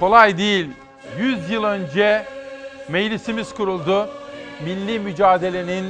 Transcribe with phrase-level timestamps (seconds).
[0.00, 0.70] Kolay değil.
[1.18, 2.26] 100 yıl önce
[2.88, 4.08] meclisimiz kuruldu.
[4.64, 5.86] Milli mücadelenin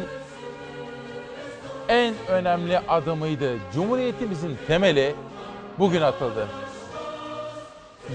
[1.88, 3.54] en önemli adımıydı.
[3.74, 5.14] Cumhuriyetimizin temeli
[5.78, 6.48] bugün atıldı.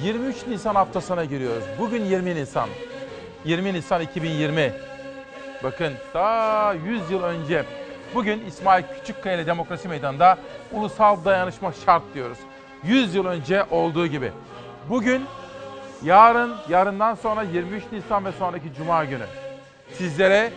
[0.04, 1.64] 23 Nisan haftasına giriyoruz.
[1.80, 2.70] Bugün 20 Nisan.
[3.46, 4.74] 20 Nisan 2020.
[5.64, 7.66] Bakın daha 100 yıl önce
[8.16, 10.38] bugün İsmail Küçükkaya ile Demokrasi Meydanı'nda
[10.72, 12.38] ulusal dayanışma şart diyoruz.
[12.84, 14.32] 100 yıl önce olduğu gibi.
[14.90, 15.26] Bugün,
[16.04, 19.26] yarın, yarından sonra 23 Nisan ve sonraki Cuma günü
[19.94, 20.52] sizlere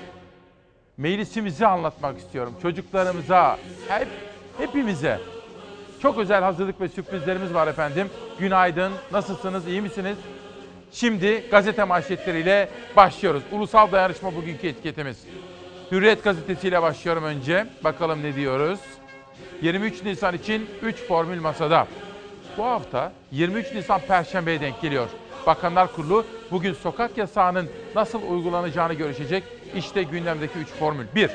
[0.97, 2.55] meclisimizi anlatmak istiyorum.
[2.63, 4.09] Çocuklarımıza, hep,
[4.59, 5.21] hepimize.
[6.03, 8.11] Çok özel hazırlık ve sürprizlerimiz var efendim.
[8.39, 10.17] Günaydın, nasılsınız, iyi misiniz?
[10.93, 13.43] Şimdi gazete manşetleriyle başlıyoruz.
[13.53, 15.25] Ulusal dayanışma bugünkü etiketimiz.
[15.93, 17.67] Hürriyet gazetesiyle başlıyorum önce.
[17.85, 18.81] Bakalım ne diyoruz.
[19.63, 21.87] 23 Nisan için 3 formül masada.
[22.59, 25.09] Bu hafta 23 Nisan Perşembe'ye denk geliyor.
[25.47, 29.45] Bakanlar Kurulu bugün sokak yasağının nasıl uygulanacağını görüşecek.
[29.75, 31.07] İşte gündemdeki 3 formül.
[31.15, 31.31] 1.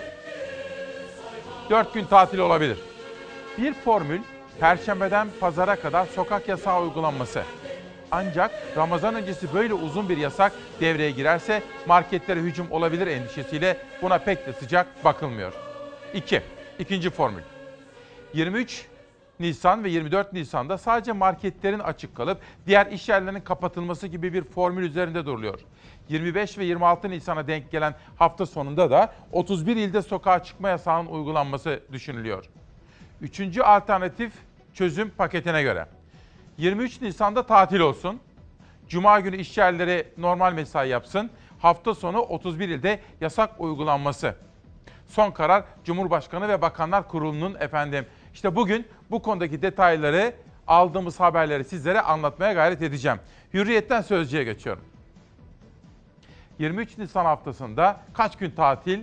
[1.69, 2.77] 4 gün tatil olabilir.
[3.57, 4.19] Bir formül
[4.59, 7.43] Perşembeden pazara kadar sokak yasağı uygulanması.
[8.11, 14.47] Ancak Ramazan öncesi böyle uzun bir yasak devreye girerse marketlere hücum olabilir endişesiyle buna pek
[14.47, 15.53] de sıcak bakılmıyor.
[16.13, 16.41] 2.
[16.79, 17.41] İkinci formül.
[18.33, 18.85] 23
[19.39, 24.83] Nisan ve 24 Nisan'da sadece marketlerin açık kalıp diğer iş yerlerinin kapatılması gibi bir formül
[24.83, 25.59] üzerinde duruluyor.
[26.09, 31.79] 25 ve 26 Nisan'a denk gelen hafta sonunda da 31 ilde sokağa çıkma yasağının uygulanması
[31.91, 32.45] düşünülüyor.
[33.21, 34.33] Üçüncü alternatif
[34.73, 35.85] çözüm paketine göre.
[36.57, 38.19] 23 Nisan'da tatil olsun.
[38.87, 41.29] Cuma günü iş yerleri normal mesai yapsın.
[41.59, 44.35] Hafta sonu 31 ilde yasak uygulanması.
[45.07, 48.05] Son karar Cumhurbaşkanı ve Bakanlar Kurulu'nun efendim.
[48.33, 50.33] İşte bugün bu konudaki detayları
[50.67, 53.19] aldığımız haberleri sizlere anlatmaya gayret edeceğim.
[53.53, 54.83] Hürriyetten Sözcü'ye geçiyorum.
[56.59, 58.99] 23 Nisan haftasında kaç gün tatil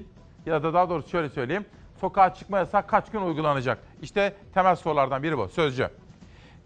[0.46, 1.64] ya da daha doğrusu şöyle söyleyeyim.
[2.00, 3.78] Sokağa çıkma yasağı kaç gün uygulanacak?
[4.02, 5.48] İşte temel sorulardan biri bu.
[5.48, 5.88] Sözcü.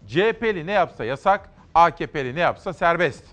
[0.07, 3.23] CHP'li ne yapsa yasak, AKP'li ne yapsa serbest.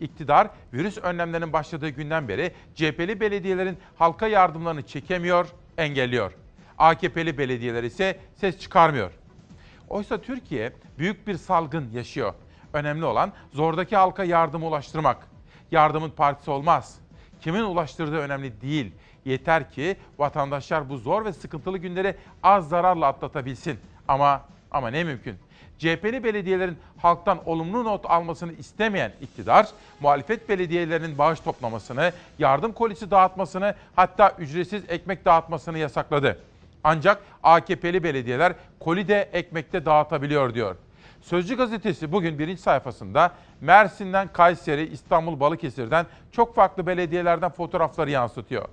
[0.00, 5.46] İktidar virüs önlemlerinin başladığı günden beri CHP'li belediyelerin halka yardımlarını çekemiyor,
[5.78, 6.32] engelliyor.
[6.82, 9.10] AKP'li belediyeler ise ses çıkarmıyor.
[9.88, 12.34] Oysa Türkiye büyük bir salgın yaşıyor.
[12.72, 15.16] Önemli olan zordaki halka yardımı ulaştırmak.
[15.70, 16.98] Yardımın partisi olmaz.
[17.40, 18.92] Kimin ulaştırdığı önemli değil.
[19.24, 23.78] Yeter ki vatandaşlar bu zor ve sıkıntılı günleri az zararla atlatabilsin.
[24.08, 25.36] Ama ama ne mümkün.
[25.78, 29.68] CHP'li belediyelerin halktan olumlu not almasını istemeyen iktidar,
[30.00, 36.38] muhalefet belediyelerinin bağış toplamasını, yardım kolisi dağıtmasını, hatta ücretsiz ekmek dağıtmasını yasakladı.
[36.84, 40.76] Ancak AKP'li belediyeler koli de ekmekte dağıtabiliyor diyor.
[41.20, 48.68] Sözcü gazetesi bugün birinci sayfasında Mersin'den Kayseri, İstanbul, Balıkesir'den çok farklı belediyelerden fotoğrafları yansıtıyor.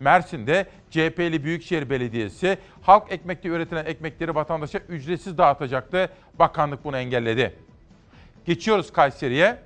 [0.00, 6.08] Mersin'de CHP'li Büyükşehir Belediyesi halk ekmekte üretilen ekmekleri vatandaşa ücretsiz dağıtacaktı.
[6.38, 7.56] Bakanlık bunu engelledi.
[8.46, 9.58] Geçiyoruz Kayseri'ye.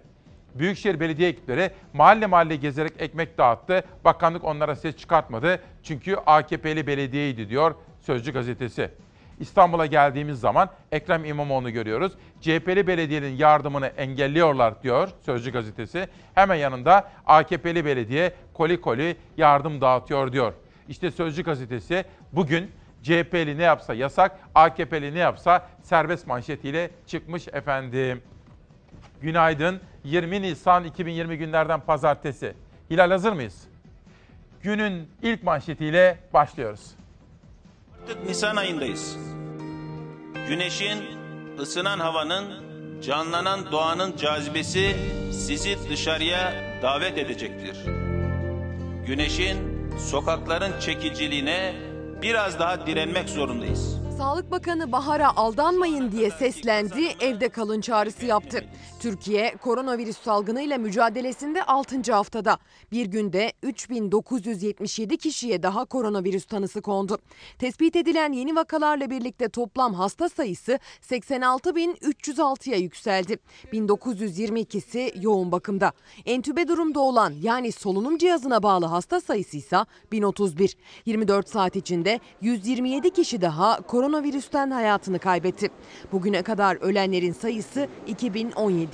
[0.58, 3.84] Büyükşehir Belediye ekipleri mahalle mahalle gezerek ekmek dağıttı.
[4.04, 5.60] Bakanlık onlara ses çıkartmadı.
[5.82, 8.90] Çünkü AKP'li belediyeydi diyor Sözcü gazetesi.
[9.40, 12.12] İstanbul'a geldiğimiz zaman Ekrem İmamoğlu'nu görüyoruz.
[12.40, 16.08] CHP'li belediyenin yardımını engelliyorlar diyor Sözcü gazetesi.
[16.34, 20.52] Hemen yanında AKP'li belediye koli koli yardım dağıtıyor diyor.
[20.88, 22.70] İşte Sözcü gazetesi bugün
[23.02, 28.22] CHP'li ne yapsa yasak, AKP'li ne yapsa serbest manşetiyle çıkmış efendim.
[29.22, 29.80] Günaydın.
[30.04, 32.54] 20 Nisan 2020 günlerden pazartesi.
[32.90, 33.54] Hilal hazır mıyız?
[34.62, 36.80] Günün ilk manşetiyle başlıyoruz.
[38.02, 39.16] Artık Nisan ayındayız.
[40.48, 40.98] Güneşin,
[41.58, 42.66] ısınan havanın,
[43.02, 44.96] canlanan doğanın cazibesi
[45.32, 46.52] sizi dışarıya
[46.82, 47.76] davet edecektir.
[49.06, 49.56] Güneşin,
[49.98, 51.74] sokakların çekiciliğine
[52.22, 53.96] biraz daha direnmek zorundayız.
[54.18, 58.64] Sağlık Bakanı Bahar'a aldanmayın diye seslendi, evde kalın çağrısı yaptı.
[59.00, 62.12] Türkiye koronavirüs salgınıyla mücadelesinde 6.
[62.12, 62.58] haftada.
[62.92, 67.18] Bir günde 3977 kişiye daha koronavirüs tanısı kondu.
[67.58, 73.38] Tespit edilen yeni vakalarla birlikte toplam hasta sayısı 86.306'ya yükseldi.
[73.72, 75.92] 1922'si yoğun bakımda.
[76.26, 79.76] Entübe durumda olan yani solunum cihazına bağlı hasta sayısı ise
[80.12, 80.76] 1031.
[81.06, 85.70] 24 saat içinde 127 kişi daha koronavirüsten hayatını kaybetti.
[86.12, 87.88] Bugüne kadar ölenlerin sayısı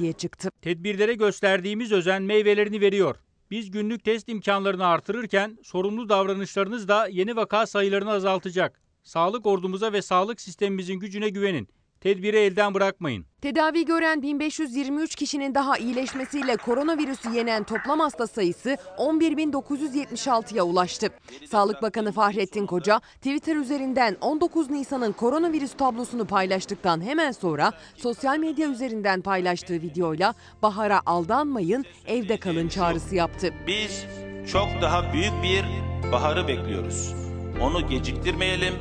[0.02, 0.50] 2017'ye çıktı.
[0.62, 3.16] Tedbirlere gösterdiğimiz özen meyvelerini veriyor.
[3.50, 8.80] Biz günlük test imkanlarını artırırken sorumlu davranışlarınız da yeni vaka sayılarını azaltacak.
[9.02, 11.68] Sağlık ordumuza ve sağlık sistemimizin gücüne güvenin.
[12.02, 13.24] Tedbiri elden bırakmayın.
[13.42, 21.08] Tedavi gören 1523 kişinin daha iyileşmesiyle koronavirüsü yenen toplam hasta sayısı 11.976'ya ulaştı.
[21.50, 28.68] Sağlık Bakanı Fahrettin Koca Twitter üzerinden 19 Nisan'ın koronavirüs tablosunu paylaştıktan hemen sonra sosyal medya
[28.68, 33.54] üzerinden paylaştığı videoyla bahara aldanmayın evde kalın çağrısı yaptı.
[33.66, 34.04] Biz
[34.52, 35.64] çok daha büyük bir
[36.12, 37.14] baharı bekliyoruz.
[37.60, 38.74] Onu geciktirmeyelim,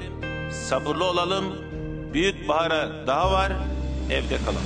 [0.51, 1.70] sabırlı olalım.
[2.13, 3.53] Büyük bahara daha var,
[4.09, 4.61] evde kalalım.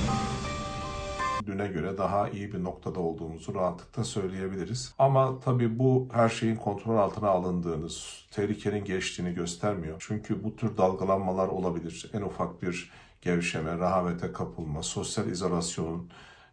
[1.46, 4.94] düne göre daha iyi bir noktada olduğumuzu rahatlıkla söyleyebiliriz.
[4.98, 7.88] Ama tabii bu her şeyin kontrol altına alındığını,
[8.30, 9.96] tehlikenin geçtiğini göstermiyor.
[10.08, 12.10] Çünkü bu tür dalgalanmalar olabilir.
[12.14, 12.90] En ufak bir
[13.22, 16.10] gevşeme, rahavete kapılma, sosyal izolasyonun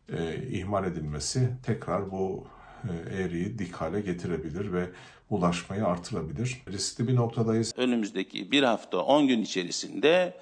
[0.09, 2.47] e, ihmal edilmesi tekrar bu
[2.83, 4.89] e, eğriyi dik hale getirebilir ve
[5.29, 6.61] bulaşmayı artırabilir.
[6.71, 7.73] Riskli bir noktadayız.
[7.77, 10.33] Önümüzdeki bir hafta 10 gün içerisinde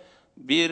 [0.47, 0.71] bir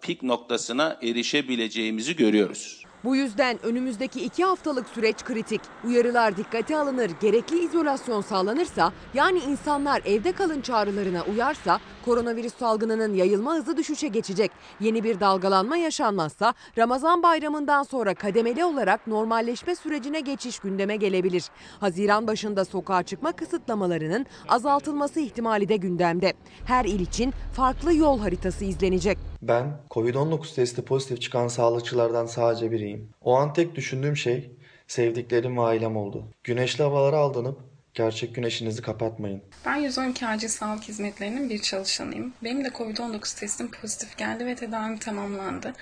[0.00, 2.81] pik noktasına erişebileceğimizi görüyoruz.
[3.04, 5.60] Bu yüzden önümüzdeki iki haftalık süreç kritik.
[5.86, 13.54] Uyarılar dikkate alınır, gerekli izolasyon sağlanırsa, yani insanlar evde kalın çağrılarına uyarsa koronavirüs salgınının yayılma
[13.54, 14.50] hızı düşüşe geçecek.
[14.80, 21.44] Yeni bir dalgalanma yaşanmazsa Ramazan bayramından sonra kademeli olarak normalleşme sürecine geçiş gündeme gelebilir.
[21.80, 26.32] Haziran başında sokağa çıkma kısıtlamalarının azaltılması ihtimali de gündemde.
[26.64, 29.18] Her il için farklı yol haritası izlenecek.
[29.42, 32.91] Ben Covid-19 testi pozitif çıkan sağlıkçılardan sadece biriyim.
[33.20, 34.50] O an tek düşündüğüm şey
[34.86, 36.24] sevdiklerim ve ailem oldu.
[36.44, 37.60] Güneşli havalara aldanıp
[37.94, 39.42] gerçek güneşinizi kapatmayın.
[39.66, 42.32] Ben 112 acil sağlık hizmetlerinin bir çalışanıyım.
[42.44, 45.72] Benim de Covid-19 testim pozitif geldi ve tedavim tamamlandı.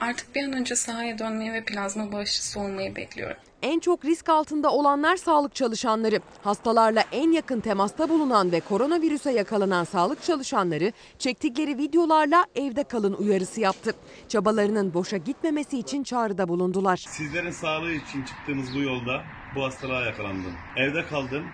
[0.00, 3.36] Artık bir an önce sahaya dönmeyi ve plazma bağışçısı olmayı bekliyorum.
[3.62, 6.20] En çok risk altında olanlar sağlık çalışanları.
[6.44, 13.60] Hastalarla en yakın temasta bulunan ve koronavirüse yakalanan sağlık çalışanları çektikleri videolarla evde kalın uyarısı
[13.60, 13.94] yaptı.
[14.28, 16.96] Çabalarının boşa gitmemesi için çağrıda bulundular.
[16.96, 19.22] Sizlerin sağlığı için çıktığımız bu yolda
[19.56, 20.52] bu hastalığa yakalandım.
[20.76, 21.44] Evde kaldım,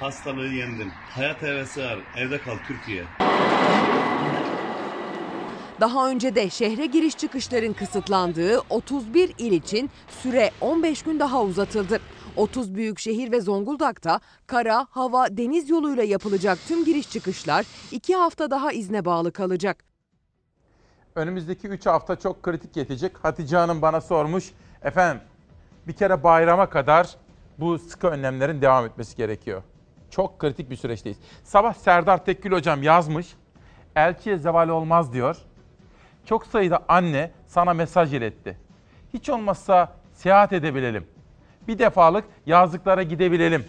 [0.00, 0.90] hastalığı yendim.
[1.10, 3.04] Hayat hevesi var, evde kal Türkiye.
[5.80, 12.00] Daha önce de şehre giriş çıkışların kısıtlandığı 31 il için süre 15 gün daha uzatıldı.
[12.36, 18.50] 30 büyük şehir ve Zonguldak'ta kara, hava, deniz yoluyla yapılacak tüm giriş çıkışlar 2 hafta
[18.50, 19.84] daha izne bağlı kalacak.
[21.14, 23.12] Önümüzdeki 3 hafta çok kritik geçecek.
[23.22, 24.52] Hatice Hanım bana sormuş.
[24.82, 25.22] Efendim
[25.86, 27.16] bir kere bayrama kadar
[27.58, 29.62] bu sıkı önlemlerin devam etmesi gerekiyor.
[30.10, 31.18] Çok kritik bir süreçteyiz.
[31.44, 33.26] Sabah Serdar Tekkül hocam yazmış.
[33.96, 35.36] Elçiye zeval olmaz diyor.
[36.28, 38.56] Çok sayıda anne sana mesaj iletti.
[39.14, 41.06] Hiç olmazsa seyahat edebilelim.
[41.68, 43.64] Bir defalık yazlıklara gidebilelim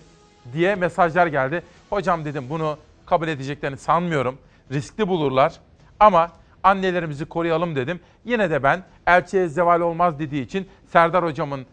[0.54, 1.64] diye mesajlar geldi.
[1.90, 4.38] Hocam dedim bunu kabul edeceklerini sanmıyorum.
[4.72, 5.54] Riskli bulurlar.
[6.00, 6.32] Ama
[6.64, 8.00] annelerimizi koruyalım dedim.
[8.26, 11.66] Yine de ben elçiye zeval olmaz dediği için Serdar hocamın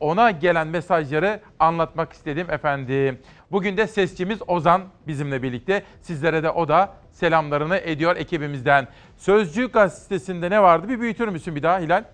[0.00, 3.18] ona gelen mesajları anlatmak istedim efendim.
[3.52, 5.82] Bugün de sesçimiz Ozan bizimle birlikte.
[6.00, 8.88] Sizlere de o da selamlarını ediyor ekibimizden.
[9.16, 10.88] Sözcü gazetesinde ne vardı?
[10.88, 12.04] Bir büyütür müsün bir daha Hilal?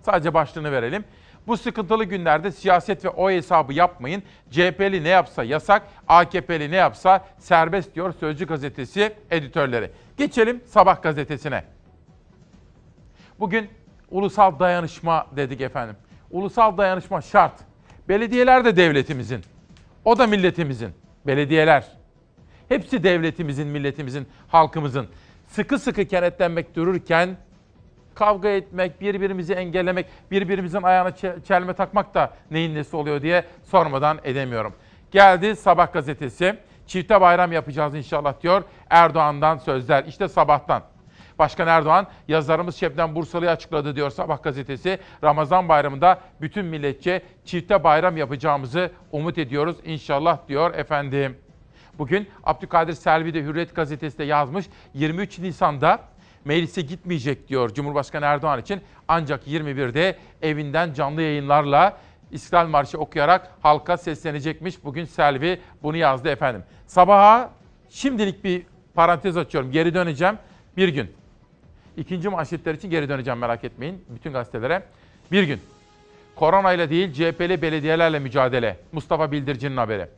[0.00, 1.04] Sadece başlığını verelim.
[1.46, 4.22] Bu sıkıntılı günlerde siyaset ve o hesabı yapmayın.
[4.50, 9.90] CHP'li ne yapsa yasak, AKP'li ne yapsa serbest diyor Sözcü gazetesi editörleri.
[10.16, 11.64] Geçelim Sabah gazetesine.
[13.40, 13.70] Bugün
[14.10, 15.96] ulusal dayanışma dedik efendim.
[16.32, 17.52] Ulusal dayanışma şart.
[18.08, 19.40] Belediyeler de devletimizin.
[20.04, 20.90] O da milletimizin.
[21.26, 21.88] Belediyeler.
[22.68, 25.06] Hepsi devletimizin, milletimizin, halkımızın.
[25.46, 27.36] Sıkı sıkı kenetlenmek dururken
[28.14, 34.18] kavga etmek, birbirimizi engellemek, birbirimizin ayağına çe- çelme takmak da neyin nesi oluyor diye sormadan
[34.24, 34.74] edemiyorum.
[35.10, 36.56] Geldi Sabah gazetesi.
[36.86, 38.62] Çifte bayram yapacağız inşallah diyor.
[38.90, 40.04] Erdoğan'dan sözler.
[40.04, 40.82] İşte sabahtan.
[41.42, 44.98] Başkan Erdoğan yazarımız Şebnem Bursalı'yı açıkladı diyor Sabah gazetesi.
[45.24, 51.36] Ramazan bayramında bütün milletçe çifte bayram yapacağımızı umut ediyoruz inşallah diyor efendim.
[51.98, 54.66] Bugün Abdülkadir Selvi de Hürriyet gazetesi de yazmış.
[54.94, 56.00] 23 Nisan'da
[56.44, 58.80] meclise gitmeyecek diyor Cumhurbaşkanı Erdoğan için.
[59.08, 61.96] Ancak 21'de evinden canlı yayınlarla
[62.30, 64.84] İstiklal Marşı okuyarak halka seslenecekmiş.
[64.84, 66.62] Bugün Selvi bunu yazdı efendim.
[66.86, 67.50] Sabaha
[67.88, 68.62] şimdilik bir
[68.94, 69.72] parantez açıyorum.
[69.72, 70.38] Geri döneceğim.
[70.76, 71.21] Bir gün.
[71.96, 74.04] İkinci manşetler için geri döneceğim merak etmeyin.
[74.08, 74.82] Bütün gazetelere.
[75.32, 75.60] Bir gün.
[76.36, 78.76] Korona ile değil CHP'li belediyelerle mücadele.
[78.92, 80.08] Mustafa Bildirici'nin haberi.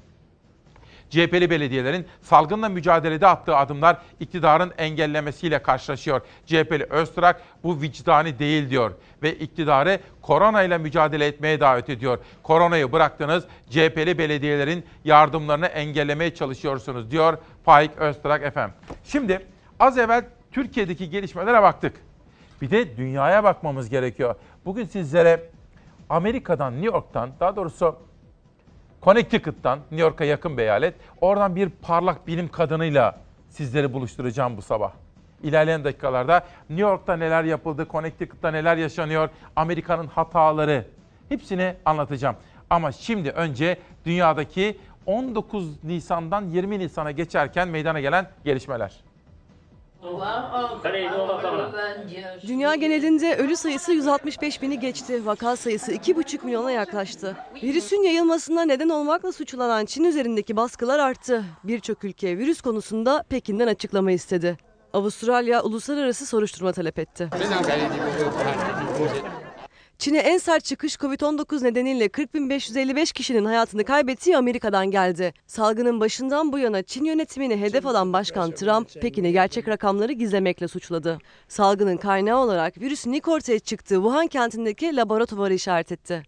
[1.11, 6.21] CHP'li belediyelerin salgınla mücadelede attığı adımlar iktidarın engellemesiyle karşılaşıyor.
[6.47, 12.19] CHP'li Öztürk bu vicdani değil diyor ve iktidarı korona ile mücadele etmeye davet ediyor.
[12.43, 18.75] Koronayı bıraktınız, CHP'li belediyelerin yardımlarını engellemeye çalışıyorsunuz diyor Faik Öztürk efendim.
[19.05, 19.47] Şimdi
[19.81, 21.97] az evvel Türkiye'deki gelişmelere baktık.
[22.63, 24.35] Bir de dünyaya bakmamız gerekiyor.
[24.65, 25.51] Bugün sizlere
[26.09, 27.97] Amerika'dan, New York'tan, daha doğrusu
[29.03, 30.95] Connecticut'tan, New York'a yakın bir eyalet.
[31.21, 34.93] Oradan bir parlak bilim kadınıyla sizleri buluşturacağım bu sabah.
[35.43, 40.87] İlerleyen dakikalarda New York'ta neler yapıldı, Connecticut'ta neler yaşanıyor, Amerika'nın hataları
[41.29, 42.37] hepsini anlatacağım.
[42.71, 49.14] Ama şimdi önce dünyadaki 19 Nisan'dan 20 Nisan'a geçerken meydana gelen gelişmeler.
[52.47, 55.27] Dünya genelinde ölü sayısı 165 bini geçti.
[55.27, 57.37] Vaka sayısı 2,5 milyona yaklaştı.
[57.63, 61.45] Virüsün yayılmasına neden olmakla suçlanan Çin üzerindeki baskılar arttı.
[61.65, 64.57] Birçok ülke virüs konusunda Pekin'den açıklama istedi.
[64.93, 67.29] Avustralya uluslararası soruşturma talep etti.
[70.05, 75.33] Çin'e en sert çıkış Covid-19 nedeniyle 40.555 kişinin hayatını kaybettiği Amerika'dan geldi.
[75.47, 81.19] Salgının başından bu yana Çin yönetimini hedef alan Başkan Trump, Pekin'i gerçek rakamları gizlemekle suçladı.
[81.49, 86.23] Salgının kaynağı olarak virüsün ilk ortaya çıktığı Wuhan kentindeki laboratuvarı işaret etti.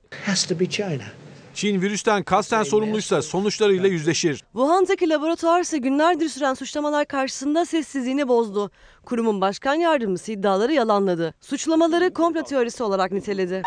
[1.57, 4.45] Çin virüsten kasten sorumluysa sonuçlarıyla yüzleşir.
[4.53, 8.71] Wuhan'daki laboratuvar ise günlerdir süren suçlamalar karşısında sessizliğini bozdu.
[9.05, 11.35] Kurumun başkan yardımcısı iddiaları yalanladı.
[11.41, 13.63] Suçlamaları komplo teorisi olarak niteledi.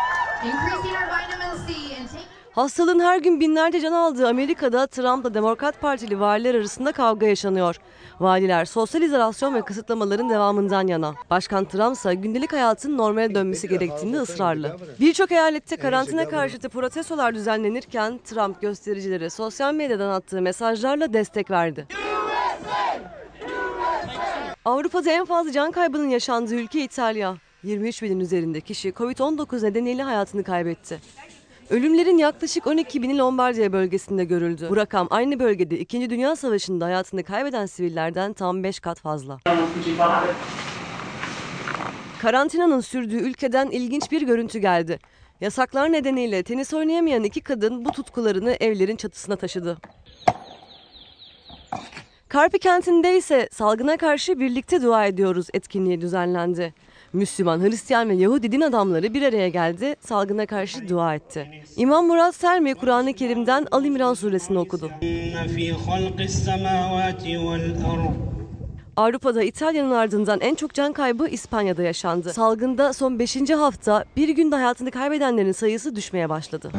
[2.52, 7.76] Hastalığın her gün binlerce can aldığı Amerika'da Trump'la Demokrat Partili valiler arasında kavga yaşanıyor.
[8.20, 11.14] Valiler sosyal izolasyon ve kısıtlamaların devamından yana.
[11.30, 14.76] Başkan Trump ise gündelik hayatın normale dönmesi gerektiğinde ısrarlı.
[15.00, 21.86] Birçok eyalette karantina karşıtı protestolar düzenlenirken Trump göstericilere sosyal medyadan attığı mesajlarla destek verdi.
[24.64, 27.36] Avrupa'da en fazla can kaybının yaşandığı ülke İtalya.
[27.62, 31.00] 23 binin üzerinde kişi Covid-19 nedeniyle hayatını kaybetti.
[31.70, 34.66] Ölümlerin yaklaşık 12 bini Lombardiya bölgesinde görüldü.
[34.70, 36.10] Bu rakam aynı bölgede 2.
[36.10, 39.38] Dünya Savaşı'nda hayatını kaybeden sivillerden tam 5 kat fazla.
[42.22, 44.98] Karantinanın sürdüğü ülkeden ilginç bir görüntü geldi.
[45.40, 49.78] Yasaklar nedeniyle tenis oynayamayan iki kadın bu tutkularını evlerin çatısına taşıdı.
[52.28, 56.74] Karpi kentinde ise salgına karşı birlikte dua ediyoruz etkinliği düzenlendi.
[57.12, 61.62] Müslüman, Hristiyan ve Yahudi din adamları bir araya geldi, salgına karşı dua etti.
[61.76, 64.90] İmam Murat Selmi Kur'an-ı Kerim'den Al İmran suresini okudu.
[68.96, 72.32] Avrupa'da İtalya'nın ardından en çok can kaybı İspanya'da yaşandı.
[72.32, 73.50] Salgında son 5.
[73.50, 76.70] hafta bir günde hayatını kaybedenlerin sayısı düşmeye başladı.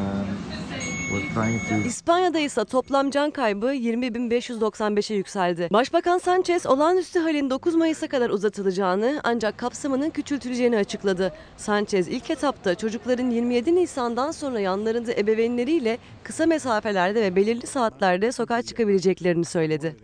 [1.87, 5.67] İspanya'da ise toplam can kaybı 20.595'e yükseldi.
[5.73, 11.33] Başbakan Sanchez olağanüstü halin 9 Mayıs'a kadar uzatılacağını ancak kapsamının küçültüleceğini açıkladı.
[11.57, 18.61] Sanchez ilk etapta çocukların 27 Nisan'dan sonra yanlarında ebeveynleriyle kısa mesafelerde ve belirli saatlerde sokağa
[18.61, 19.95] çıkabileceklerini söyledi.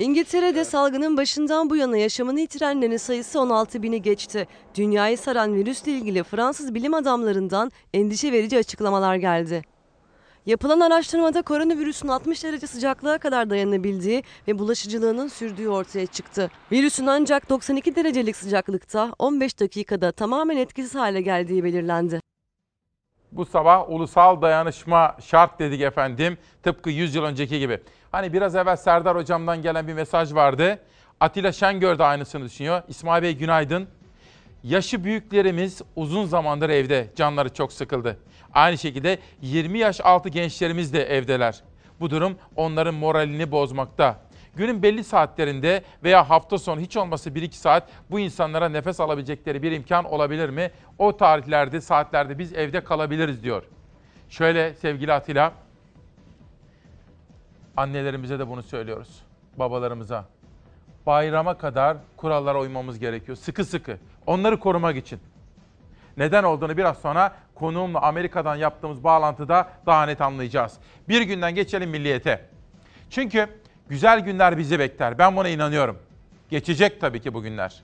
[0.00, 4.46] İngiltere'de salgının başından bu yana yaşamını yitirenlerin sayısı 16 bini geçti.
[4.74, 9.62] Dünyayı saran virüsle ilgili Fransız bilim adamlarından endişe verici açıklamalar geldi.
[10.46, 16.50] Yapılan araştırmada koronavirüsün 60 derece sıcaklığa kadar dayanabildiği ve bulaşıcılığının sürdüğü ortaya çıktı.
[16.72, 22.20] Virüsün ancak 92 derecelik sıcaklıkta 15 dakikada tamamen etkisiz hale geldiği belirlendi.
[23.32, 26.38] Bu sabah ulusal dayanışma şart dedik efendim.
[26.62, 27.80] Tıpkı 100 yıl önceki gibi.
[28.12, 30.78] Hani biraz evvel Serdar hocamdan gelen bir mesaj vardı.
[31.20, 32.82] Atilla Şengör de aynısını düşünüyor.
[32.88, 33.88] İsmail Bey günaydın.
[34.62, 37.06] Yaşı büyüklerimiz uzun zamandır evde.
[37.16, 38.16] Canları çok sıkıldı.
[38.54, 41.60] Aynı şekilde 20 yaş altı gençlerimiz de evdeler.
[42.00, 44.20] Bu durum onların moralini bozmakta.
[44.56, 49.72] Günün belli saatlerinde veya hafta sonu hiç olmasa 1-2 saat bu insanlara nefes alabilecekleri bir
[49.72, 50.70] imkan olabilir mi?
[50.98, 53.62] O tarihlerde, saatlerde biz evde kalabiliriz diyor.
[54.28, 55.52] Şöyle sevgili Atilla,
[57.76, 59.22] annelerimize de bunu söylüyoruz.
[59.56, 60.24] Babalarımıza.
[61.06, 63.36] Bayrama kadar kurallara uymamız gerekiyor.
[63.36, 63.98] Sıkı sıkı.
[64.26, 65.20] Onları korumak için.
[66.16, 70.78] Neden olduğunu biraz sonra konuğumla Amerika'dan yaptığımız bağlantıda daha net anlayacağız.
[71.08, 72.46] Bir günden geçelim milliyete.
[73.10, 73.48] Çünkü
[73.90, 75.18] güzel günler bizi bekler.
[75.18, 75.98] Ben buna inanıyorum.
[76.50, 77.82] Geçecek tabii ki bu günler.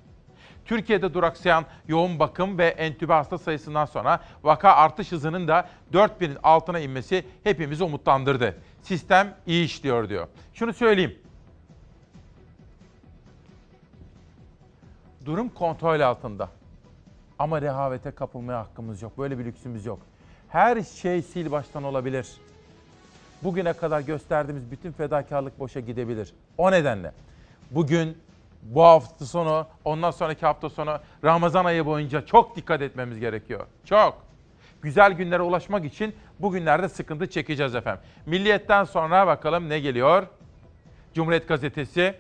[0.64, 6.78] Türkiye'de duraksayan yoğun bakım ve entübe hasta sayısından sonra vaka artış hızının da 4000'in altına
[6.78, 8.56] inmesi hepimizi umutlandırdı.
[8.82, 10.28] Sistem iyi işliyor diyor.
[10.54, 11.18] Şunu söyleyeyim.
[15.24, 16.48] Durum kontrol altında.
[17.38, 19.18] Ama rehavete kapılmaya hakkımız yok.
[19.18, 19.98] Böyle bir lüksümüz yok.
[20.48, 22.26] Her şey sil baştan olabilir.
[23.42, 26.34] Bugüne kadar gösterdiğimiz bütün fedakarlık boşa gidebilir.
[26.58, 27.12] O nedenle
[27.70, 28.18] bugün
[28.62, 33.66] bu hafta sonu, ondan sonraki hafta sonu Ramazan ayı boyunca çok dikkat etmemiz gerekiyor.
[33.84, 34.26] Çok.
[34.82, 38.02] Güzel günlere ulaşmak için bugünlerde sıkıntı çekeceğiz efendim.
[38.26, 40.26] Milliyetten sonra bakalım ne geliyor?
[41.14, 42.14] Cumhuriyet Gazetesi.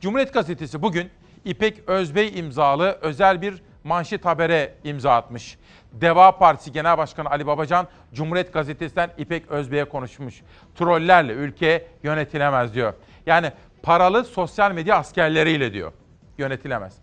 [0.00, 1.10] Cumhuriyet Gazetesi bugün
[1.44, 5.58] İpek Özbey imzalı özel bir manşet habere imza atmış.
[5.92, 10.42] Deva Partisi Genel Başkanı Ali Babacan, Cumhuriyet Gazetesi'nden İpek Özbey'e konuşmuş.
[10.74, 12.94] Trollerle ülke yönetilemez diyor.
[13.26, 15.92] Yani paralı sosyal medya askerleriyle diyor.
[16.38, 16.96] Yönetilemez.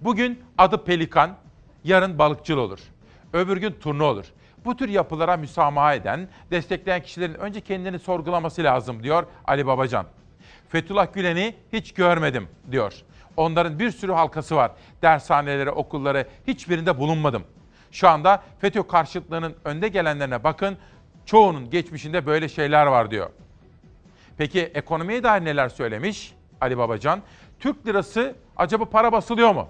[0.00, 1.30] Bugün adı Pelikan,
[1.84, 2.80] yarın balıkçıl olur.
[3.32, 4.24] Öbür gün turnu olur.
[4.64, 10.06] Bu tür yapılara müsamaha eden, destekleyen kişilerin önce kendini sorgulaması lazım diyor Ali Babacan.
[10.68, 12.94] Fethullah Gülen'i hiç görmedim diyor.
[13.36, 14.70] Onların bir sürü halkası var.
[15.02, 17.44] Dershaneleri, okulları hiçbirinde bulunmadım.
[17.96, 20.76] Şu anda FETÖ karşıtlığının önde gelenlerine bakın.
[21.26, 23.30] Çoğunun geçmişinde böyle şeyler var diyor.
[24.38, 27.22] Peki ekonomiye dair neler söylemiş Ali Babacan?
[27.60, 29.68] Türk lirası acaba para basılıyor mu?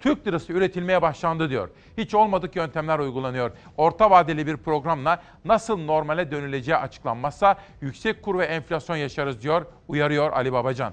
[0.00, 1.70] Türk lirası üretilmeye başlandı diyor.
[1.98, 3.50] Hiç olmadık yöntemler uygulanıyor.
[3.76, 10.32] Orta vadeli bir programla nasıl normale dönüleceği açıklanmazsa yüksek kur ve enflasyon yaşarız diyor, uyarıyor
[10.32, 10.92] Ali Babacan.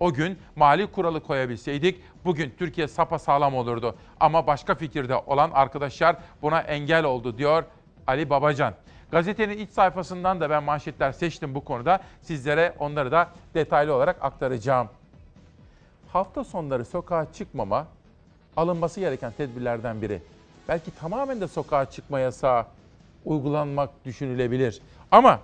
[0.00, 3.94] O gün mali kuralı koyabilseydik bugün Türkiye sapa sağlam olurdu.
[4.20, 7.64] Ama başka fikirde olan arkadaşlar buna engel oldu diyor
[8.06, 8.74] Ali Babacan.
[9.10, 12.00] Gazetenin iç sayfasından da ben manşetler seçtim bu konuda.
[12.22, 14.88] Sizlere onları da detaylı olarak aktaracağım.
[16.12, 17.86] Hafta sonları sokağa çıkmama
[18.56, 20.22] alınması gereken tedbirlerden biri.
[20.68, 22.66] Belki tamamen de sokağa çıkma yasağı
[23.24, 24.82] uygulanmak düşünülebilir.
[25.10, 25.40] Ama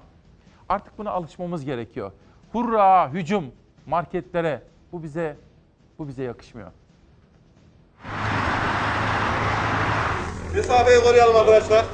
[0.68, 2.12] artık buna alışmamız gerekiyor.
[2.52, 3.44] Hurra, hücum
[3.86, 5.36] marketlere bu bize
[5.98, 6.70] bu bize yakışmıyor.
[10.54, 11.84] Mesafeyi koruyalım arkadaşlar.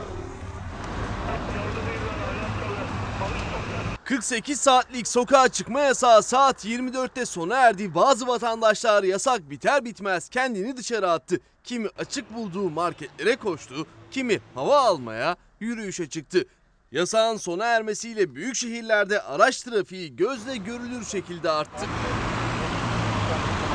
[4.11, 7.95] 48 saatlik sokağa çıkma yasağı saat 24'te sona erdi.
[7.95, 11.41] Bazı vatandaşlar yasak biter bitmez kendini dışarı attı.
[11.65, 16.45] Kimi açık bulduğu marketlere koştu, kimi hava almaya, yürüyüşe çıktı.
[16.93, 21.87] Yasağın sona ermesiyle büyük şehirlerde araç trafiği gözle görülür şekilde arttı.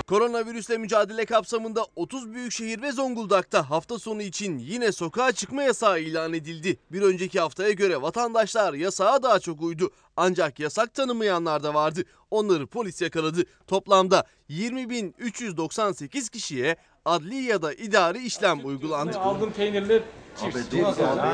[0.07, 6.33] Koronavirüsle mücadele kapsamında 30 büyükşehir ve Zonguldak'ta hafta sonu için yine sokağa çıkma yasağı ilan
[6.33, 6.77] edildi.
[6.91, 9.91] Bir önceki haftaya göre vatandaşlar yasağa daha çok uydu.
[10.17, 12.03] Ancak yasak tanımayanlar da vardı.
[12.31, 13.43] Onları polis yakaladı.
[13.67, 19.19] Toplamda 20.398 kişiye adli ya da idari işlem uygulandı.
[19.19, 20.03] Aldığım peynirli
[20.41, 20.73] cips.
[20.73, 21.29] Nasıl abi?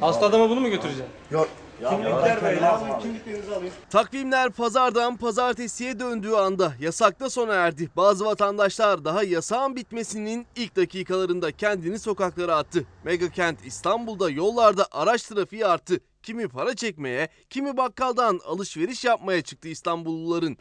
[0.00, 1.10] Hasta adama bunu mu götüreceğim?
[1.30, 1.48] Yok.
[1.90, 3.00] Kimlikler verin.
[3.02, 3.74] Kimliklerinizi alayım.
[3.90, 7.90] Takvimler pazardan pazartesiye döndüğü anda yasakta sona erdi.
[7.96, 12.84] Bazı vatandaşlar daha yasağın bitmesinin ilk dakikalarında kendini sokaklara attı.
[13.04, 16.00] Mega kent İstanbul'da yollarda araç trafiği arttı.
[16.22, 20.56] Kimi para çekmeye, kimi bakkaldan alışveriş yapmaya çıktı İstanbulluların.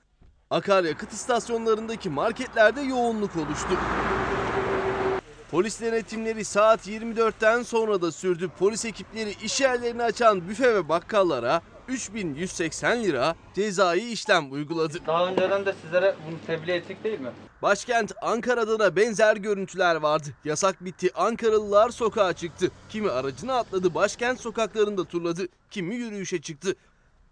[0.56, 3.70] Akaryakıt istasyonlarındaki marketlerde yoğunluk oluştu.
[5.52, 8.50] Polis denetimleri saat 24'ten sonra da sürdü.
[8.60, 14.98] Polis ekipleri iş yerlerini açan büfe ve bakkallara 3180 lira cezai işlem uyguladı.
[15.08, 17.30] Daha önceden de sizlere bunu tebliğ ettik değil mi?
[17.62, 20.30] Başkent Ankara'da da benzer görüntüler vardı.
[20.46, 22.72] Yasak bitti, Ankaralılar sokağa çıktı.
[22.90, 26.76] Kimi aracına atladı, başkent sokaklarında turladı, kimi yürüyüşe çıktı.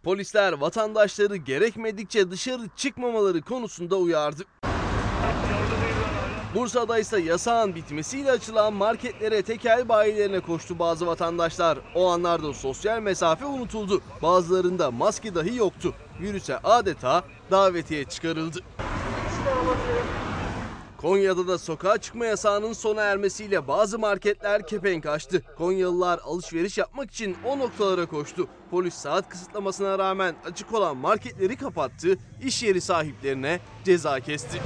[0.03, 4.43] Polisler vatandaşları gerekmedikçe dışarı çıkmamaları konusunda uyardı.
[6.55, 11.77] Bursa'da ise yasağın bitmesiyle açılan marketlere, tekel bayilerine koştu bazı vatandaşlar.
[11.95, 14.01] O anlarda sosyal mesafe unutuldu.
[14.21, 15.93] Bazılarında maske dahi yoktu.
[16.21, 18.59] Virüse adeta davetiye çıkarıldı.
[21.03, 25.43] Konya'da da sokağa çıkma yasağının sona ermesiyle bazı marketler kepenk açtı.
[25.57, 28.47] Konyalılar alışveriş yapmak için o noktalara koştu.
[28.71, 34.61] Polis saat kısıtlamasına rağmen açık olan marketleri kapattı, iş yeri sahiplerine ceza kesti.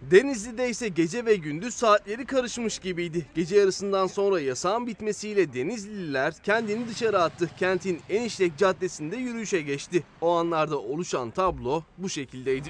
[0.00, 3.26] Denizli'de ise gece ve gündüz saatleri karışmış gibiydi.
[3.34, 7.50] Gece yarısından sonra yasağın bitmesiyle Denizlililer kendini dışarı attı.
[7.58, 10.02] Kentin en işlek caddesinde yürüyüşe geçti.
[10.20, 12.68] O anlarda oluşan tablo bu şekildeydi.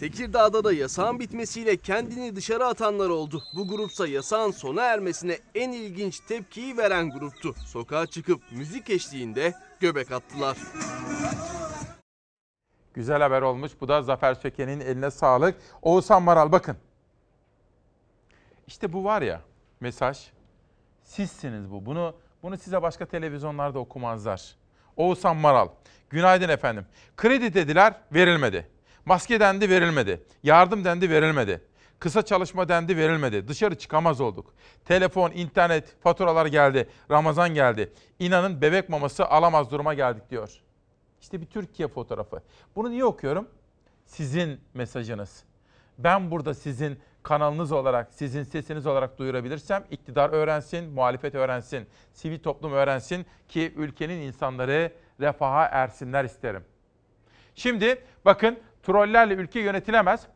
[0.00, 3.42] Tekirdağ'da da yasağın bitmesiyle kendini dışarı atanlar oldu.
[3.56, 7.54] Bu grupsa yasağın sona ermesine en ilginç tepkiyi veren gruptu.
[7.66, 10.56] Sokağa çıkıp müzik eşliğinde göbek attılar.
[12.94, 13.72] Güzel haber olmuş.
[13.80, 15.56] Bu da Zafer Söken'in eline sağlık.
[15.82, 16.76] Oğuzhan Maral bakın.
[18.66, 19.40] İşte bu var ya
[19.80, 20.26] mesaj.
[21.04, 21.86] Sizsiniz bu.
[21.86, 24.56] Bunu bunu size başka televizyonlarda okumazlar.
[24.96, 25.68] Oğuzhan Maral.
[26.10, 26.86] Günaydın efendim.
[27.16, 28.75] Kredi dediler verilmedi.
[29.06, 30.22] Maske dendi verilmedi.
[30.42, 31.60] Yardım dendi verilmedi.
[31.98, 33.48] Kısa çalışma dendi verilmedi.
[33.48, 34.54] Dışarı çıkamaz olduk.
[34.84, 36.88] Telefon, internet, faturalar geldi.
[37.10, 37.92] Ramazan geldi.
[38.18, 40.50] İnanın bebek maması alamaz duruma geldik diyor.
[41.20, 42.42] İşte bir Türkiye fotoğrafı.
[42.76, 43.48] Bunu niye okuyorum?
[44.06, 45.44] Sizin mesajınız.
[45.98, 52.72] Ben burada sizin kanalınız olarak, sizin sesiniz olarak duyurabilirsem iktidar öğrensin, muhalefet öğrensin, sivil toplum
[52.72, 56.64] öğrensin ki ülkenin insanları refaha ersinler isterim.
[57.54, 60.26] Şimdi bakın trollerle ülke yönetilemez.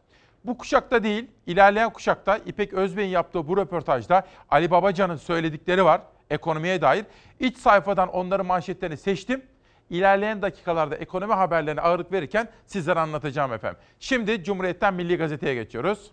[0.45, 6.81] Bu kuşakta değil, ilerleyen kuşakta İpek Özbey'in yaptığı bu röportajda Ali Babacan'ın söyledikleri var ekonomiye
[6.81, 7.05] dair.
[7.41, 9.43] İç sayfadan onların manşetlerini seçtim.
[9.91, 13.81] İlerleyen dakikalarda ekonomi haberlerine ağırlık verirken sizlere anlatacağım efendim.
[14.01, 16.11] Şimdi Cumhuriyet'ten Milli Gazete'ye geçiyoruz.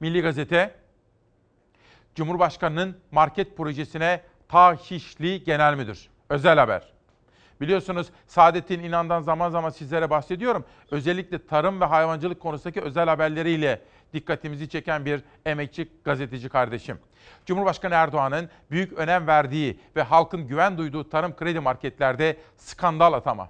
[0.00, 0.74] Milli Gazete,
[2.14, 6.08] Cumhurbaşkanı'nın market projesine Tahişli Genel Müdür.
[6.28, 6.92] Özel haber.
[7.62, 10.64] Biliyorsunuz Saadettin İnan'dan zaman zaman sizlere bahsediyorum.
[10.90, 13.80] Özellikle tarım ve hayvancılık konusundaki özel haberleriyle
[14.12, 16.98] dikkatimizi çeken bir emekçi gazeteci kardeşim.
[17.46, 23.48] Cumhurbaşkanı Erdoğan'ın büyük önem verdiği ve halkın güven duyduğu tarım kredi marketlerde skandal atama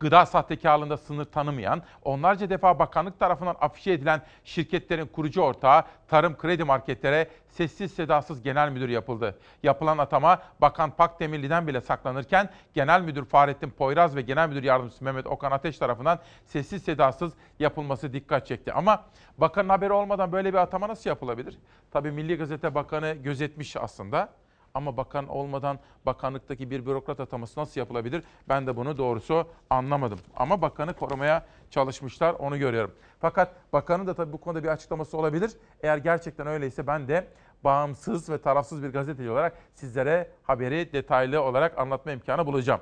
[0.00, 6.64] gıda sahtekarlığında sınır tanımayan, onlarca defa bakanlık tarafından afişe edilen şirketlerin kurucu ortağı Tarım Kredi
[6.64, 9.38] Marketlere sessiz sedasız genel müdür yapıldı.
[9.62, 15.26] Yapılan atama Bakan Pakdemirli'den bile saklanırken Genel Müdür Fahrettin Poyraz ve Genel Müdür Yardımcısı Mehmet
[15.26, 18.72] Okan Ateş tarafından sessiz sedasız yapılması dikkat çekti.
[18.72, 19.04] Ama
[19.38, 21.58] bakanın haberi olmadan böyle bir atama nasıl yapılabilir?
[21.90, 24.28] Tabii Milli Gazete Bakanı gözetmiş aslında.
[24.74, 28.24] Ama bakan olmadan bakanlıktaki bir bürokrat ataması nasıl yapılabilir?
[28.48, 30.18] Ben de bunu doğrusu anlamadım.
[30.36, 32.94] Ama bakanı korumaya çalışmışlar onu görüyorum.
[33.20, 35.50] Fakat bakanın da tabii bu konuda bir açıklaması olabilir.
[35.82, 37.26] Eğer gerçekten öyleyse ben de
[37.64, 42.80] bağımsız ve tarafsız bir gazeteci olarak sizlere haberi detaylı olarak anlatma imkanı bulacağım.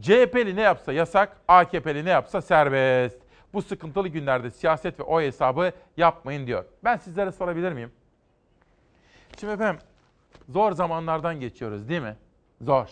[0.00, 3.18] CHP'li ne yapsa yasak, AKP'li ne yapsa serbest.
[3.52, 6.64] Bu sıkıntılı günlerde siyaset ve o hesabı yapmayın diyor.
[6.84, 7.92] Ben sizlere sorabilir miyim?
[9.40, 9.82] Şimdi efendim
[10.52, 12.16] Zor zamanlardan geçiyoruz değil mi?
[12.60, 12.88] Zor.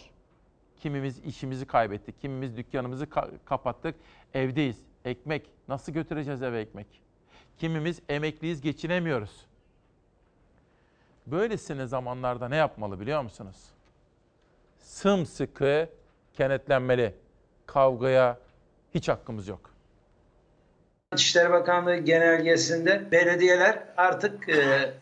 [0.81, 3.94] Kimimiz işimizi kaybettik, kimimiz dükkanımızı ka- kapattık,
[4.35, 4.77] evdeyiz.
[5.05, 6.87] Ekmek, nasıl götüreceğiz eve ekmek?
[7.59, 9.47] Kimimiz emekliyiz, geçinemiyoruz.
[11.27, 13.57] Böylesine zamanlarda ne yapmalı biliyor musunuz?
[14.79, 15.88] Sımsıkı
[16.35, 17.14] kenetlenmeli.
[17.66, 18.38] Kavgaya
[18.94, 19.71] hiç hakkımız yok.
[21.14, 24.92] İçişleri Bakanlığı genelgesinde belediyeler artık e,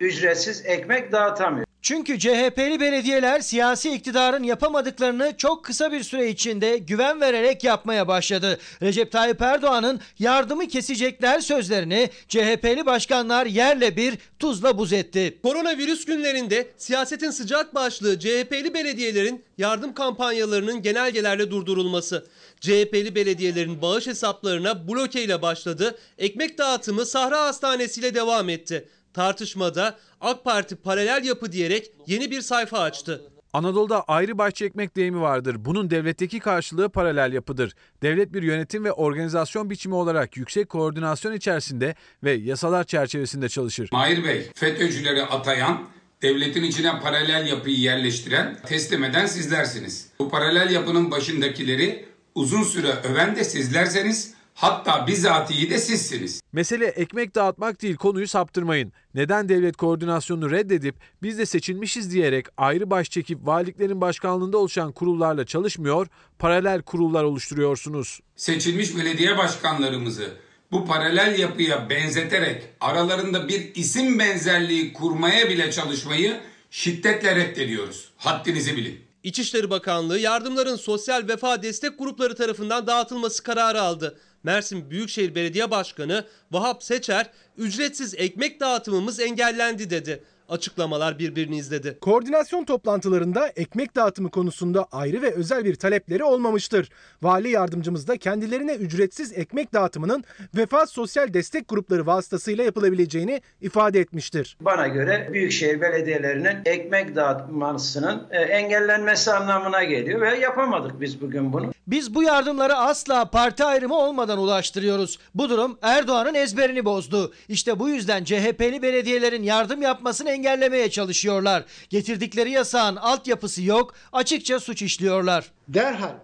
[0.00, 1.67] ücretsiz ekmek dağıtamıyor.
[1.88, 8.58] Çünkü CHP'li belediyeler siyasi iktidarın yapamadıklarını çok kısa bir süre içinde güven vererek yapmaya başladı.
[8.82, 15.38] Recep Tayyip Erdoğan'ın yardımı kesecekler sözlerini CHP'li başkanlar yerle bir tuzla buz etti.
[15.42, 22.26] Koronavirüs günlerinde siyasetin sıcak başlığı CHP'li belediyelerin yardım kampanyalarının genelgelerle durdurulması.
[22.60, 25.98] CHP'li belediyelerin bağış hesaplarına bloke ile başladı.
[26.18, 28.88] Ekmek dağıtımı Sahra Hastanesi ile devam etti.
[29.14, 33.22] Tartışmada AK Parti paralel yapı diyerek yeni bir sayfa açtı.
[33.52, 35.56] Anadolu'da ayrı bahçe ekmek deyimi vardır.
[35.58, 37.74] Bunun devletteki karşılığı paralel yapıdır.
[38.02, 41.94] Devlet bir yönetim ve organizasyon biçimi olarak yüksek koordinasyon içerisinde
[42.24, 43.88] ve yasalar çerçevesinde çalışır.
[43.92, 45.88] Mahir Bey, FETÖ'cüleri atayan,
[46.22, 50.08] devletin içine paralel yapıyı yerleştiren, teslim eden sizlersiniz.
[50.18, 56.40] Bu paralel yapının başındakileri uzun süre öven de sizlerseniz Hatta bizatihi de sizsiniz.
[56.52, 58.92] Mesele ekmek dağıtmak değil konuyu saptırmayın.
[59.14, 65.46] Neden devlet koordinasyonunu reddedip biz de seçilmişiz diyerek ayrı baş çekip valiliklerin başkanlığında oluşan kurullarla
[65.46, 66.06] çalışmıyor,
[66.38, 68.20] paralel kurullar oluşturuyorsunuz.
[68.36, 70.30] Seçilmiş belediye başkanlarımızı
[70.72, 76.40] bu paralel yapıya benzeterek aralarında bir isim benzerliği kurmaya bile çalışmayı
[76.70, 78.10] şiddetle reddediyoruz.
[78.16, 79.00] Haddinizi bilin.
[79.22, 84.18] İçişleri Bakanlığı yardımların sosyal vefa destek grupları tarafından dağıtılması kararı aldı.
[84.42, 90.24] Mersin Büyükşehir Belediye Başkanı Vahap Seçer ücretsiz ekmek dağıtımımız engellendi dedi.
[90.48, 91.98] Açıklamalar birbirini izledi.
[92.00, 96.88] Koordinasyon toplantılarında ekmek dağıtımı konusunda ayrı ve özel bir talepleri olmamıştır.
[97.22, 100.24] Vali yardımcımız da kendilerine ücretsiz ekmek dağıtımının
[100.56, 104.56] vefat sosyal destek grupları vasıtasıyla yapılabileceğini ifade etmiştir.
[104.60, 111.72] Bana göre büyükşehir belediyelerinin ekmek dağıtmasının e, engellenmesi anlamına geliyor ve yapamadık biz bugün bunu.
[111.86, 115.18] Biz bu yardımları asla parti ayrımı olmadan ulaştırıyoruz.
[115.34, 117.32] Bu durum Erdoğan'ın ezberini bozdu.
[117.48, 121.64] İşte bu yüzden CHP'li belediyelerin yardım yapmasını engellemeye çalışıyorlar.
[121.90, 125.52] Getirdikleri yasağın altyapısı yok, açıkça suç işliyorlar.
[125.68, 126.14] Derhal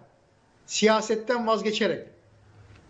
[0.65, 2.07] siyasetten vazgeçerek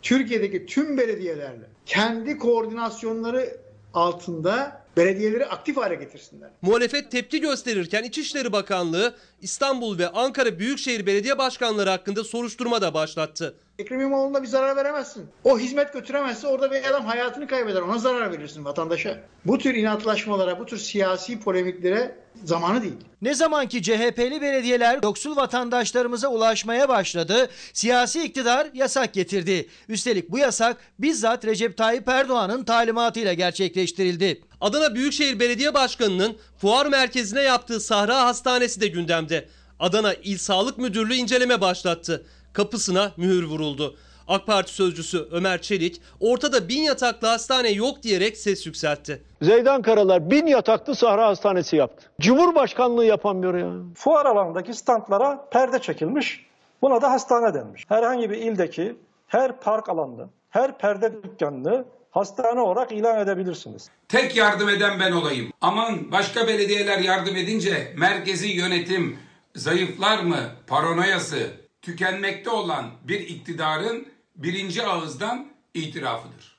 [0.02, 3.58] Türkiye'deki tüm belediyelerle kendi koordinasyonları
[3.94, 6.50] altında belediyeleri aktif hale getirsinler.
[6.62, 13.56] Muhalefet tepki gösterirken İçişleri Bakanlığı İstanbul ve Ankara Büyükşehir Belediye Başkanları hakkında soruşturma da başlattı.
[13.80, 15.26] Ekrem İmamoğlu'na bir zarar veremezsin.
[15.44, 17.82] O hizmet götüremezse orada bir adam hayatını kaybeder.
[17.82, 19.20] Ona zarar verirsin vatandaşa.
[19.46, 22.94] Bu tür inatlaşmalara, bu tür siyasi polemiklere zamanı değil.
[23.22, 29.70] Ne zaman ki CHP'li belediyeler yoksul vatandaşlarımıza ulaşmaya başladı, siyasi iktidar yasak getirdi.
[29.90, 34.42] Üstelik bu yasak bizzat Recep Tayyip Erdoğan'ın talimatıyla gerçekleştirildi.
[34.62, 39.50] Adana Büyükşehir Belediye Başkanı'nın fuar merkezine yaptığı Sahra Hastanesi de gündemde.
[39.80, 42.26] Adana İl Sağlık Müdürlüğü inceleme başlattı.
[42.56, 43.96] Kapısına mühür vuruldu.
[44.28, 49.24] AK Parti sözcüsü Ömer Çelik ortada bin yataklı hastane yok diyerek ses yükseltti.
[49.42, 52.10] Zeydan Karalar bin yataklı Sahra Hastanesi yaptı.
[52.22, 53.72] Cumhurbaşkanlığı yapamıyor ya.
[53.96, 56.46] Fuar alanındaki standlara perde çekilmiş.
[56.82, 57.86] Buna da hastane denmiş.
[57.88, 58.96] Herhangi bir ildeki
[59.28, 63.90] her park alanını, her perde dükkanını hastane olarak ilan edebilirsiniz.
[64.10, 65.52] Tek yardım eden ben olayım.
[65.62, 69.20] Aman başka belediyeler yardım edince merkezi yönetim
[69.56, 70.38] zayıflar mı
[70.68, 71.38] paranoyası
[71.86, 76.56] tükenmekte olan bir iktidarın birinci ağızdan itirafıdır.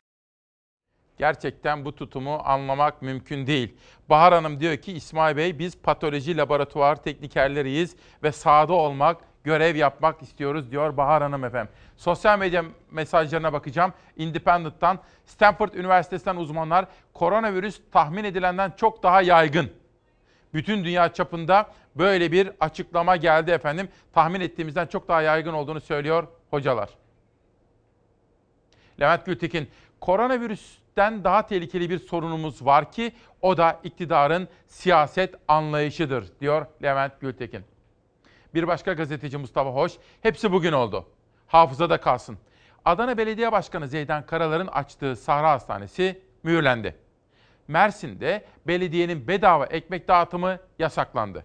[1.18, 3.76] Gerçekten bu tutumu anlamak mümkün değil.
[4.10, 10.22] Bahar Hanım diyor ki İsmail Bey biz patoloji laboratuvar teknikerleriyiz ve sahada olmak, görev yapmak
[10.22, 11.72] istiyoruz diyor Bahar Hanım efendim.
[11.96, 13.92] Sosyal medya mesajlarına bakacağım.
[14.16, 19.70] Independent'tan Stanford Üniversitesi'nden uzmanlar koronavirüs tahmin edilenden çok daha yaygın.
[20.56, 23.88] Bütün dünya çapında böyle bir açıklama geldi efendim.
[24.12, 26.88] Tahmin ettiğimizden çok daha yaygın olduğunu söylüyor hocalar.
[29.00, 29.68] Levent Gültekin,
[30.00, 37.64] koronavirüsten daha tehlikeli bir sorunumuz var ki o da iktidarın siyaset anlayışıdır diyor Levent Gültekin.
[38.54, 41.06] Bir başka gazeteci Mustafa Hoş, hepsi bugün oldu.
[41.46, 42.38] Hafızada kalsın.
[42.84, 47.05] Adana Belediye Başkanı Zeydan Karalar'ın açtığı Sahra Hastanesi mühürlendi.
[47.68, 51.44] Mersin'de belediyenin bedava ekmek dağıtımı yasaklandı.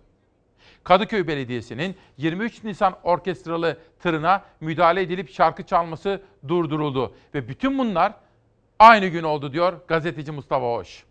[0.84, 7.16] Kadıköy Belediyesi'nin 23 Nisan orkestralı tırına müdahale edilip şarkı çalması durduruldu.
[7.34, 8.14] Ve bütün bunlar
[8.80, 11.04] aynı gün oldu diyor gazeteci Mustafa Hoş.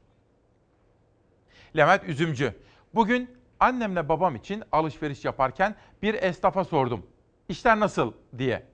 [1.76, 2.54] Levent Üzümcü,
[2.94, 7.06] bugün annemle babam için alışveriş yaparken bir esnafa sordum.
[7.48, 8.66] İşler nasıl diye.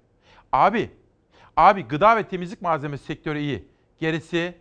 [0.53, 0.91] Abi,
[1.57, 3.69] abi gıda ve temizlik malzemesi sektörü iyi.
[3.99, 4.55] Gerisi,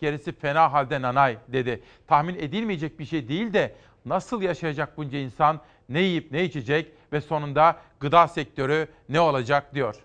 [0.00, 1.82] gerisi fena halde nanay dedi.
[2.06, 7.20] Tahmin edilmeyecek bir şey değil de nasıl yaşayacak bunca insan, ne yiyip ne içecek ve
[7.20, 9.96] sonunda gıda sektörü ne olacak diyor.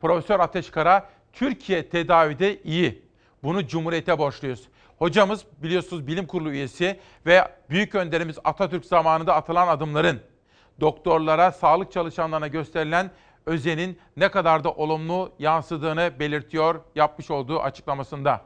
[0.00, 3.02] Profesör Ateşkara, Türkiye tedavide iyi.
[3.42, 4.68] Bunu Cumhuriyete borçluyuz.
[4.98, 10.20] Hocamız biliyorsunuz bilim kurulu üyesi ve büyük önderimiz Atatürk zamanında atılan adımların
[10.80, 13.10] doktorlara, sağlık çalışanlarına gösterilen
[13.46, 18.40] özenin ne kadar da olumlu yansıdığını belirtiyor yapmış olduğu açıklamasında.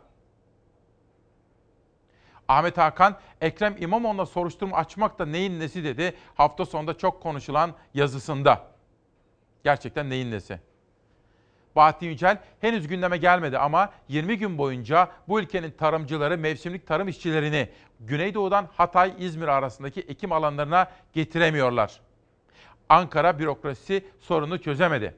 [2.49, 8.65] Ahmet Hakan, Ekrem İmamoğlu'na soruşturma açmak da neyin nesi dedi hafta sonunda çok konuşulan yazısında.
[9.65, 10.61] Gerçekten neyin nesi?
[11.77, 17.69] Bahattin Yücel henüz gündeme gelmedi ama 20 gün boyunca bu ülkenin tarımcıları mevsimlik tarım işçilerini
[18.01, 22.01] Güneydoğu'dan Hatay, İzmir arasındaki ekim alanlarına getiremiyorlar.
[22.89, 25.15] Ankara bürokrasi sorunu çözemedi.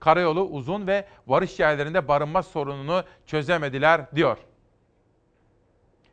[0.00, 4.38] Karayolu uzun ve varış yerlerinde barınma sorununu çözemediler diyor.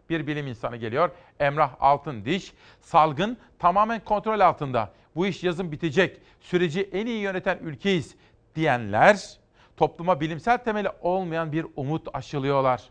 [0.10, 1.10] Bir bilim insanı geliyor.
[1.40, 4.94] Emrah Altındiş, salgın tamamen kontrol altında.
[5.16, 6.18] Bu iş yazın bitecek.
[6.42, 8.16] Süreci en iyi yöneten ülkeyiz
[8.56, 9.38] diyenler
[9.78, 12.84] topluma bilimsel temeli olmayan bir umut aşılıyorlar.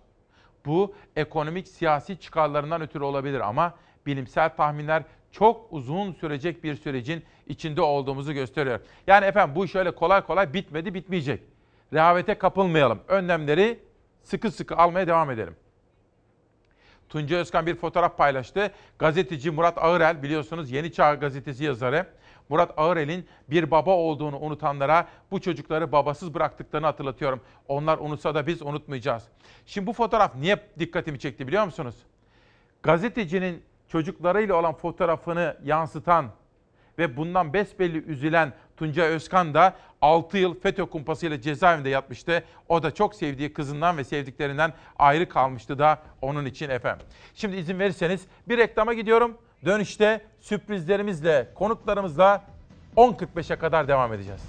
[0.67, 3.75] Bu ekonomik siyasi çıkarlarından ötürü olabilir ama
[4.07, 5.03] bilimsel tahminler
[5.33, 8.81] çok uzun sürecek bir sürecin içinde olduğumuzu gösteriyor.
[9.07, 11.43] Yani efendim bu iş öyle kolay kolay bitmedi, bitmeyecek.
[11.93, 13.01] Rehavete kapılmayalım.
[13.09, 13.79] Önlemleri
[14.23, 15.57] sıkı sıkı almaya devam edelim.
[17.09, 18.71] Tunca Özkan bir fotoğraf paylaştı.
[18.99, 22.07] Gazeteci Murat Ağırel biliyorsunuz Yeni Çağ gazetesi yazarı.
[22.49, 27.41] Murat Ağırel'in bir baba olduğunu unutanlara bu çocukları babasız bıraktıklarını hatırlatıyorum.
[27.69, 29.23] Onlar unutsa da biz unutmayacağız.
[29.67, 31.95] Şimdi bu fotoğraf niye dikkatimi çekti biliyor musunuz?
[32.83, 36.27] Gazetecinin çocuklarıyla olan fotoğrafını yansıtan
[36.99, 42.45] ve bundan besbelli üzülen Tunca Özkan da 6 yıl FETÖ kumpasıyla cezaevinde yatmıştı.
[42.69, 47.07] O da çok sevdiği kızından ve sevdiklerinden ayrı kalmıştı da onun için efendim.
[47.35, 49.39] Şimdi izin verirseniz bir reklama gidiyorum.
[49.65, 52.45] Dönüşte sürprizlerimizle, konuklarımızla
[52.97, 54.43] 10.45'e kadar devam edeceğiz.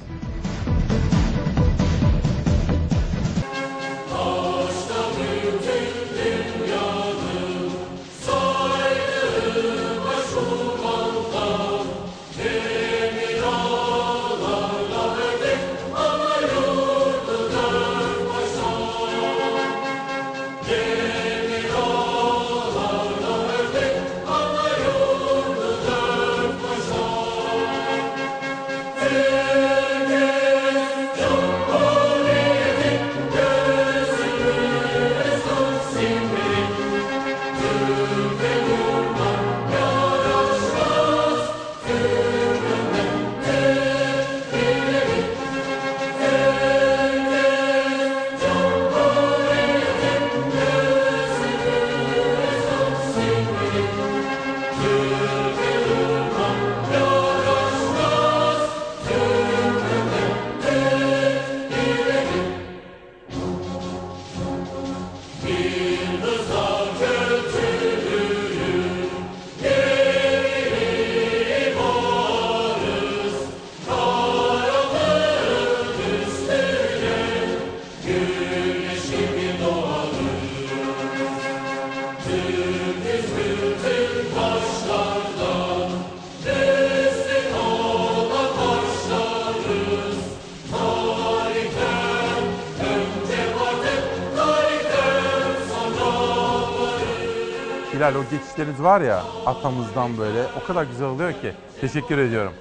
[98.67, 101.53] Geçişleriniz var ya atamızdan böyle o kadar güzel oluyor ki.
[101.81, 102.53] Teşekkür ediyorum.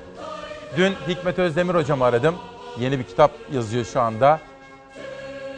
[0.76, 2.34] Dün Hikmet Özdemir hocamı aradım.
[2.78, 4.40] Yeni bir kitap yazıyor şu anda.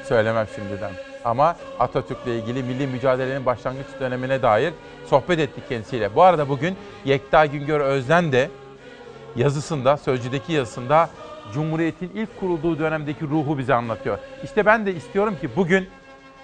[0.04, 0.92] Söylemem şimdiden.
[1.24, 4.72] Ama Atatürk'le ilgili milli mücadelenin başlangıç dönemine dair
[5.06, 6.14] sohbet ettik kendisiyle.
[6.14, 8.50] Bu arada bugün Yekta Güngör Özden de
[9.36, 11.10] yazısında, Sözcü'deki yazısında
[11.54, 14.18] Cumhuriyet'in ilk kurulduğu dönemdeki ruhu bize anlatıyor.
[14.44, 15.88] İşte ben de istiyorum ki bugün,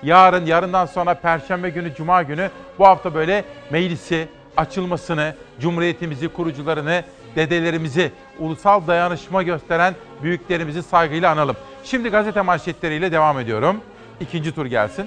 [0.04, 7.04] yarın, yarından sonra Perşembe günü, Cuma günü bu hafta böyle meclisi, açılmasını, Cumhuriyetimizi, kurucularını,
[7.36, 11.56] dedelerimizi, ulusal dayanışma gösteren büyüklerimizi saygıyla analım.
[11.84, 13.80] Şimdi gazete manşetleriyle devam ediyorum.
[14.20, 15.06] İkinci tur gelsin.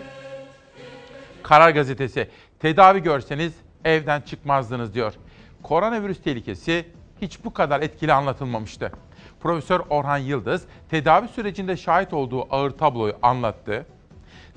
[1.44, 2.30] Karar Gazetesi.
[2.60, 3.54] Tedavi görseniz
[3.86, 5.14] evden çıkmazdınız diyor.
[5.64, 6.86] Koronavirüs tehlikesi
[7.22, 8.92] hiç bu kadar etkili anlatılmamıştı.
[9.40, 13.86] Profesör Orhan Yıldız tedavi sürecinde şahit olduğu ağır tabloyu anlattı.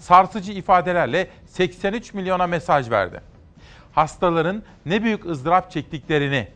[0.00, 3.20] Sarsıcı ifadelerle 83 milyona mesaj verdi.
[3.92, 6.48] Hastaların ne büyük ızdırap çektiklerini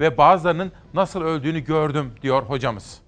[0.00, 3.00] ve bazılarının nasıl öldüğünü gördüm diyor hocamız.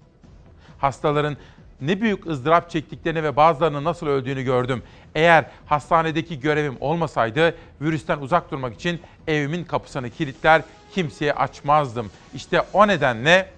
[0.77, 1.37] Hastaların
[1.81, 4.83] ne büyük ızdırap çektiklerini ve bazılarının nasıl öldüğünü gördüm.
[5.15, 12.11] Eğer hastanedeki görevim olmasaydı virüsten uzak durmak için evimin kapısını kilitler, kimseye açmazdım.
[12.33, 13.49] İşte o nedenle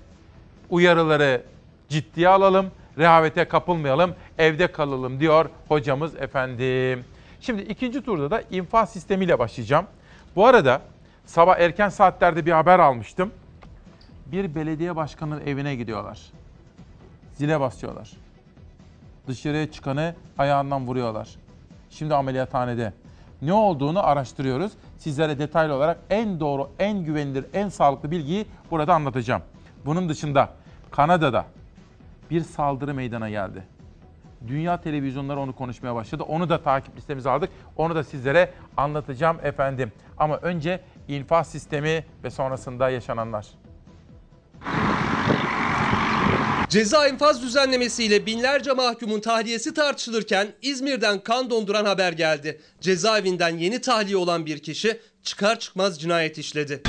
[0.69, 1.43] uyarıları
[1.89, 7.05] ciddiye alalım, rehavete kapılmayalım, evde kalalım diyor hocamız efendim.
[7.41, 9.85] Şimdi ikinci turda da infaz sistemiyle başlayacağım.
[10.35, 10.81] Bu arada
[11.25, 13.31] sabah erken saatlerde bir haber almıştım.
[14.25, 16.19] Bir belediye başkanının evine gidiyorlar.
[17.33, 18.11] Zile basıyorlar.
[19.27, 21.29] Dışarıya çıkanı ayağından vuruyorlar.
[21.89, 22.93] Şimdi ameliyathanede.
[23.41, 24.71] Ne olduğunu araştırıyoruz.
[24.97, 29.41] Sizlere detaylı olarak en doğru, en güvenilir, en sağlıklı bilgiyi burada anlatacağım.
[29.85, 30.49] Bunun dışında
[30.91, 31.45] Kanada'da
[32.29, 33.63] bir saldırı meydana geldi.
[34.47, 36.23] Dünya televizyonları onu konuşmaya başladı.
[36.23, 37.49] Onu da takip listemize aldık.
[37.77, 39.91] Onu da sizlere anlatacağım efendim.
[40.17, 43.47] Ama önce infaz sistemi ve sonrasında yaşananlar.
[46.69, 52.61] Ceza infaz düzenlemesiyle binlerce mahkumun tahliyesi tartışılırken İzmir'den kan donduran haber geldi.
[52.81, 56.81] Cezaevinden yeni tahliye olan bir kişi çıkar çıkmaz cinayet işledi.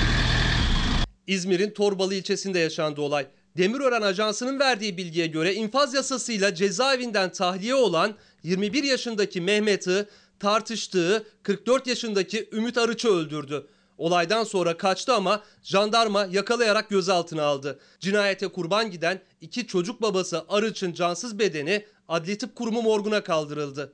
[1.27, 3.27] İzmir'in Torbalı ilçesinde yaşandı olay.
[3.59, 10.07] Demirören Ajansı'nın verdiği bilgiye göre infaz yasasıyla cezaevinden tahliye olan 21 yaşındaki Mehmet'i
[10.41, 13.67] tartıştığı 44 yaşındaki Ümit Arıç'ı öldürdü.
[13.97, 17.79] Olaydan sonra kaçtı ama jandarma yakalayarak gözaltına aldı.
[18.01, 23.93] Cinayete kurban giden iki çocuk babası Arıç'ın cansız bedeni Adli Tıp Kurumu morguna kaldırıldı.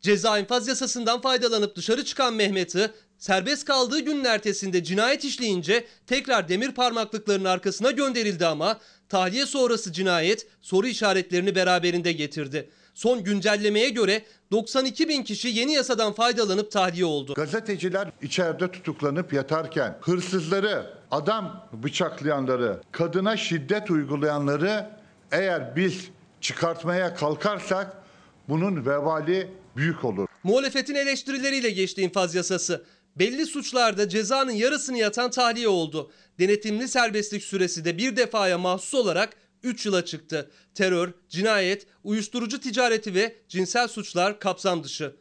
[0.00, 6.72] Ceza infaz yasasından faydalanıp dışarı çıkan Mehmet'i serbest kaldığı günün ertesinde cinayet işleyince tekrar demir
[6.72, 12.70] parmaklıkların arkasına gönderildi ama tahliye sonrası cinayet soru işaretlerini beraberinde getirdi.
[12.94, 17.34] Son güncellemeye göre 92 bin kişi yeni yasadan faydalanıp tahliye oldu.
[17.34, 24.90] Gazeteciler içeride tutuklanıp yatarken hırsızları, adam bıçaklayanları, kadına şiddet uygulayanları
[25.32, 26.08] eğer biz
[26.40, 27.96] çıkartmaya kalkarsak
[28.48, 30.28] bunun vebali büyük olur.
[30.42, 32.84] Muhalefetin eleştirileriyle geçti infaz yasası.
[33.16, 36.10] Belli suçlarda cezanın yarısını yatan tahliye oldu.
[36.38, 40.50] Denetimli serbestlik süresi de bir defaya mahsus olarak 3 yıla çıktı.
[40.74, 45.16] Terör, cinayet, uyuşturucu ticareti ve cinsel suçlar kapsam dışı.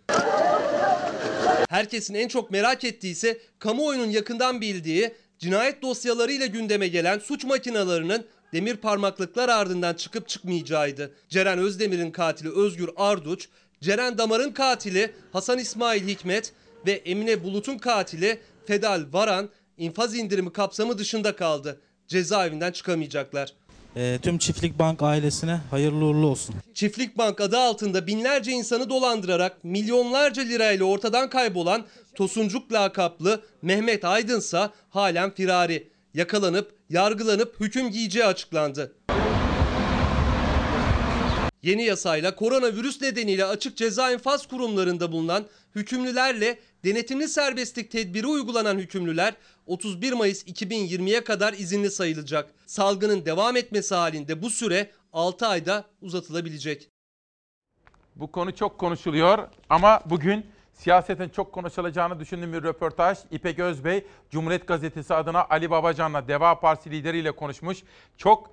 [1.69, 8.25] Herkesin en çok merak ettiği ise kamuoyunun yakından bildiği cinayet dosyalarıyla gündeme gelen suç makinalarının
[8.53, 11.13] demir parmaklıklar ardından çıkıp çıkmayacağıydı.
[11.29, 13.47] Ceren Özdemir'in katili Özgür Arduç,
[13.81, 16.53] Ceren Damar'ın katili Hasan İsmail Hikmet
[16.85, 21.81] ve Emine Bulut'un katili Fedal Varan infaz indirimi kapsamı dışında kaldı.
[22.07, 23.53] Cezaevinden çıkamayacaklar.
[23.95, 26.55] E, tüm Çiftlik Bank ailesine hayırlı uğurlu olsun.
[26.73, 34.73] Çiftlik Bank adı altında binlerce insanı dolandırarak milyonlarca lirayla ortadan kaybolan Tosuncuk lakaplı Mehmet Aydınsa
[34.89, 35.87] halen firari.
[36.13, 38.95] Yakalanıp yargılanıp hüküm giyeceği açıklandı.
[41.63, 49.33] Yeni yasayla koronavirüs nedeniyle açık ceza infaz kurumlarında bulunan hükümlülerle denetimli serbestlik tedbiri uygulanan hükümlüler
[49.65, 52.53] 31 Mayıs 2020'ye kadar izinli sayılacak.
[52.65, 56.89] Salgının devam etmesi halinde bu süre 6 ayda uzatılabilecek.
[58.15, 63.17] Bu konu çok konuşuluyor ama bugün siyaseten çok konuşulacağını düşündüğüm bir röportaj.
[63.31, 67.83] İpek Özbey, Cumhuriyet Gazetesi adına Ali Babacan'la Deva Partisi lideriyle konuşmuş.
[68.17, 68.52] Çok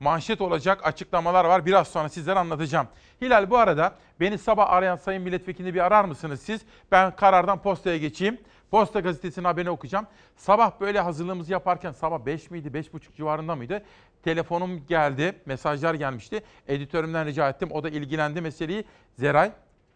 [0.00, 1.66] manşet olacak açıklamalar var.
[1.66, 2.88] Biraz sonra sizlere anlatacağım.
[3.20, 6.60] Hilal bu arada beni sabah arayan Sayın Milletvekili bir arar mısınız siz?
[6.92, 8.38] Ben karardan postaya geçeyim.
[8.70, 10.06] Posta gazetesinin haberini okuyacağım.
[10.36, 13.82] Sabah böyle hazırlığımızı yaparken sabah 5 miydi 5.30 civarında mıydı?
[14.22, 16.42] Telefonum geldi, mesajlar gelmişti.
[16.68, 17.68] Editörümden rica ettim.
[17.72, 18.84] O da ilgilendi meseleyi.
[19.18, 19.52] Zeray,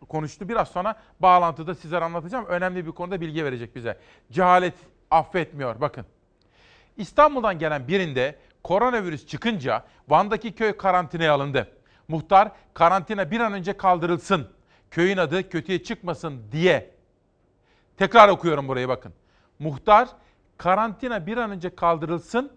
[0.08, 0.48] konuştu.
[0.48, 2.46] Biraz sonra bağlantıda sizlere anlatacağım.
[2.46, 3.98] Önemli bir konuda bilgi verecek bize.
[4.32, 4.74] Cehalet
[5.10, 5.80] affetmiyor.
[5.80, 6.06] Bakın.
[6.96, 11.72] İstanbul'dan gelen birinde koronavirüs çıkınca Van'daki köy karantinaya alındı.
[12.08, 14.48] Muhtar karantina bir an önce kaldırılsın.
[14.90, 16.94] Köyün adı kötüye çıkmasın diye.
[17.96, 19.12] Tekrar okuyorum burayı bakın.
[19.58, 20.08] Muhtar
[20.56, 22.52] karantina bir an önce kaldırılsın.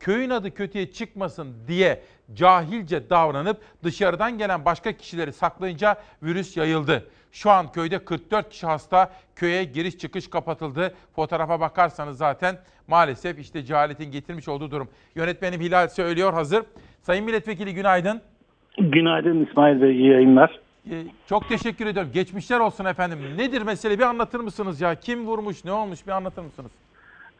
[0.00, 2.02] Köyün adı kötüye çıkmasın diye
[2.34, 7.06] cahilce davranıp dışarıdan gelen başka kişileri saklayınca virüs yayıldı.
[7.32, 10.94] Şu an köyde 44 kişi hasta, köye giriş çıkış kapatıldı.
[11.16, 14.88] Fotoğrafa bakarsanız zaten maalesef işte cehaletin getirmiş olduğu durum.
[15.14, 16.62] Yönetmenim Hilal söylüyor hazır.
[17.02, 18.20] Sayın Milletvekili günaydın.
[18.78, 20.60] Günaydın İsmail Bey, iyi yayınlar.
[20.90, 22.10] Ee, çok teşekkür ediyorum.
[22.14, 23.18] Geçmişler olsun efendim.
[23.36, 24.94] Nedir mesele bir anlatır mısınız ya?
[24.94, 26.70] Kim vurmuş, ne olmuş bir anlatır mısınız?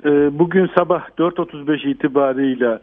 [0.05, 2.81] Ee, Bugün sabah 4.35 itibarıyla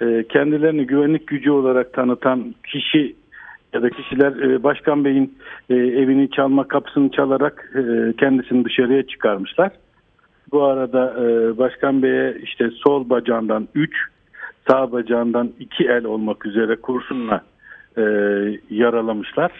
[0.00, 3.16] e, kendilerini güvenlik gücü olarak tanıtan kişi
[3.72, 5.38] ya da kişiler e, Başkan Bey'in
[5.70, 7.72] e, evini çalma kapısını çalarak
[8.18, 9.72] kendisini dışarıya çıkarmışlar.
[10.52, 11.14] Bu arada
[11.58, 13.96] Başkan Bey'e işte sol bacağından 3,
[14.68, 17.44] sağ bacağından 2 el olmak üzere kurşunla
[18.70, 19.52] yaralamışlar.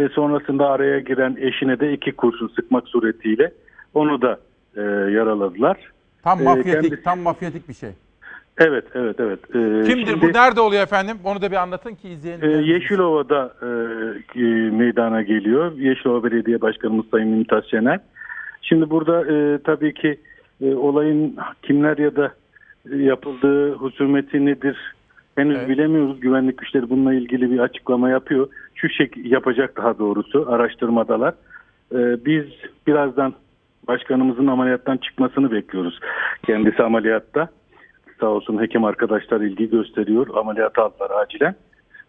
[0.00, 3.52] Ve sonrasında araya giren eşine de iki kurşun sıkmak suretiyle
[3.94, 4.38] onu da
[4.76, 4.80] e,
[5.10, 5.76] yaraladılar.
[6.24, 7.90] Tam Ee, mafyatik, kendisi- tam mafyatik bir şey.
[8.58, 9.38] Evet, evet, evet.
[9.48, 9.52] Ee,
[9.88, 10.32] Kimdir şimdi, bu?
[10.32, 11.16] Nerede oluyor efendim?
[11.24, 12.60] Onu da bir anlatın ki e, izleyenler.
[12.60, 13.66] Yeşilova'da e,
[14.40, 15.72] e, meydana geliyor.
[15.78, 18.00] Yeşilova Belediye Başkanımız Sayın Mümtaz Şener.
[18.62, 20.20] Şimdi burada e, tabii ki
[20.60, 22.32] e, olayın kimler ya da
[22.92, 24.94] e, yapıldığı husumeti nedir
[25.36, 26.20] henüz bilemiyoruz.
[26.20, 28.48] Güvenlik güçleri bununla ilgili bir açıklama yapıyor.
[28.74, 31.34] Şu şekil yapacak daha doğrusu araştırmadalar.
[31.94, 32.44] E, biz
[32.86, 33.34] birazdan
[33.90, 36.00] başkanımızın ameliyattan çıkmasını bekliyoruz.
[36.46, 37.48] Kendisi ameliyatta.
[38.20, 40.26] Sağ olsun hekim arkadaşlar ilgi gösteriyor.
[40.34, 41.54] Ameliyat aldılar acilen.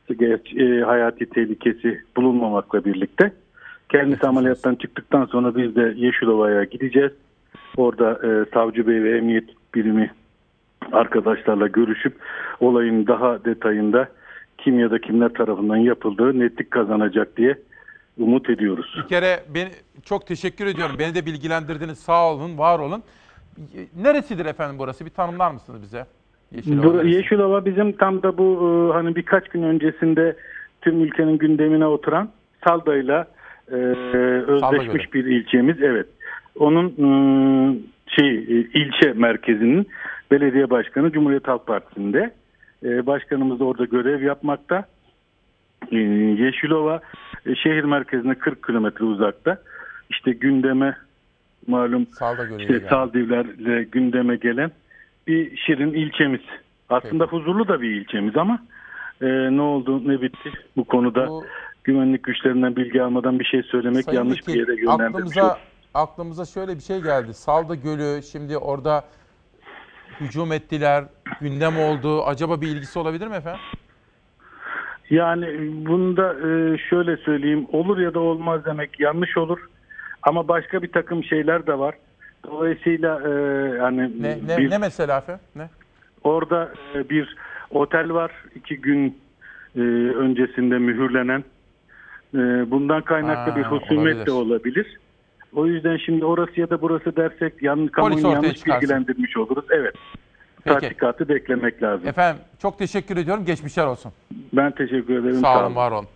[0.09, 3.31] E, hayati tehlikesi bulunmamakla birlikte.
[3.89, 7.11] Kendisi ameliyattan çıktıktan sonra biz de Yeşilova'ya gideceğiz.
[7.77, 10.11] Orada e, savcı bey ve emniyet birimi
[10.91, 12.13] arkadaşlarla görüşüp
[12.59, 14.07] olayın daha detayında
[14.57, 17.55] kim ya da kimler tarafından yapıldığı netlik kazanacak diye
[18.17, 18.95] umut ediyoruz.
[19.03, 19.69] Bir kere beni
[20.05, 20.95] çok teşekkür ediyorum.
[20.99, 21.99] Beni de bilgilendirdiniz.
[21.99, 23.03] Sağ olun, var olun.
[24.01, 25.05] Neresidir efendim burası?
[25.05, 26.05] Bir tanımlar mısınız bize?
[27.03, 28.53] Yeşilova bizim tam da bu
[28.89, 30.35] e, hani birkaç gün öncesinde
[30.81, 32.29] tüm ülkenin gündemine oturan
[32.67, 33.27] Salda'yla
[33.71, 35.81] e, özleşmiş bir ilçemiz.
[35.81, 36.07] Evet.
[36.59, 37.09] Onun e,
[38.07, 39.87] şey e, ilçe merkezinin
[40.31, 42.31] belediye başkanı Cumhuriyet Halk Partisi'nde.
[42.83, 44.85] Başkanımız da orada görev yapmakta.
[45.91, 45.97] E,
[46.43, 47.01] Yeşilova
[47.45, 49.57] e, şehir merkezine 40 kilometre uzakta.
[50.09, 50.97] İşte gündeme
[51.67, 52.07] malum
[52.59, 52.85] işte geldi.
[52.89, 54.71] Saldivlerle gündeme gelen
[55.27, 56.41] bir şirin ilçemiz.
[56.89, 58.59] Aslında huzurlu da bir ilçemiz ama
[59.21, 61.29] e, ne oldu ne bitti bu konuda
[61.83, 65.59] güvenlik güçlerinden bilgi almadan bir şey söylemek Sayın yanlış bir Vekil, yere yönlendirmiş aklımıza, olur.
[65.93, 67.33] aklımıza şöyle bir şey geldi.
[67.33, 69.03] Salda Gölü şimdi orada
[70.19, 71.03] hücum ettiler,
[71.41, 72.23] gündem oldu.
[72.23, 73.61] Acaba bir ilgisi olabilir mi efendim?
[75.11, 75.47] Yani
[75.85, 79.59] bunda e, şöyle söyleyeyim olur ya da olmaz demek yanlış olur.
[80.23, 81.95] Ama başka bir takım şeyler de var.
[82.45, 83.29] Dolayısıyla e,
[83.77, 85.41] yani Ne, ne, bir- ne mesela efendim?
[85.55, 85.69] Ne?
[86.23, 87.35] Orada e, bir
[87.69, 88.31] otel var.
[88.55, 89.17] iki gün
[89.75, 89.79] e,
[90.15, 91.43] öncesinde mühürlenen.
[92.33, 92.37] E,
[92.71, 94.25] bundan kaynaklı Ha, bir husumet olabilir.
[94.25, 94.97] de olabilir.
[95.55, 99.65] O yüzden şimdi orası ya da burası dersek yan, ortaya yanlış bilgilendirmiş oluruz.
[99.69, 99.95] Evet.
[100.63, 100.79] Peki.
[100.79, 102.07] Tatbikatı beklemek lazım.
[102.07, 103.45] Efendim çok teşekkür ediyorum.
[103.45, 104.11] Geçmişler olsun.
[104.53, 105.35] Ben teşekkür ederim.
[105.35, 106.07] Sağ olun, var olun.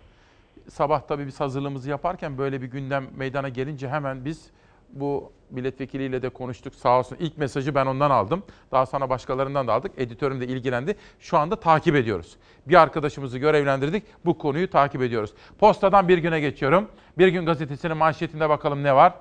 [0.68, 4.50] Sabah tabii biz hazırlığımızı yaparken böyle bir gündem meydana gelince hemen biz
[4.92, 6.74] bu milletvekiliyle de konuştuk.
[6.74, 8.42] Sağ olsun ilk mesajı ben ondan aldım.
[8.72, 9.92] Daha sonra başkalarından da aldık.
[9.96, 10.96] Editörüm de ilgilendi.
[11.20, 12.36] Şu anda takip ediyoruz.
[12.66, 14.02] Bir arkadaşımızı görevlendirdik.
[14.24, 15.34] Bu konuyu takip ediyoruz.
[15.58, 16.88] Postadan bir güne geçiyorum.
[17.18, 19.14] Bir gün gazetesinin manşetinde bakalım ne var?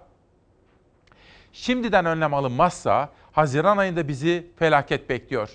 [1.53, 5.49] Şimdiden önlem alınmazsa Haziran ayında bizi felaket bekliyor.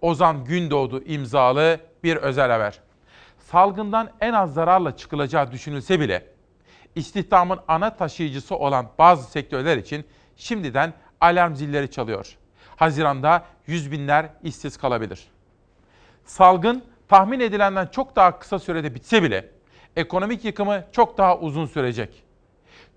[0.00, 2.80] Ozan Gündoğdu imzalı bir özel haber.
[3.38, 6.26] Salgından en az zararla çıkılacağı düşünülse bile
[6.94, 10.04] istihdamın ana taşıyıcısı olan bazı sektörler için
[10.36, 12.36] şimdiden alarm zilleri çalıyor.
[12.76, 15.26] Haziranda yüz binler işsiz kalabilir.
[16.24, 19.48] Salgın tahmin edilenden çok daha kısa sürede bitse bile
[19.96, 22.22] ekonomik yıkımı çok daha uzun sürecek.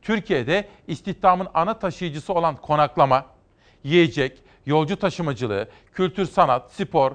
[0.02, 3.35] Türkiye'de istihdamın ana taşıyıcısı olan konaklama,
[3.86, 7.12] yiyecek, yolcu taşımacılığı, kültür sanat, spor,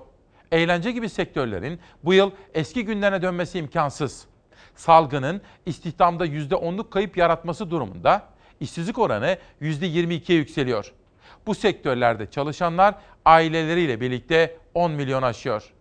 [0.52, 4.26] eğlence gibi sektörlerin bu yıl eski günlerine dönmesi imkansız.
[4.74, 8.28] Salgının istihdamda %10'luk kayıp yaratması durumunda
[8.60, 10.92] işsizlik oranı %22'ye yükseliyor.
[11.46, 12.94] Bu sektörlerde çalışanlar
[13.24, 15.72] aileleriyle birlikte 10 milyon aşıyor.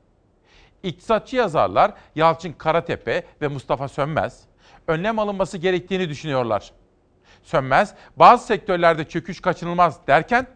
[0.83, 4.43] İktisatçı yazarlar Yalçın Karatepe ve Mustafa Sönmez,
[4.87, 6.71] önlem alınması gerektiğini düşünüyorlar.
[7.43, 10.47] Sönmez, bazı sektörlerde çöküş kaçınılmaz derken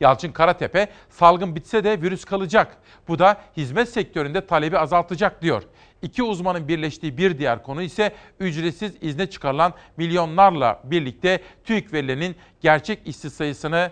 [0.00, 2.76] Yalçın Karatepe salgın bitse de virüs kalacak.
[3.08, 5.62] Bu da hizmet sektöründe talebi azaltacak diyor.
[6.02, 13.06] İki uzmanın birleştiği bir diğer konu ise ücretsiz izne çıkarılan milyonlarla birlikte TÜİK verilerinin gerçek
[13.06, 13.90] işsiz sayısını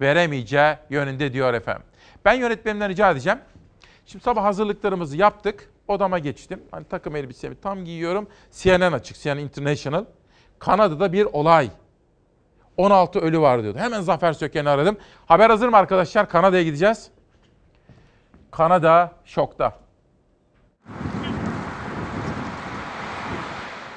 [0.00, 1.82] veremeyeceği yönünde diyor efendim.
[2.24, 3.38] Ben yönetmenimden rica edeceğim.
[4.06, 5.70] Şimdi sabah hazırlıklarımızı yaptık.
[5.88, 6.62] Odama geçtim.
[6.70, 8.28] Hani takım elbisemi tam giyiyorum.
[8.52, 10.04] CNN açık, CNN International.
[10.58, 11.70] Kanada'da bir olay.
[12.78, 13.78] 16 ölü var diyordu.
[13.78, 14.96] Hemen Zafer Söken'i aradım.
[15.26, 16.28] Haber hazır mı arkadaşlar?
[16.28, 17.10] Kanada'ya gideceğiz.
[18.50, 19.78] Kanada şokta.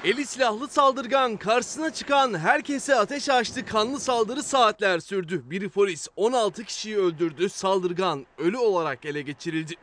[0.04, 5.42] Eli silahlı saldırgan karşısına çıkan herkese ateş açtı kanlı saldırı saatler sürdü.
[5.50, 9.74] Biri polis 16 kişiyi öldürdü saldırgan ölü olarak ele geçirildi.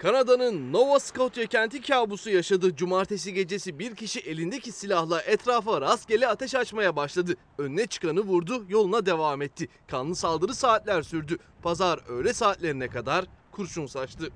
[0.00, 2.76] Kanada'nın Nova Scotia kenti kabusu yaşadı.
[2.76, 7.34] Cumartesi gecesi bir kişi elindeki silahla etrafa rastgele ateş açmaya başladı.
[7.58, 9.68] Önüne çıkanı vurdu, yoluna devam etti.
[9.86, 11.38] Kanlı saldırı saatler sürdü.
[11.62, 14.28] Pazar öğle saatlerine kadar kurşun saçtı.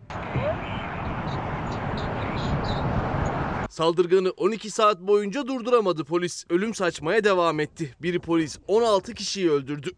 [3.71, 6.45] Saldırganı 12 saat boyunca durduramadı polis.
[6.51, 7.95] Ölüm saçmaya devam etti.
[8.03, 9.91] Biri polis 16 kişiyi öldürdü.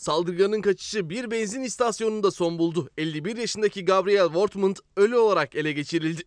[0.00, 2.88] Saldırganın kaçışı bir benzin istasyonunda son buldu.
[2.98, 6.22] 51 yaşındaki Gabriel Wortmund ölü olarak ele geçirildi.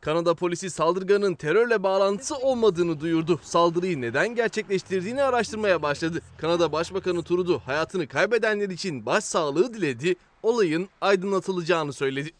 [0.00, 3.40] Kanada polisi saldırganın terörle bağlantısı olmadığını duyurdu.
[3.42, 6.22] Saldırıyı neden gerçekleştirdiğini araştırmaya başladı.
[6.38, 10.14] Kanada Başbakanı Trudeau hayatını kaybedenler için başsağlığı diledi.
[10.42, 12.30] Olayın aydınlatılacağını söyledi.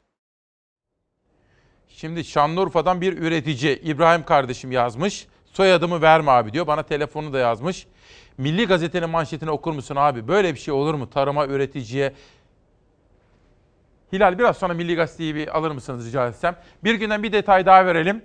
[1.89, 5.27] Şimdi Şanlıurfa'dan bir üretici İbrahim kardeşim yazmış.
[5.53, 6.67] Soyadımı verme abi diyor.
[6.67, 7.87] Bana telefonu da yazmış.
[8.41, 10.29] Milli Gazete'nin manşetini okur musun abi?
[10.29, 11.11] Böyle bir şey olur mu?
[11.11, 12.13] Tarıma, üreticiye.
[14.13, 16.57] Hilal biraz sonra Milli Gazete'yi bir alır mısınız rica etsem?
[16.85, 18.25] Bir günden bir detay daha verelim.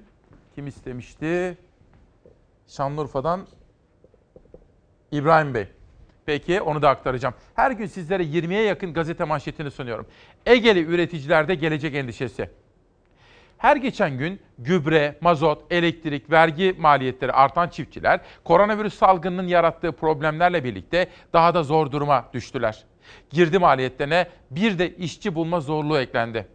[0.55, 1.57] Kim istemişti?
[2.67, 3.47] Şanlıurfa'dan
[5.11, 5.67] İbrahim Bey.
[6.25, 7.35] Peki onu da aktaracağım.
[7.55, 10.07] Her gün sizlere 20'ye yakın gazete manşetini sunuyorum.
[10.45, 12.49] Egeli üreticilerde gelecek endişesi.
[13.65, 21.07] Her geçen gün gübre, mazot, elektrik, vergi maliyetleri artan çiftçiler koronavirüs salgınının yarattığı problemlerle birlikte
[21.33, 22.83] daha da zor duruma düştüler.
[23.29, 26.47] Girdi maliyetlerine bir de işçi bulma zorluğu eklendi.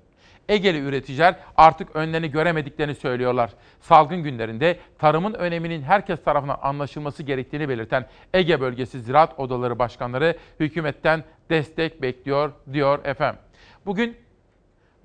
[0.49, 3.51] Egeli üreticiler artık önlerini göremediklerini söylüyorlar.
[3.81, 11.25] Salgın günlerinde tarımın öneminin herkes tarafından anlaşılması gerektiğini belirten Ege Bölgesi Ziraat Odaları Başkanları hükümetten
[11.51, 13.41] destek bekliyor diyor efendim.
[13.87, 14.17] Bugün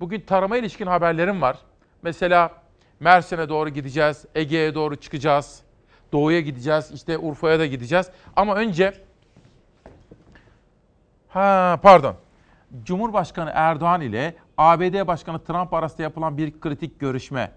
[0.00, 1.56] bugün tarıma ilişkin haberlerim var.
[2.02, 2.50] Mesela
[3.00, 5.62] Mersin'e doğru gideceğiz, Ege'ye doğru çıkacağız,
[6.12, 8.10] Doğu'ya gideceğiz, işte Urfa'ya da gideceğiz.
[8.36, 8.94] Ama önce,
[11.28, 12.14] ha pardon,
[12.84, 17.52] Cumhurbaşkanı Erdoğan ile ABD Başkanı Trump arasında yapılan bir kritik görüşme.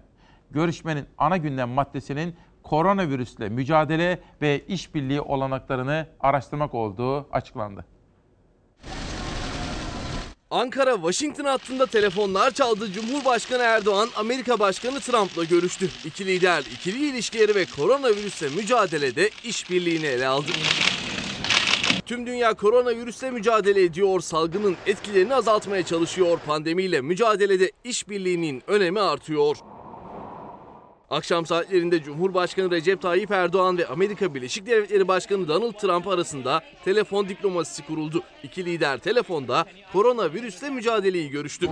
[0.50, 7.84] Görüşmenin ana gündem maddesinin koronavirüsle mücadele ve işbirliği olanaklarını araştırmak olduğu açıklandı.
[10.50, 12.92] Ankara-Washington hattında telefonlar çaldı.
[12.92, 15.88] Cumhurbaşkanı Erdoğan Amerika Başkanı Trump'la görüştü.
[16.04, 20.50] İki lider ikili ilişkileri ve koronavirüsle mücadelede işbirliğini ele aldı.
[22.06, 26.38] Tüm dünya koronavirüsle mücadele ediyor, salgının etkilerini azaltmaya çalışıyor.
[26.46, 29.56] Pandemiyle mücadelede işbirliğinin önemi artıyor.
[31.10, 37.28] Akşam saatlerinde Cumhurbaşkanı Recep Tayyip Erdoğan ve Amerika Birleşik Devletleri Başkanı Donald Trump arasında telefon
[37.28, 38.22] diplomasisi kuruldu.
[38.42, 41.66] İki lider telefonda koronavirüsle mücadeleyi görüştü.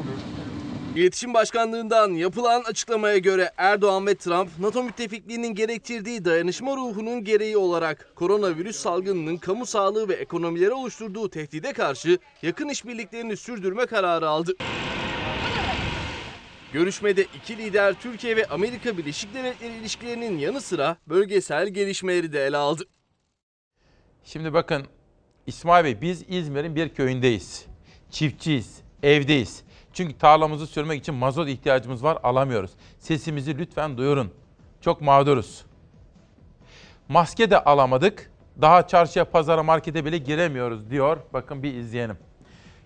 [0.96, 8.12] İletişim Başkanlığından yapılan açıklamaya göre Erdoğan ve Trump, NATO müttefikliğinin gerektirdiği dayanışma ruhunun gereği olarak
[8.14, 14.52] koronavirüs salgınının kamu sağlığı ve ekonomilere oluşturduğu tehdide karşı yakın işbirliklerini sürdürme kararı aldı.
[16.72, 22.56] Görüşmede iki lider Türkiye ve Amerika Birleşik Devletleri ilişkilerinin yanı sıra bölgesel gelişmeleri de ele
[22.56, 22.84] aldı.
[24.24, 24.86] Şimdi bakın
[25.46, 27.66] İsmail Bey biz İzmir'in bir köyündeyiz.
[28.10, 29.62] Çiftçiyiz, evdeyiz.
[29.92, 32.70] Çünkü tarlamızı sürmek için mazot ihtiyacımız var alamıyoruz.
[32.98, 34.30] Sesimizi lütfen duyurun.
[34.80, 35.64] Çok mağduruz.
[37.08, 38.30] Maske de alamadık.
[38.60, 41.18] Daha çarşıya, pazara, markete bile giremiyoruz diyor.
[41.32, 42.18] Bakın bir izleyelim.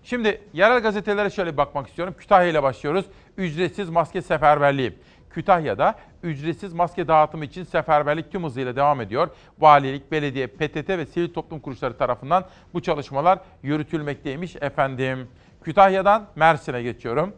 [0.03, 2.15] Şimdi yerel gazetelere şöyle bakmak istiyorum.
[2.17, 3.05] Kütahya ile başlıyoruz.
[3.37, 4.93] Ücretsiz maske seferberliği.
[5.29, 9.29] Kütahya'da ücretsiz maske dağıtımı için seferberlik tüm hızıyla devam ediyor.
[9.59, 15.27] Valilik, belediye, PTT ve sivil toplum kuruluşları tarafından bu çalışmalar yürütülmekteymiş efendim.
[15.63, 17.33] Kütahya'dan Mersin'e geçiyorum.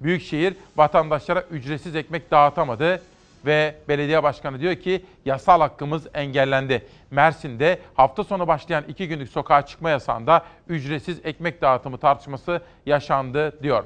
[0.00, 3.02] Büyükşehir vatandaşlara ücretsiz ekmek dağıtamadı.
[3.46, 6.86] ve belediye başkanı diyor ki yasal hakkımız engellendi.
[7.10, 13.84] Mersin'de hafta sonu başlayan iki günlük sokağa çıkma yasağında ücretsiz ekmek dağıtımı tartışması yaşandı diyor.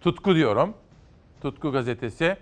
[0.00, 0.74] Tutku diyorum.
[1.40, 2.36] Tutku gazetesi.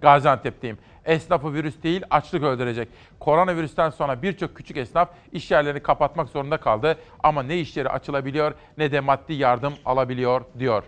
[0.00, 0.78] Gaziantep'teyim.
[1.04, 2.88] Esnafı virüs değil açlık öldürecek.
[3.20, 6.98] Koronavirüsten sonra birçok küçük esnaf iş yerlerini kapatmak zorunda kaldı.
[7.22, 10.82] Ama ne işleri açılabiliyor ne de maddi yardım alabiliyor diyor.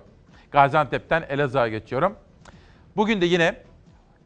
[0.50, 2.14] Gaziantep'ten Elazığ'a geçiyorum.
[2.96, 3.56] Bugün de yine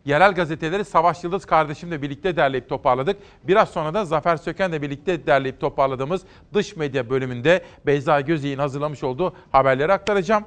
[0.05, 3.17] yerel gazeteleri Savaş Yıldız kardeşimle birlikte derleyip toparladık.
[3.45, 6.23] Biraz sonra da Zafer Söken'le birlikte derleyip toparladığımız
[6.55, 10.45] dış medya bölümünde Beyza Gözey'in hazırlamış olduğu haberleri aktaracağım.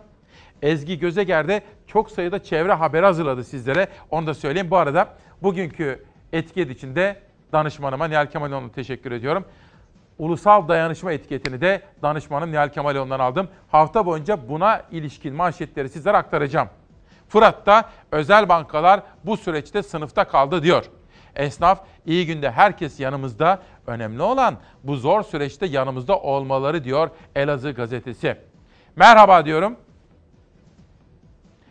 [0.62, 3.88] Ezgi Gözeger de çok sayıda çevre haberi hazırladı sizlere.
[4.12, 4.72] Onu da söyleyeyim.
[4.72, 5.08] Bu arada
[5.44, 7.22] bugünkü etiket için de
[7.54, 9.46] danışmanıma Nihal Kemaloğlu'na teşekkür ediyorum.
[10.18, 13.48] Ulusal dayanışma etiketini de danışmanım Nihal Kemaloğlu'ndan aldım.
[13.72, 16.70] Hafta boyunca buna ilişkin manşetleri sizlere aktaracağım.
[17.30, 20.86] Fırat'ta özel bankalar bu süreçte sınıfta kaldı diyor.
[21.36, 23.60] Esnaf iyi günde herkes yanımızda.
[23.88, 28.38] Önemli olan bu zor süreçte yanımızda olmaları diyor Elazığ gazetesi.
[28.96, 29.76] Merhaba diyorum.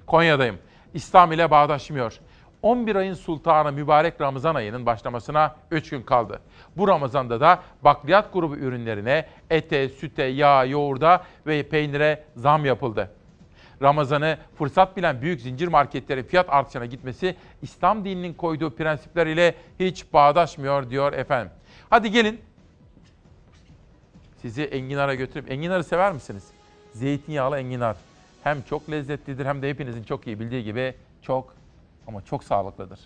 [0.07, 0.59] Konya'dayım.
[0.95, 2.21] İslam ile bağdaşmıyor.
[2.63, 6.41] 11 ayın sultanı mübarek Ramazan ayının başlamasına 3 gün kaldı.
[6.77, 13.11] Bu Ramazan'da da bakliyat grubu ürünlerine ete, süte, yağa, yoğurda ve peynire zam yapıldı.
[13.83, 20.13] Ramazan'ı fırsat bilen büyük zincir marketlerin fiyat artışına gitmesi İslam dininin koyduğu prensipler ile hiç
[20.13, 21.53] bağdaşmıyor diyor efendim.
[21.91, 22.41] Hadi gelin
[24.43, 26.45] sizi enginara götürüp enginarı sever misiniz?
[26.93, 27.97] Zeytinyağlı enginar.
[28.47, 31.55] Hem çok lezzetlidir hem de hepinizin çok iyi bildiği gibi çok
[32.07, 33.01] ama çok sağlıklıdır.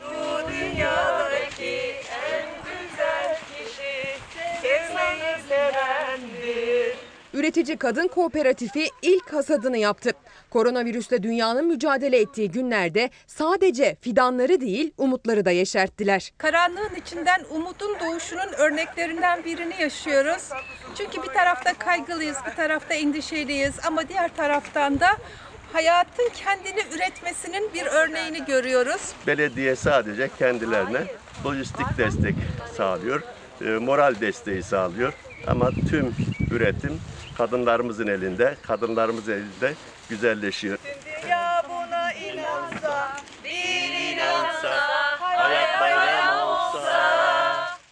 [0.00, 0.08] Şu
[0.52, 1.80] dünyadaki
[2.22, 4.18] en güzel kişi
[4.62, 6.96] sevmeyi sevendir.
[7.34, 10.12] Üretici Kadın Kooperatifi ilk hasadını yaptı.
[10.50, 16.32] Koronavirüsle dünyanın mücadele ettiği günlerde sadece fidanları değil umutları da yeşerttiler.
[16.38, 20.48] Karanlığın içinden umudun doğuşunun örneklerinden birini yaşıyoruz.
[20.94, 25.08] Çünkü bir tarafta kaygılıyız, bir tarafta endişeliyiz ama diğer taraftan da
[25.72, 29.12] hayatın kendini üretmesinin bir örneğini görüyoruz.
[29.26, 31.00] Belediye sadece kendilerine
[31.44, 32.34] lojistik destek
[32.76, 33.22] sağlıyor,
[33.60, 35.12] e, moral desteği sağlıyor.
[35.46, 36.14] Ama tüm
[36.50, 37.00] üretim
[37.38, 39.74] kadınlarımızın elinde, kadınlarımızın elinde
[40.10, 40.78] güzelleşiyor.
[41.24, 44.87] Dünya buna inansa, bir inansa,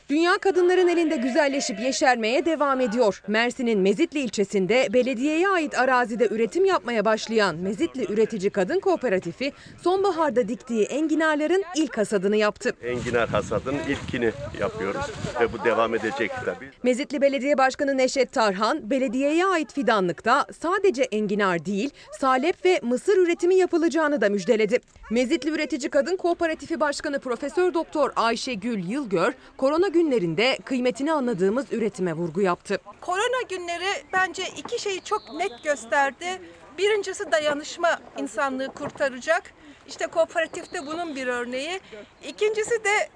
[0.09, 3.23] Dünya kadınların elinde güzelleşip yeşermeye devam ediyor.
[3.29, 9.53] Mersin'in Mezitli ilçesinde belediyeye ait arazide üretim yapmaya başlayan Mezitli Üretici Kadın Kooperatifi
[9.83, 12.73] sonbaharda diktiği enginarların ilk hasadını yaptı.
[12.83, 15.07] Enginar hasadının ilkini yapıyoruz
[15.41, 16.71] ve bu devam edecek tabii.
[16.83, 21.91] Mezitli Belediye Başkanı Neşet Tarhan, belediyeye ait fidanlıkta sadece enginar değil,
[22.21, 24.81] salep ve mısır üretimi yapılacağını da müjdeledi.
[25.11, 32.41] Mezitli Üretici Kadın Kooperatifi Başkanı Profesör Doktor Ayşegül Yılgör, korona günlerinde kıymetini anladığımız üretime vurgu
[32.41, 32.79] yaptı.
[33.01, 36.41] Korona günleri bence iki şeyi çok net gösterdi.
[36.79, 39.43] Birincisi dayanışma insanlığı kurtaracak.
[39.89, 41.81] İşte kooperatifte bunun bir örneği.
[42.25, 43.11] İkincisi de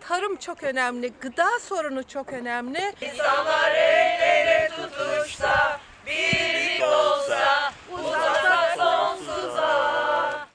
[0.00, 2.94] tarım çok önemli, gıda sorunu çok önemli.
[3.00, 10.48] İnsanlar el ele tutuşsa, birlik olsa, uzakta sonsuza.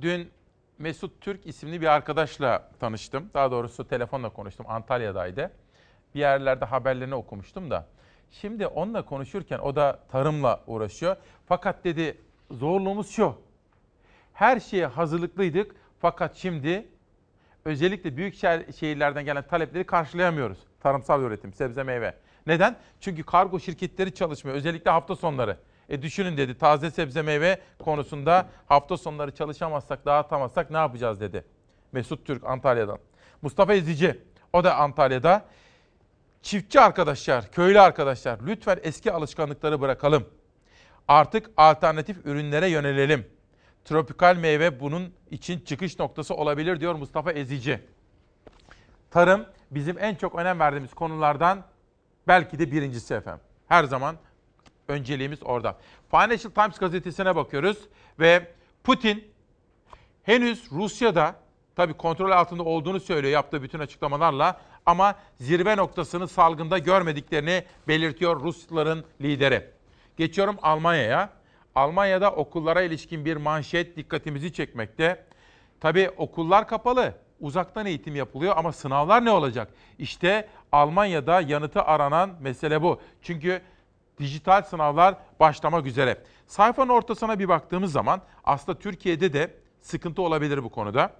[0.00, 0.32] Dün
[0.80, 3.30] Mesut Türk isimli bir arkadaşla tanıştım.
[3.34, 4.66] Daha doğrusu telefonla konuştum.
[4.68, 5.50] Antalya'daydı.
[6.14, 7.86] Bir yerlerde haberlerini okumuştum da.
[8.30, 11.16] Şimdi onunla konuşurken o da tarımla uğraşıyor.
[11.46, 12.18] Fakat dedi
[12.50, 13.34] zorluğumuz şu.
[14.32, 16.88] Her şeye hazırlıklıydık fakat şimdi
[17.64, 18.34] özellikle büyük
[18.74, 20.58] şehirlerden gelen talepleri karşılayamıyoruz.
[20.80, 22.14] Tarımsal üretim, sebze meyve.
[22.46, 22.76] Neden?
[23.00, 24.56] Çünkü kargo şirketleri çalışmıyor.
[24.56, 25.56] Özellikle hafta sonları.
[25.90, 31.44] E düşünün dedi taze sebze meyve konusunda hafta sonları çalışamazsak, dağıtamazsak ne yapacağız dedi.
[31.92, 32.98] Mesut Türk Antalya'dan.
[33.42, 34.20] Mustafa Ezici
[34.52, 35.44] o da Antalya'da.
[36.42, 40.24] Çiftçi arkadaşlar, köylü arkadaşlar lütfen eski alışkanlıkları bırakalım.
[41.08, 43.26] Artık alternatif ürünlere yönelelim.
[43.84, 47.80] Tropikal meyve bunun için çıkış noktası olabilir diyor Mustafa Ezici.
[49.10, 51.64] Tarım bizim en çok önem verdiğimiz konulardan
[52.28, 53.44] belki de birincisi efendim.
[53.68, 54.16] Her zaman
[54.90, 55.78] önceliğimiz orada.
[56.10, 57.78] Financial Times gazetesine bakıyoruz
[58.20, 58.46] ve
[58.84, 59.24] Putin
[60.22, 61.34] henüz Rusya'da
[61.76, 69.04] tabii kontrol altında olduğunu söylüyor yaptığı bütün açıklamalarla ama zirve noktasını salgında görmediklerini belirtiyor Rusların
[69.20, 69.70] lideri.
[70.16, 71.30] Geçiyorum Almanya'ya.
[71.74, 75.24] Almanya'da okullara ilişkin bir manşet dikkatimizi çekmekte.
[75.80, 77.14] Tabii okullar kapalı.
[77.40, 79.68] Uzaktan eğitim yapılıyor ama sınavlar ne olacak?
[79.98, 83.00] İşte Almanya'da yanıtı aranan mesele bu.
[83.22, 83.62] Çünkü
[84.20, 86.18] dijital sınavlar başlamak üzere.
[86.46, 91.12] Sayfanın ortasına bir baktığımız zaman aslında Türkiye'de de sıkıntı olabilir bu konuda.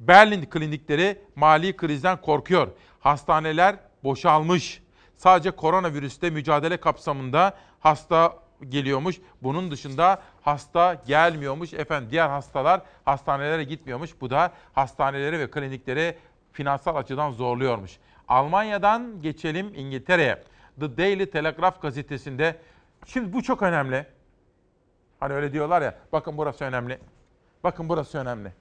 [0.00, 2.68] Berlin klinikleri mali krizden korkuyor.
[3.00, 4.82] Hastaneler boşalmış.
[5.16, 9.16] Sadece koronavirüste mücadele kapsamında hasta geliyormuş.
[9.42, 11.72] Bunun dışında hasta gelmiyormuş.
[11.74, 14.20] Efendim diğer hastalar hastanelere gitmiyormuş.
[14.20, 16.18] Bu da hastaneleri ve klinikleri
[16.52, 17.98] finansal açıdan zorluyormuş.
[18.28, 20.42] Almanya'dan geçelim İngiltere'ye.
[20.80, 22.56] The Daily Telegraph gazetesinde
[23.06, 24.06] şimdi bu çok önemli.
[25.20, 26.98] Hani öyle diyorlar ya bakın burası önemli.
[27.64, 28.52] Bakın burası önemli.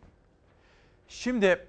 [1.08, 1.68] Şimdi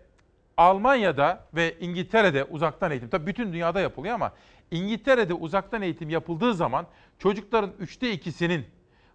[0.57, 4.33] Almanya'da ve İngiltere'de uzaktan eğitim, tabii bütün dünyada yapılıyor ama
[4.71, 6.87] İngiltere'de uzaktan eğitim yapıldığı zaman
[7.19, 8.67] çocukların üçte ikisinin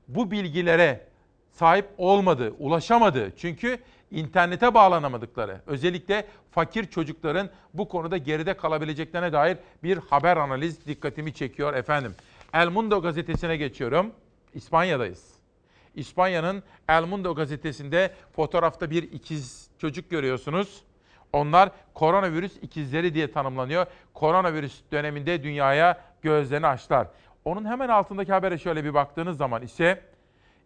[0.07, 1.07] bu bilgilere
[1.51, 3.79] sahip olmadığı, ulaşamadığı çünkü
[4.11, 11.73] internete bağlanamadıkları, özellikle fakir çocukların bu konuda geride kalabileceklerine dair bir haber analiz dikkatimi çekiyor
[11.73, 12.15] efendim.
[12.53, 14.11] El Mundo gazetesine geçiyorum.
[14.53, 15.33] İspanya'dayız.
[15.95, 20.83] İspanya'nın El Mundo gazetesinde fotoğrafta bir ikiz çocuk görüyorsunuz.
[21.33, 23.85] Onlar koronavirüs ikizleri diye tanımlanıyor.
[24.13, 27.07] Koronavirüs döneminde dünyaya gözlerini açtılar.
[27.45, 30.01] Onun hemen altındaki habere şöyle bir baktığınız zaman ise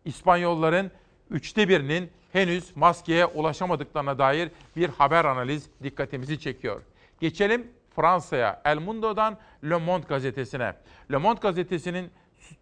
[0.06, 0.92] İspanyolların
[1.32, 6.82] üçte birinin henüz maskeye ulaşamadıklarına dair bir haber analiz dikkatimizi çekiyor.
[7.20, 8.62] Geçelim Fransa'ya.
[8.66, 10.74] El Mundo'dan Le Monde gazetesine.
[11.12, 12.12] Le Monde gazetesinin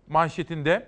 [0.07, 0.87] manşetinde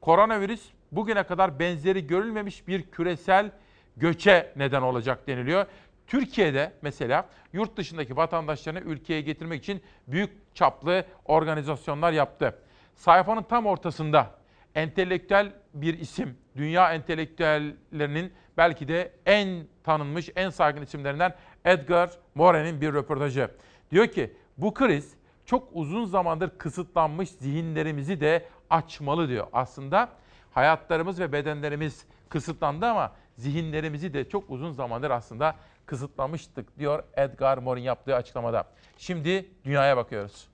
[0.00, 0.62] koronavirüs
[0.92, 3.50] bugüne kadar benzeri görülmemiş bir küresel
[3.96, 5.66] göçe neden olacak deniliyor.
[6.06, 12.58] Türkiye'de mesela yurt dışındaki vatandaşlarını ülkeye getirmek için büyük çaplı organizasyonlar yaptı.
[12.94, 14.37] Sayfanın tam ortasında
[14.78, 22.92] entelektüel bir isim, dünya entelektüellerinin belki de en tanınmış, en saygın isimlerinden Edgar Morin'in bir
[22.92, 23.50] röportajı.
[23.90, 25.14] Diyor ki bu kriz
[25.44, 29.46] çok uzun zamandır kısıtlanmış zihinlerimizi de açmalı diyor.
[29.52, 30.08] Aslında
[30.50, 35.54] hayatlarımız ve bedenlerimiz kısıtlandı ama zihinlerimizi de çok uzun zamandır aslında
[35.86, 38.64] kısıtlamıştık diyor Edgar Morin yaptığı açıklamada.
[38.98, 40.48] Şimdi dünyaya bakıyoruz.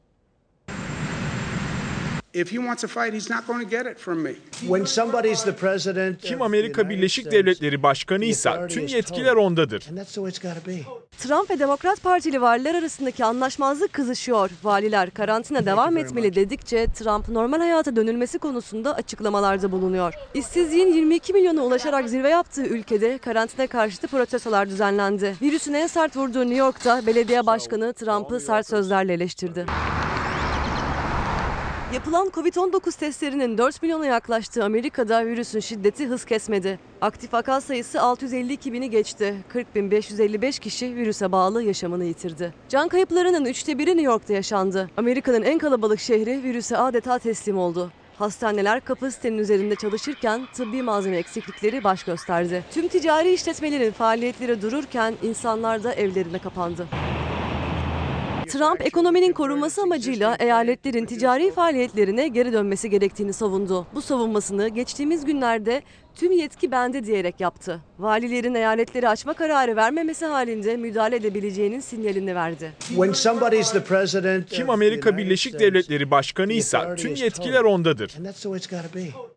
[2.35, 4.33] If he wants a fight, he's not going to get it from me.
[4.67, 9.85] When somebody's the president Kim Amerika Birleşik Devletleri Başkanıysa tüm yetkiler ondadır.
[9.91, 10.77] and that's the way it's got to be.
[11.19, 14.51] Trump ve Demokrat Partili valiler arasındaki anlaşmazlık kızışıyor.
[14.65, 20.15] Valiler karantina devam etmeli dedikçe Trump normal hayata dönülmesi konusunda açıklamalarda bulunuyor.
[20.35, 25.35] İşsizliğin 22 milyona ulaşarak zirve yaptığı ülkede karantina karşıtı protestolar düzenlendi.
[25.43, 29.67] Virüsün en sert vurduğu New York'ta belediye başkanı Trump'ı sert sözlerle eleştirdi.
[31.95, 36.79] Yapılan Covid-19 testlerinin 4 milyona yaklaştığı Amerika'da virüsün şiddeti hız kesmedi.
[37.01, 39.35] Aktif vaka sayısı 652 bini geçti.
[39.55, 42.55] 40.555 kişi virüse bağlı yaşamını yitirdi.
[42.69, 44.91] Can kayıplarının üçte biri New York'ta yaşandı.
[44.97, 47.91] Amerika'nın en kalabalık şehri virüse adeta teslim oldu.
[48.19, 52.65] Hastaneler kapasitenin üzerinde çalışırken tıbbi malzeme eksiklikleri baş gösterdi.
[52.71, 56.87] Tüm ticari işletmelerin faaliyetleri dururken insanlar da evlerine kapandı.
[58.45, 63.87] Trump ekonominin korunması amacıyla eyaletlerin ticari faaliyetlerine geri dönmesi gerektiğini savundu.
[63.95, 65.83] Bu savunmasını geçtiğimiz günlerde
[66.15, 67.81] tüm yetki bende diyerek yaptı.
[67.99, 72.73] Valilerin eyaletleri açma kararı vermemesi halinde müdahale edebileceğinin sinyalini verdi.
[74.51, 78.13] Kim Amerika Birleşik Devletleri Başkanıysa the authority tüm yetkiler ondadır.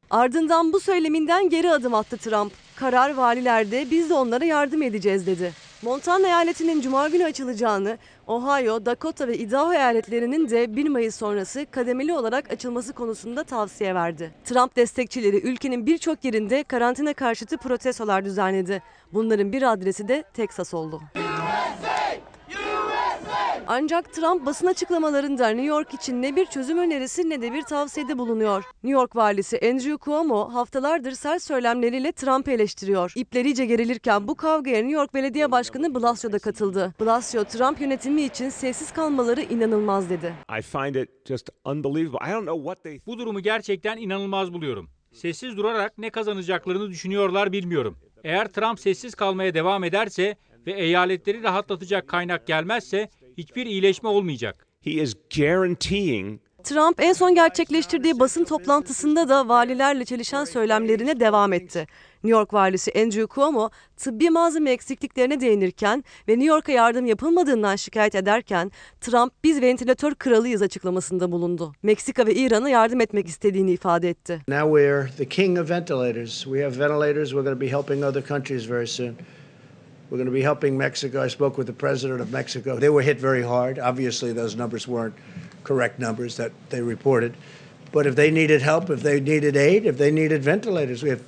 [0.09, 2.51] Ardından bu söyleminden geri adım attı Trump.
[2.75, 5.53] Karar valilerde biz de onlara yardım edeceğiz dedi.
[5.81, 7.97] Montana eyaletinin cuma günü açılacağını,
[8.27, 14.33] Ohio, Dakota ve Idaho eyaletlerinin de 1 Mayıs sonrası kademeli olarak açılması konusunda tavsiye verdi.
[14.45, 18.83] Trump destekçileri ülkenin birçok yerinde karantina karşıtı protestolar düzenledi.
[19.13, 21.01] Bunların bir adresi de Teksas oldu.
[23.69, 28.17] Ancak Trump basın açıklamalarında New York için ne bir çözüm önerisi ne de bir tavsiyede
[28.17, 28.63] bulunuyor.
[28.83, 33.13] New York valisi Andrew Cuomo haftalardır sert söylemleriyle Trump'ı eleştiriyor.
[33.15, 36.93] İpler iyice gerilirken bu kavgaya New York Belediye Başkanı Blasio da katıldı.
[37.01, 40.33] Blasio, Trump yönetimi için sessiz kalmaları inanılmaz dedi.
[40.59, 42.29] I find it just unbelievable.
[42.29, 44.89] I don't know what they Bu durumu gerçekten inanılmaz buluyorum.
[45.13, 47.97] Sessiz durarak ne kazanacaklarını düşünüyorlar bilmiyorum.
[48.23, 50.35] Eğer Trump sessiz kalmaya devam ederse
[50.67, 54.67] ve eyaletleri rahatlatacak kaynak gelmezse hiçbir iyileşme olmayacak.
[54.81, 61.87] He is guaranteeing Trump en son gerçekleştirdiği basın toplantısında da valilerle çelişen söylemlerine devam etti.
[62.23, 68.15] New York valisi Andrew Cuomo tıbbi malzeme eksikliklerine değinirken ve New York'a yardım yapılmadığından şikayet
[68.15, 68.71] ederken
[69.01, 71.73] Trump biz ventilatör kralıyız açıklamasında bulundu.
[71.83, 74.41] Meksika ve İran'a yardım etmek istediğini ifade etti.
[74.47, 76.43] Now we're the king of ventilators.
[76.43, 77.29] We have ventilators.
[77.29, 79.15] We're going to be helping other countries very soon.
[80.09, 81.21] We're going to be helping Mexico.
[81.21, 82.77] I spoke with the president of Mexico.
[82.77, 83.77] They were hit very hard.
[83.77, 85.15] Obviously, those numbers weren't
[85.63, 87.35] correct numbers that they reported.
[87.91, 91.21] But if they needed help, if they needed aid, if they needed ventilators, we have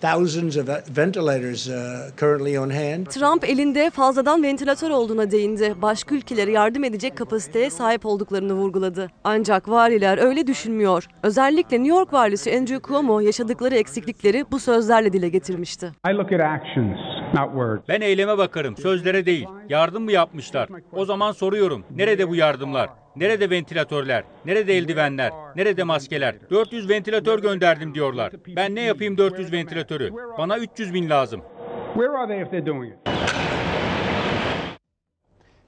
[0.00, 1.74] thousands of ventilators uh,
[2.20, 3.06] currently on hand.
[3.06, 5.74] Trump elinde fazladan ventilatör olduğuna değindi.
[5.82, 9.10] Başka ülkelere yardım edecek kapasiteye sahip olduklarını vurguladı.
[9.24, 11.06] Ancak valiler öyle düşünmüyor.
[11.22, 15.92] Özellikle New York valisi Andrew Cuomo yaşadıkları eksiklikleri bu sözlerle dile getirmişti.
[16.10, 16.98] I look at actions,
[17.34, 17.82] not words.
[17.88, 19.46] Ben eyleme bakarım, sözlere değil.
[19.68, 20.68] Yardım mı yapmışlar?
[20.92, 22.90] O zaman soruyorum, nerede bu yardımlar?
[23.16, 24.24] Nerede ventilatörler?
[24.44, 25.32] Nerede eldivenler?
[25.56, 26.50] Nerede maskeler?
[26.50, 28.32] 400 ventilatör gönderdim diyorlar.
[28.56, 30.10] Ben ne yapayım 400 ventilatörü?
[30.38, 31.42] Bana 300 bin lazım.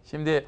[0.04, 0.46] Şimdi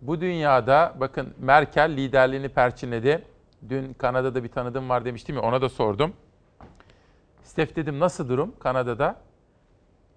[0.00, 3.22] bu dünyada bakın Merkel liderliğini perçinledi.
[3.68, 6.12] Dün Kanada'da bir tanıdığım var demiştim ya ona da sordum.
[7.42, 9.16] Steph dedim nasıl durum Kanada'da?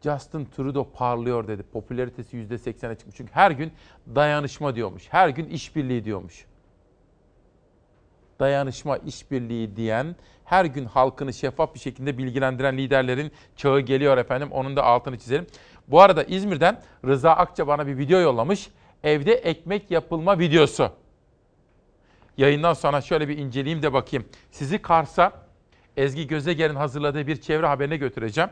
[0.04, 1.64] Justin Trudeau parlıyor dedi.
[1.64, 3.16] Popülaritesi %80'e çıkmış.
[3.16, 3.72] Çünkü her gün
[4.16, 5.04] dayanışma diyormuş.
[5.10, 6.45] Her gün işbirliği diyormuş.
[8.39, 14.52] Dayanışma, işbirliği diyen, her gün halkını şeffaf bir şekilde bilgilendiren liderlerin çağı geliyor efendim.
[14.52, 15.48] Onun da altını çizelim.
[15.88, 18.70] Bu arada İzmir'den Rıza Akça bana bir video yollamış.
[19.04, 20.91] Evde ekmek yapılma videosu.
[22.38, 24.26] Yayından sonra şöyle bir inceleyeyim de bakayım.
[24.52, 25.32] Sizi Kars'a
[25.98, 28.50] Ezgi Gözeger'in hazırladığı bir çevre haberine götüreceğim.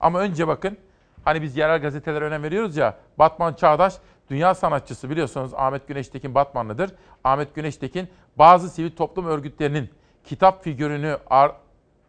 [0.00, 0.78] Ama önce bakın
[1.24, 2.96] Hani biz yerel gazetelere önem veriyoruz ya.
[3.18, 3.94] Batman Çağdaş
[4.30, 6.90] dünya sanatçısı biliyorsunuz Ahmet Güneştekin Batmanlıdır.
[7.24, 9.90] Ahmet Güneştekin bazı sivil toplum örgütlerinin
[10.24, 11.18] kitap figürünü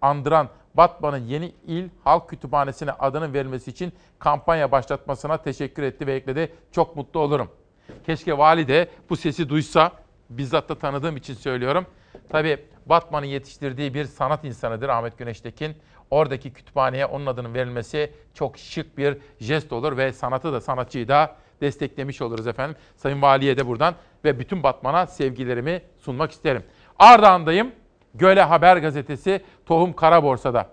[0.01, 6.53] andıran Batman'ın yeni il halk kütüphanesine adının verilmesi için kampanya başlatmasına teşekkür etti ve ekledi.
[6.71, 7.51] Çok mutlu olurum.
[8.05, 9.91] Keşke vali de bu sesi duysa.
[10.29, 11.85] Bizzat da tanıdığım için söylüyorum.
[12.29, 15.75] Tabii Batman'ın yetiştirdiği bir sanat insanıdır Ahmet Güneştekin
[16.11, 21.35] oradaki kütüphaneye onun adının verilmesi çok şık bir jest olur ve sanatı da sanatçıyı da
[21.61, 22.75] desteklemiş oluruz efendim.
[22.95, 26.63] Sayın Valiye de buradan ve bütün Batman'a sevgilerimi sunmak isterim.
[26.99, 27.71] Ardahan'dayım.
[28.15, 30.69] Göle Haber Gazetesi Tohum Kara Borsa'da.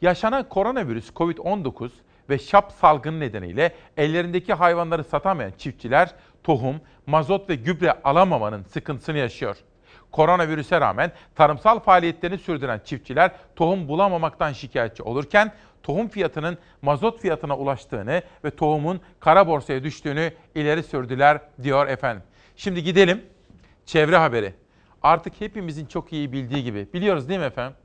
[0.00, 1.90] Yaşanan koronavirüs COVID-19
[2.30, 6.14] ve şap salgını nedeniyle ellerindeki hayvanları satamayan çiftçiler
[6.44, 9.56] tohum, mazot ve gübre alamamanın sıkıntısını yaşıyor.
[10.14, 15.52] Koronavirüse rağmen tarımsal faaliyetlerini sürdüren çiftçiler tohum bulamamaktan şikayetçi olurken
[15.82, 22.22] tohum fiyatının mazot fiyatına ulaştığını ve tohumun kara borsaya düştüğünü ileri sürdüler diyor efendim.
[22.56, 23.22] Şimdi gidelim
[23.86, 24.54] çevre haberi.
[25.02, 27.76] Artık hepimizin çok iyi bildiği gibi biliyoruz değil mi efendim?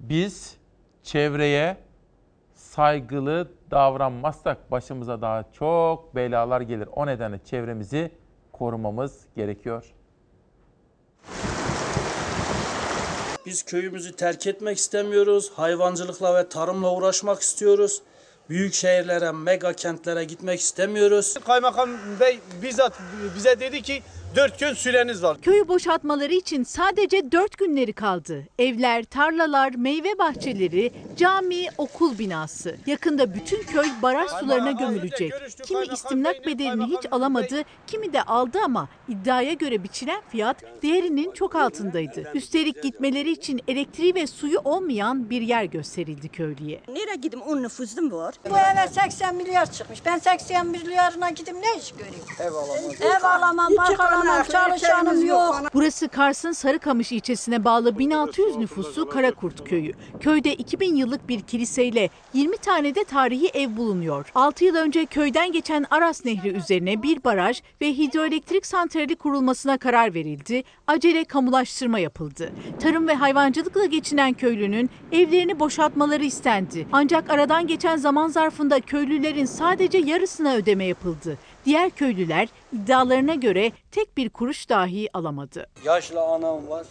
[0.00, 0.56] Biz
[1.02, 1.76] çevreye
[2.52, 6.88] saygılı davranmazsak başımıza daha çok belalar gelir.
[6.92, 8.10] O nedenle çevremizi
[8.52, 9.94] korumamız gerekiyor.
[13.46, 15.50] Biz köyümüzü terk etmek istemiyoruz.
[15.56, 18.02] Hayvancılıkla ve tarımla uğraşmak istiyoruz.
[18.48, 21.34] Büyük şehirlere, mega kentlere gitmek istemiyoruz.
[21.46, 22.92] Kaymakam Bey bizzat
[23.36, 24.02] bize dedi ki
[24.36, 25.40] 4 gün süreniz var.
[25.40, 28.42] Köyü boşaltmaları için sadece 4 günleri kaldı.
[28.58, 32.76] Evler, tarlalar, meyve bahçeleri, cami, okul binası.
[32.86, 35.32] Yakında bütün köy baraj sularına gömülecek.
[35.62, 41.54] Kimi istimlak bedelini hiç alamadı, kimi de aldı ama iddiaya göre biçilen fiyat değerinin çok
[41.54, 42.30] altındaydı.
[42.34, 46.80] Üstelik gitmeleri için elektriği ve suyu olmayan bir yer gösterildi köylüye.
[46.88, 47.46] Nereye gideyim?
[47.46, 48.34] On nüfusum var.
[48.50, 50.06] Bu eve 80 milyar çıkmış.
[50.06, 52.24] Ben 80 milyarına gideyim ne iş göreyim?
[52.40, 52.78] Ev alamam.
[53.00, 55.54] Ev alamam, alamam, çalışanım yok.
[55.74, 59.92] Burası Kars'ın Sarıkamış ilçesine bağlı 1600 nüfuslu Karakurt köyü.
[60.20, 64.32] Köyde 2000 yıllık bir kiliseyle 20 tane de tarihi ev bulunuyor.
[64.34, 70.14] 6 yıl önce köyden geçen Aras Nehri üzerine bir baraj ve hidroelektrik santrali kurulmasına karar
[70.14, 70.64] verildi.
[70.86, 72.52] Acele kamulaştırma yapıldı.
[72.80, 76.86] Tarım ve hayvancılıkla geçinen köylünün evlerini boşaltmaları istendi.
[76.92, 81.38] Ancak aradan geçen zaman zarfında köylülerin sadece yarısına ödeme yapıldı.
[81.64, 85.66] Diğer köylüler iddialarına göre tek bir kuruş dahi alamadı.
[85.84, 86.86] Yaşlı anam var.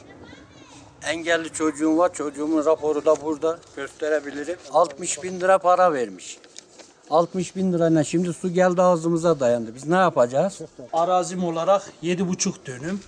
[1.08, 2.14] Engelli çocuğum var.
[2.14, 4.58] Çocuğumun raporu da burada gösterebilirim.
[4.72, 6.38] 60 bin lira para vermiş.
[7.10, 9.76] 60 bin lirayla şimdi su geldi ağzımıza dayandı.
[9.76, 10.62] Biz ne yapacağız?
[10.94, 13.00] Arazim olarak 7,5 dönüm.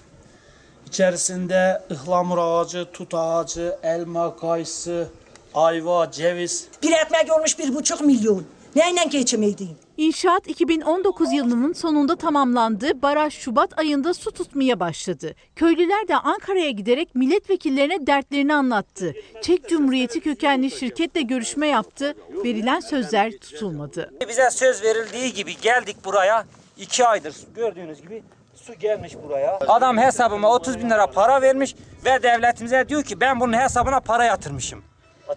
[0.87, 5.07] İçerisinde ıhlamur ağacı, tut ağacı, elma, kayısı,
[5.53, 6.67] ayva, ceviz.
[6.83, 8.43] Bir ekmek olmuş bir buçuk milyon.
[8.75, 9.77] Neyle geçimeydin?
[9.97, 13.01] İnşaat 2019 yılının sonunda tamamlandı.
[13.01, 15.35] Baraj Şubat ayında su tutmaya başladı.
[15.55, 19.13] Köylüler de Ankara'ya giderek milletvekillerine dertlerini anlattı.
[19.41, 22.13] Çek Cumhuriyeti kökenli şirketle görüşme yaptı.
[22.43, 24.11] Verilen sözler tutulmadı.
[24.29, 26.45] Bize söz verildiği gibi geldik buraya.
[26.77, 28.23] iki aydır gördüğünüz gibi
[28.55, 29.59] su gelmiş buraya.
[29.67, 34.23] Adam hesabıma 30 bin lira para vermiş ve devletimize diyor ki ben bunun hesabına para
[34.23, 34.83] yatırmışım.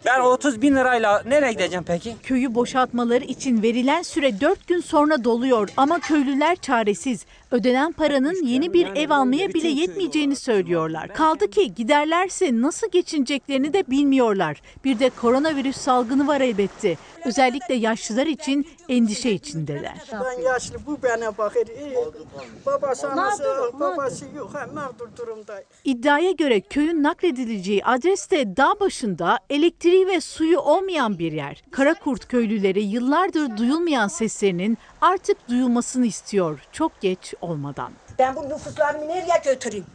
[0.07, 2.16] Ben 30 bin lirayla nereye gideceğim peki?
[2.22, 7.26] Köyü boşaltmaları için verilen süre 4 gün sonra doluyor ama köylüler çaresiz.
[7.51, 11.14] Ödenen paranın yeni bir ev almaya bile yetmeyeceğini söylüyorlar.
[11.14, 14.62] Kaldı ki giderlerse nasıl geçineceklerini de bilmiyorlar.
[14.84, 16.96] Bir de koronavirüs salgını var elbette.
[17.24, 20.03] Özellikle yaşlılar için endişe içindeler.
[20.12, 21.66] Ben yaşlı bu bana bakır.
[21.66, 21.96] İyi.
[22.66, 23.44] Babası anası
[23.80, 24.55] babası yok.
[24.55, 25.62] Ha, mağdur durumda.
[25.84, 31.62] İddiaya göre köyün nakledileceği adreste dağ başında elektriği ve suyu olmayan bir yer.
[31.70, 36.61] Karakurt köylüleri yıllardır duyulmayan seslerinin artık duyulmasını istiyor.
[36.72, 37.93] Çok geç olmadan.
[38.18, 39.86] Ben bu nüfuslarımı nereye götüreyim?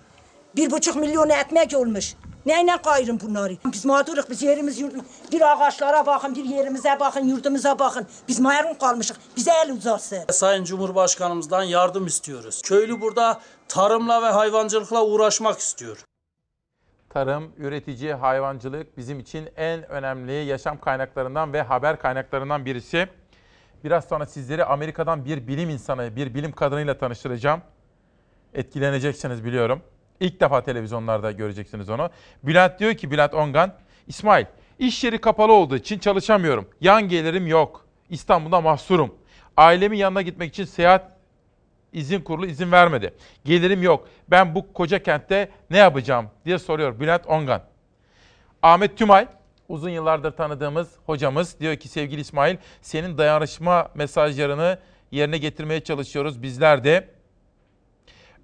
[0.56, 2.16] Bir buçuk milyon ekmek olmuş.
[2.46, 3.54] Neyle kayırım bunları?
[3.72, 5.06] Biz mağduruk, biz yerimiz yurdumuz.
[5.32, 8.08] Bir ağaçlara bakın, bir yerimize bakın, yurdumuza bakın.
[8.28, 9.18] Biz mahrum kalmışık.
[9.38, 10.20] Bize el uzatsın.
[10.32, 12.62] Sayın Cumhurbaşkanımızdan yardım istiyoruz.
[12.62, 16.06] Köylü burada tarımla ve hayvancılıkla uğraşmak istiyor.
[17.10, 23.10] Tarım, üretici, hayvancılık bizim için en önemli yaşam kaynaklarından ve haber kaynaklarından birisi.
[23.84, 27.62] Biraz sonra sizleri Amerika'dan bir bilim insanı, bir bilim kadınıyla tanıştıracağım.
[28.54, 29.82] Etkileneceksiniz biliyorum.
[30.20, 32.10] İlk defa televizyonlarda göreceksiniz onu.
[32.44, 33.74] Bülent diyor ki, Bülent Ongan,
[34.08, 34.46] İsmail,
[34.80, 36.70] iş yeri kapalı olduğu için çalışamıyorum.
[36.82, 37.86] Yan gelirim yok.
[38.10, 39.16] İstanbul'da mahsurum.
[39.58, 41.12] Ailemin yanına gitmek için seyahat
[41.94, 43.14] izin kurulu izin vermedi.
[43.46, 44.08] Gelirim yok.
[44.28, 47.62] Ben bu koca kentte ne yapacağım diye soruyor Bülent Ongan.
[48.62, 49.28] Ahmet Tümay,
[49.70, 54.80] uzun yıllardır tanıdığımız hocamız diyor ki sevgili İsmail senin dayanışma mesajlarını
[55.12, 57.10] yerine getirmeye çalışıyoruz bizler de.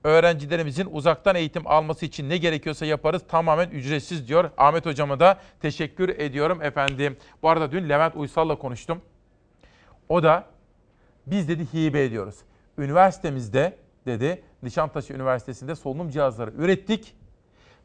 [0.03, 4.49] Öğrencilerimizin uzaktan eğitim alması için ne gerekiyorsa yaparız tamamen ücretsiz diyor.
[4.57, 7.17] Ahmet hocama da teşekkür ediyorum efendim.
[7.43, 9.01] Bu arada dün Levent Uysal'la konuştum.
[10.09, 10.45] O da
[11.27, 12.35] biz dedi hibe ediyoruz.
[12.77, 17.15] Üniversitemizde dedi Nişantaşı Üniversitesi'nde solunum cihazları ürettik.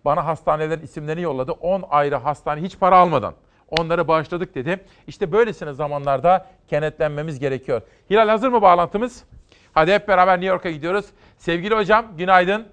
[0.05, 1.53] Bana hastanelerin isimlerini yolladı.
[1.53, 3.35] 10 ayrı hastane hiç para almadan.
[3.69, 4.81] Onları bağışladık dedi.
[5.07, 7.83] İşte böylesine zamanlarda kenetlenmemiz gerekiyor.
[8.11, 9.25] Hilal hazır mı bağlantımız?
[9.73, 11.07] Hadi hep beraber New York'a gidiyoruz.
[11.39, 12.67] Sevgili hocam günaydın.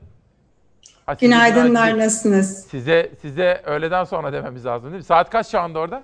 [1.06, 2.00] Ha, Günaydınlar, günaydın.
[2.00, 2.66] nasılsınız?
[2.68, 5.04] Size size öğleden sonra dememiz lazım değil mi?
[5.04, 6.04] Saat kaç şu anda orada?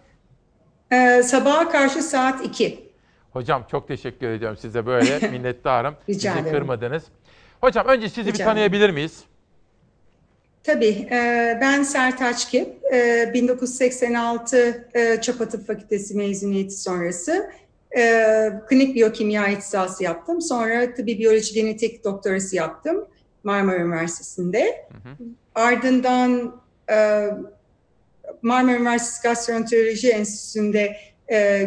[0.91, 2.87] Ee, sabaha karşı saat 2.
[3.33, 5.95] Hocam çok teşekkür ediyorum size böyle minnettarım.
[6.09, 6.51] Rica ederim.
[6.51, 7.03] kırmadınız.
[7.61, 9.23] Hocam önce sizi bir Rica tanıyabilir miyiz?
[10.67, 17.49] Tabii, e, ben Sertaç Kip, e, 1986 e, Çapa Tıp Fakültesi mezuniyeti sonrası
[17.97, 18.01] e,
[18.69, 20.41] klinik biyokimya ihtisası yaptım.
[20.41, 23.05] Sonra tıbbi biyoloji genetik doktorası yaptım
[23.43, 24.87] Marmara Üniversitesi'nde.
[25.55, 26.61] Ardından
[26.91, 27.27] e,
[28.41, 30.97] Marmara Üniversitesi Gastroenteroloji Enstitüsü'nde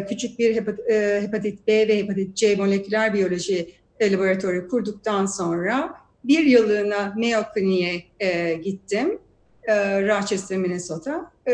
[0.09, 7.13] küçük bir hepat- hepatit B ve hepatit C moleküler biyoloji laboratuvarı kurduktan sonra bir yıllığına
[7.17, 9.19] Mayo Clinic'e e, gittim.
[9.63, 11.31] E, Rochester, Minnesota.
[11.47, 11.53] E,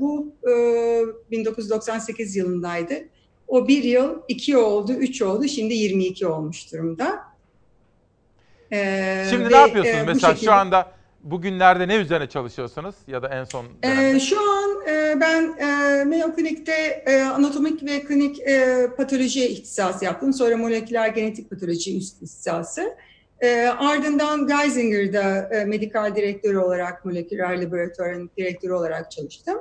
[0.00, 0.50] bu e,
[1.30, 2.94] 1998 yılındaydı.
[3.48, 5.48] O bir yıl, iki oldu, üç oldu.
[5.48, 7.18] Şimdi 22 olmuş durumda.
[8.72, 10.92] E, Şimdi ve, ne yapıyorsunuz e, mesela şekilde- şu anda
[11.22, 14.16] bugünlerde ne üzerine çalışıyorsunuz ya da en son dönemde?
[14.16, 16.72] Ee, şu an e, ben e, Mayo Clinic'te
[17.06, 20.32] e, anatomik ve klinik e, patoloji ihtisası yaptım.
[20.32, 22.94] Sonra moleküler genetik patoloji üst ihtisası.
[23.42, 29.58] E, ardından Geisinger'da e, medikal direktör olarak, moleküler laboratuvarın direktörü olarak çalıştım.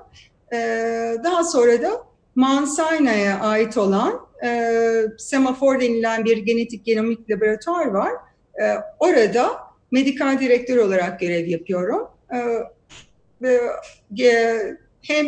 [0.54, 0.58] E,
[1.24, 2.04] daha sonra da
[2.66, 4.72] Sinai'ye ait olan e,
[5.18, 8.12] Semafor denilen bir genetik genomik laboratuvar var.
[8.62, 9.50] E, orada
[9.92, 12.08] medikal direktör olarak görev yapıyorum.
[12.34, 12.60] E,
[14.24, 14.60] e,
[15.02, 15.28] hem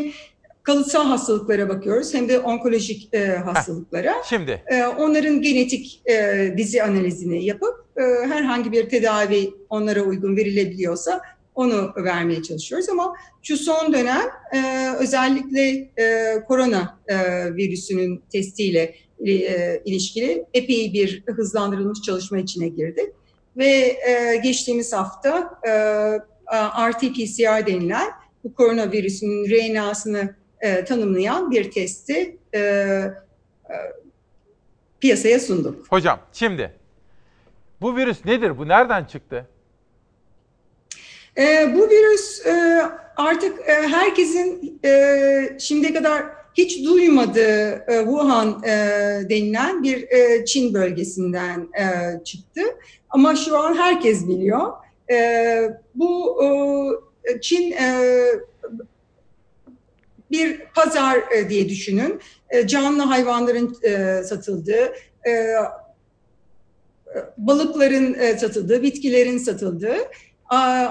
[0.66, 2.14] kalıtsal hastalıklara bakıyoruz.
[2.14, 4.16] Hem de onkolojik e, hastalıklara.
[4.30, 4.64] Şimdi.
[4.68, 11.22] E, onların genetik e, dizi analizini yapıp e, herhangi bir tedavi onlara uygun verilebiliyorsa
[11.56, 12.90] onu vermeye çalışıyoruz.
[12.90, 14.22] Ama şu son dönem
[14.54, 17.16] e, özellikle e, korona e,
[17.56, 18.96] virüsünün testiyle
[19.26, 23.10] e, ilişkili epey bir hızlandırılmış çalışma içine girdik.
[23.58, 25.70] Ve e, geçtiğimiz hafta e,
[26.92, 28.08] RT-PCR denilen
[28.44, 33.14] bu koronavirüsünün RNA'sını e, tanımlayan bir testi e, e,
[35.00, 35.88] piyasaya sunduk.
[35.90, 36.72] Hocam şimdi
[37.82, 38.58] bu virüs nedir?
[38.58, 39.48] Bu nereden çıktı?
[41.38, 42.82] E, bu virüs e,
[43.18, 48.70] artık e, herkesin e, şimdiye kadar hiç duymadığı e, Wuhan e,
[49.30, 51.84] denilen bir e, Çin bölgesinden e,
[52.24, 52.62] çıktı.
[53.10, 54.72] Ama şu an herkes biliyor.
[55.12, 58.16] E, bu e, Çin e,
[60.32, 62.20] bir pazar e, diye düşünün.
[62.50, 64.94] E, canlı hayvanların e, satıldığı,
[65.28, 65.54] e,
[67.38, 69.98] balıkların e, satıldığı, bitkilerin satıldığı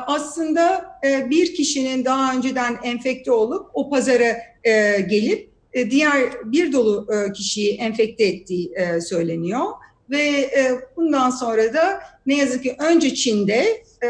[0.06, 6.72] aslında e, bir kişinin daha önceden enfekte olup o pazara e, gelip e, diğer bir
[6.72, 9.66] dolu e, kişiyi enfekte ettiği e, söyleniyor.
[10.10, 14.08] Ve e, bundan sonra da ne yazık ki önce Çin'de e,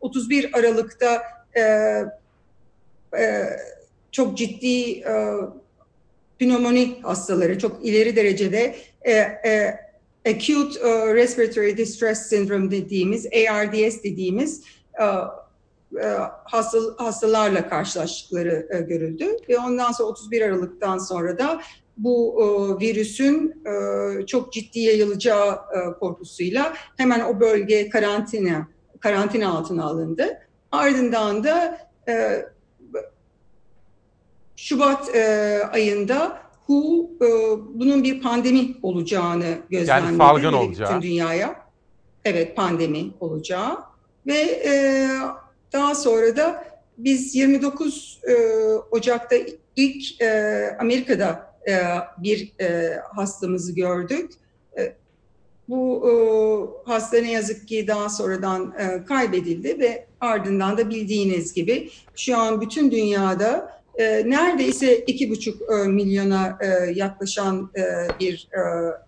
[0.00, 1.22] 31 Aralık'ta
[1.56, 1.62] e,
[3.18, 3.44] e,
[4.12, 5.34] çok ciddi e,
[6.38, 9.78] pnömoni hastaları, çok ileri derecede e, e,
[10.30, 14.62] acute e, respiratory distress syndrome dediğimiz, ARDS dediğimiz
[15.00, 16.06] e, e,
[16.44, 19.26] hasta, hastalarla karşılaştıkları e, görüldü.
[19.48, 21.60] Ve ondan sonra 31 Aralık'tan sonra da
[21.96, 22.44] bu e,
[22.86, 28.68] virüsün e, çok ciddi yayılacağı e, korkusuyla hemen o bölge karantina
[29.00, 30.38] karantina altına alındı.
[30.72, 31.78] Ardından da
[32.08, 32.44] e,
[34.58, 37.28] Şubat e, ayında WHO e,
[37.74, 40.16] bunun bir pandemi olacağını gözlemledi.
[40.16, 40.88] salgın ve olacağı.
[40.88, 41.56] Bütün dünyaya.
[42.24, 43.78] Evet pandemi olacağı.
[44.26, 45.08] Ve e,
[45.72, 46.64] daha sonra da
[46.98, 48.34] biz 29 e,
[48.90, 49.36] Ocak'ta
[49.76, 51.74] ilk e, Amerika'da e,
[52.18, 54.30] bir e, hastamızı gördük.
[54.78, 54.94] E,
[55.68, 56.12] bu e,
[56.90, 62.60] hasta ne yazık ki daha sonradan e, kaybedildi ve ardından da bildiğiniz gibi şu an
[62.60, 67.82] bütün dünyada e, neredeyse iki buçuk e, milyona e, yaklaşan e,
[68.20, 68.60] bir e,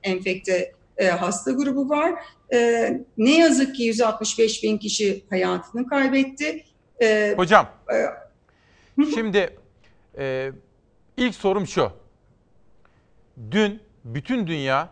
[0.03, 2.12] enfekte e, hasta grubu var.
[2.53, 6.64] E, ne yazık ki 165 bin kişi hayatını kaybetti.
[7.03, 9.57] E, Hocam, e, şimdi
[10.18, 10.53] e,
[11.17, 11.92] ilk sorum şu.
[13.50, 14.88] Dün bütün dünya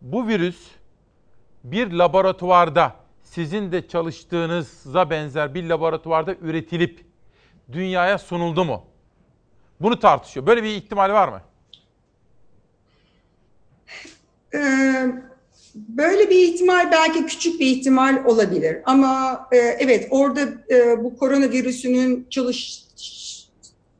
[0.00, 0.56] bu virüs
[1.64, 7.04] bir laboratuvarda sizin de çalıştığınıza benzer bir laboratuvarda üretilip
[7.72, 8.84] dünyaya sunuldu mu?
[9.80, 10.46] Bunu tartışıyor.
[10.46, 11.40] Böyle bir ihtimal var mı?
[14.54, 15.06] Ee,
[15.76, 20.40] Böyle bir ihtimal belki küçük bir ihtimal olabilir ama e, evet orada
[20.70, 22.84] e, bu koronavirüsünün çalış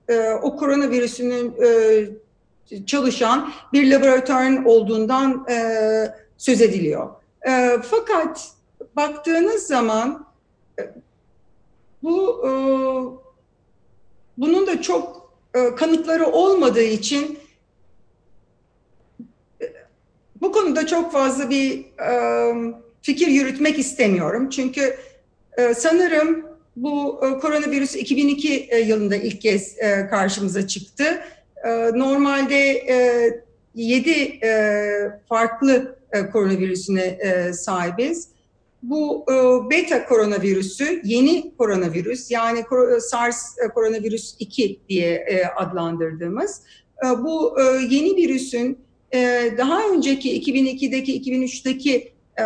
[0.08, 5.58] e, o koronavirüsünün e, çalışan bir laboratuvarın olduğundan e,
[6.38, 7.10] söz ediliyor.
[7.48, 8.50] E, fakat
[8.96, 10.26] baktığınız zaman
[12.02, 12.40] bu
[14.38, 17.38] bunun da çok e, kanıtları olmadığı için
[20.40, 22.72] bu konuda çok fazla bir e,
[23.02, 24.50] fikir yürütmek istemiyorum.
[24.50, 24.96] Çünkü
[25.58, 26.46] e, sanırım
[26.76, 31.04] bu e, koronavirüs 2002 e, yılında ilk kez e, karşımıza çıktı.
[31.64, 31.68] E,
[31.98, 33.30] normalde e,
[33.74, 38.28] 7 e, farklı e, koronavirüsüne e, sahibiz.
[38.82, 39.34] Bu e,
[39.70, 46.62] beta koronavirüsü yeni koronavirüs yani kor- SARS e, koronavirüs 2 diye e, adlandırdığımız
[47.04, 48.78] e, bu e, yeni virüsün
[49.14, 52.44] e, daha önceki 2002'deki 2003'teki e,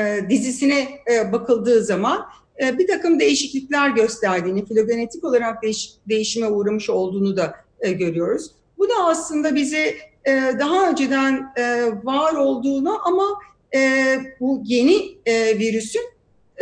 [0.00, 2.26] e, dizisine e, bakıldığı zaman
[2.62, 8.50] e, bir takım değişiklikler gösterdiğini, filogenetik olarak değiş, değişime uğramış olduğunu da e, görüyoruz.
[8.78, 9.94] Bu da aslında bize
[10.24, 13.24] e, daha önceden e, var olduğunu ama
[13.74, 16.02] e, bu yeni e, virüsün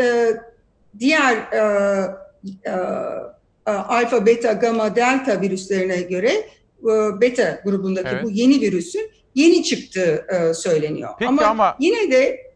[0.01, 0.26] e,
[0.98, 1.59] diğer e,
[2.64, 2.70] e,
[3.66, 6.30] e, alfa, beta, gamma, delta virüslerine göre
[6.82, 8.24] e, beta grubundaki Evet.
[8.24, 11.10] bu yeni virüsün yeni çıktığı e, söyleniyor.
[11.18, 12.52] Peki ama, ama- yine de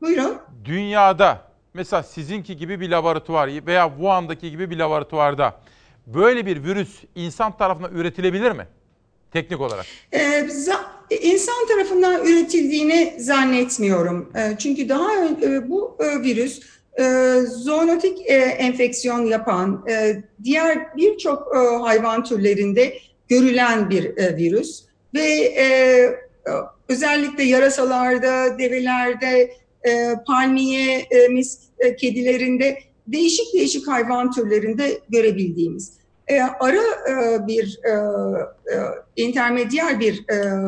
[0.00, 0.36] buyurun.
[0.64, 1.42] Dünyada
[1.74, 5.54] mesela sizinki gibi bir laboratuvar veya Wuhan'daki gibi bir laboratuvarda
[6.06, 8.66] böyle bir virüs insan tarafından üretilebilir mi?
[9.32, 9.86] Teknik olarak.
[10.14, 10.48] Ee,
[11.22, 14.32] insan tarafından üretildiğini zannetmiyorum.
[14.36, 16.60] Ee, çünkü daha ön- e, bu e, virüs
[17.00, 22.98] e, zoonotik e, enfeksiyon yapan e, diğer birçok e, hayvan türlerinde
[23.28, 24.82] görülen bir e, virüs
[25.14, 26.16] ve e, e,
[26.88, 29.52] özellikle yarasalarda, develerde,
[29.86, 35.92] e, palmiye, e, mis e, kedilerinde değişik değişik hayvan türlerinde görebildiğimiz.
[36.28, 38.76] E, ara e, bir e, e,
[39.16, 40.62] intermedyer bir e,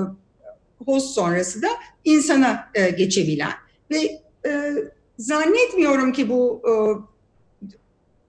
[0.86, 1.68] host sonrası da
[2.04, 3.52] insana e, geçebilen
[3.90, 4.72] ve e,
[5.18, 6.72] zannetmiyorum ki bu e,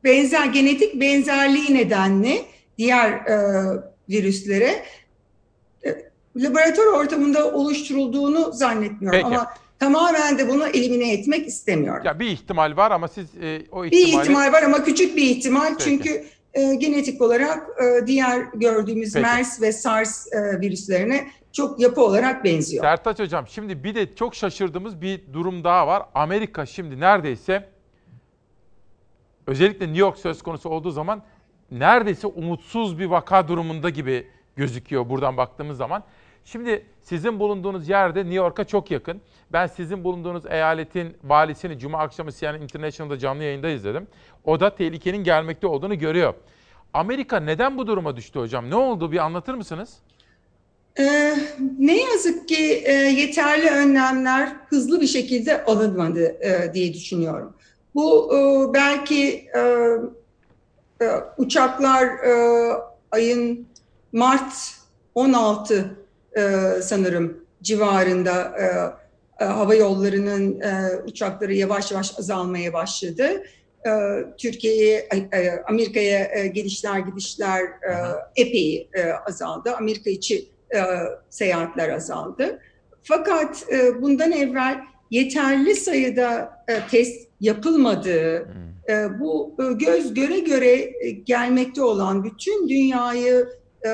[0.04, 2.42] benzer genetik benzerliği nedenle
[2.78, 3.36] diğer e,
[4.10, 4.84] virüslere
[5.86, 9.26] e, laboratuvar ortamında oluşturulduğunu zannetmiyorum Peki.
[9.38, 12.04] ama tamamen de bunu elimine etmek istemiyorum.
[12.06, 14.22] Ya bir ihtimal var ama siz e, o Bir ihtimali...
[14.22, 15.84] ihtimal var ama küçük bir ihtimal Peki.
[15.84, 19.26] çünkü e, genetik olarak e, diğer gördüğümüz Peki.
[19.26, 22.84] MERS ve SARS e, virüslerine çok yapı olarak benziyor.
[22.84, 26.04] Sertaç Hocam şimdi bir de çok şaşırdığımız bir durum daha var.
[26.16, 27.70] Amerika şimdi neredeyse
[29.48, 31.24] özellikle New York söz konusu olduğu zaman
[31.72, 36.04] neredeyse umutsuz bir vaka durumunda gibi gözüküyor buradan baktığımız zaman.
[36.46, 39.22] Şimdi sizin bulunduğunuz yerde New York'a çok yakın.
[39.54, 44.08] Ben sizin bulunduğunuz eyaletin valisini Cuma akşamı CNN International'da canlı yayında izledim.
[44.46, 46.34] O da tehlikenin gelmekte olduğunu görüyor.
[46.94, 48.70] Amerika neden bu duruma düştü hocam?
[48.70, 49.98] Ne oldu bir anlatır mısınız?
[51.00, 51.36] Ee,
[51.80, 57.54] ne yazık ki e, yeterli önlemler hızlı bir şekilde alınmadı e, diye düşünüyorum.
[57.96, 59.60] Bu e, belki e,
[61.02, 61.08] e,
[61.38, 62.74] uçaklar e,
[63.12, 63.68] ayın
[64.14, 64.54] Mart
[65.16, 65.86] 16 e,
[66.82, 68.66] sanırım civarında e,
[69.44, 73.44] e, hava yollarının e, uçakları yavaş yavaş azalmaya başladı.
[73.86, 73.92] E,
[74.38, 77.94] Türkiye'ye, e, Amerika'ya e, gelişler gidişler e,
[78.36, 79.76] epey e, azaldı.
[79.76, 80.46] Amerika içi
[80.76, 80.80] e,
[81.30, 82.60] seyahatler azaldı.
[83.04, 84.80] Fakat e, bundan evvel
[85.12, 88.48] yeterli sayıda e, test yapılmadığı,
[88.90, 90.72] e, bu e, göz göre göre
[91.02, 93.48] e, gelmekte olan bütün dünyayı
[93.86, 93.90] e,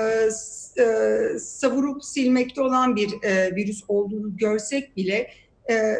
[0.81, 5.27] e, savurup silmekte olan bir e, virüs olduğunu görsek bile
[5.69, 5.95] e,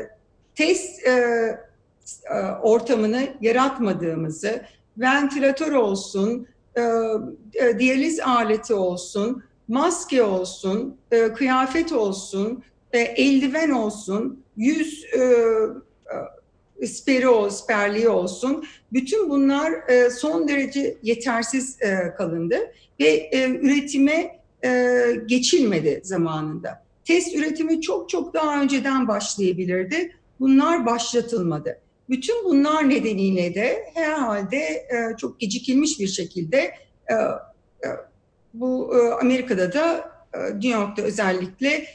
[0.55, 4.61] test e, e, ortamını yaratmadığımızı,
[4.97, 6.81] ventilatör olsun, e,
[7.53, 12.63] e, diyaliz aleti olsun, maske olsun, e, kıyafet olsun,
[12.93, 15.21] e, eldiven olsun, yüz e,
[16.79, 18.65] e, speri o, sperliği olsun.
[18.93, 22.55] Bütün bunlar e, son derece yetersiz e, kalındı
[22.99, 24.45] ve e, üretime
[25.25, 26.83] geçilmedi zamanında.
[27.03, 30.15] Test üretimi çok çok daha önceden başlayabilirdi.
[30.39, 31.79] Bunlar başlatılmadı.
[32.09, 34.87] Bütün bunlar nedeniyle de herhalde
[35.17, 36.71] çok gecikilmiş bir şekilde
[38.53, 41.85] bu Amerika'da da e, New York'ta özellikle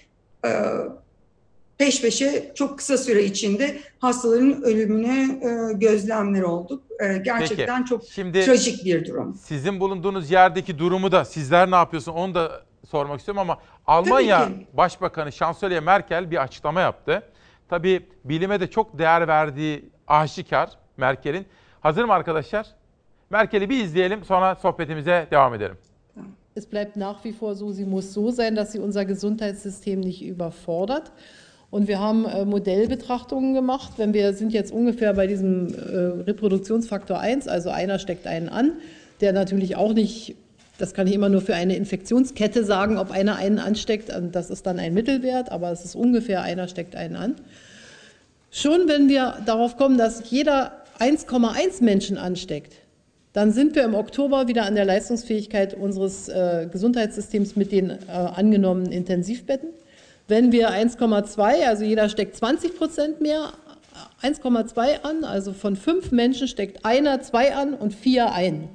[1.81, 6.83] peş peşe çok kısa süre içinde hastaların ölümüne e, gözlemler olduk.
[7.01, 9.35] E, gerçekten Peki, çok şimdi- trajik bir durum.
[9.35, 14.49] Sizin bulunduğunuz yerdeki durumu da sizler ne yapıyorsun onu da sormak istiyorum ama Almanya.
[14.73, 17.23] Başbakanı Şansölye Merkel bir açıklama yaptı.
[17.69, 21.47] Tabii bilime de çok değer verdiği aşikar Merkel'in.
[21.81, 22.67] Hazır mı arkadaşlar?
[23.31, 25.77] Merkel'i bir izleyelim sonra sohbetimize devam edelim.
[26.57, 30.23] Es bleibt nach wie vor so, sie muss so sein, dass sie unser Gesundheitssystem nicht
[30.23, 31.07] überfordert.
[31.71, 33.93] Und wir haben äh, Modellbetrachtungen gemacht.
[33.97, 38.73] Wenn wir sind jetzt ungefähr bei diesem äh, Reproduktionsfaktor 1, also einer steckt einen an,
[39.21, 40.35] der natürlich auch nicht,
[40.79, 44.67] das kann ich immer nur für eine Infektionskette sagen, ob einer einen ansteckt, das ist
[44.67, 47.35] dann ein Mittelwert, aber es ist ungefähr einer steckt einen an.
[48.51, 52.75] Schon wenn wir darauf kommen, dass jeder 1,1 Menschen ansteckt,
[53.33, 57.97] dann sind wir im Oktober wieder an der Leistungsfähigkeit unseres äh, Gesundheitssystems mit den äh,
[58.09, 59.69] angenommenen Intensivbetten.
[60.31, 63.53] Wenn wir 1,2, also jeder steckt 20 Prozent mehr,
[64.23, 68.69] 1,2 an, also von fünf Menschen steckt einer zwei an und vier ein.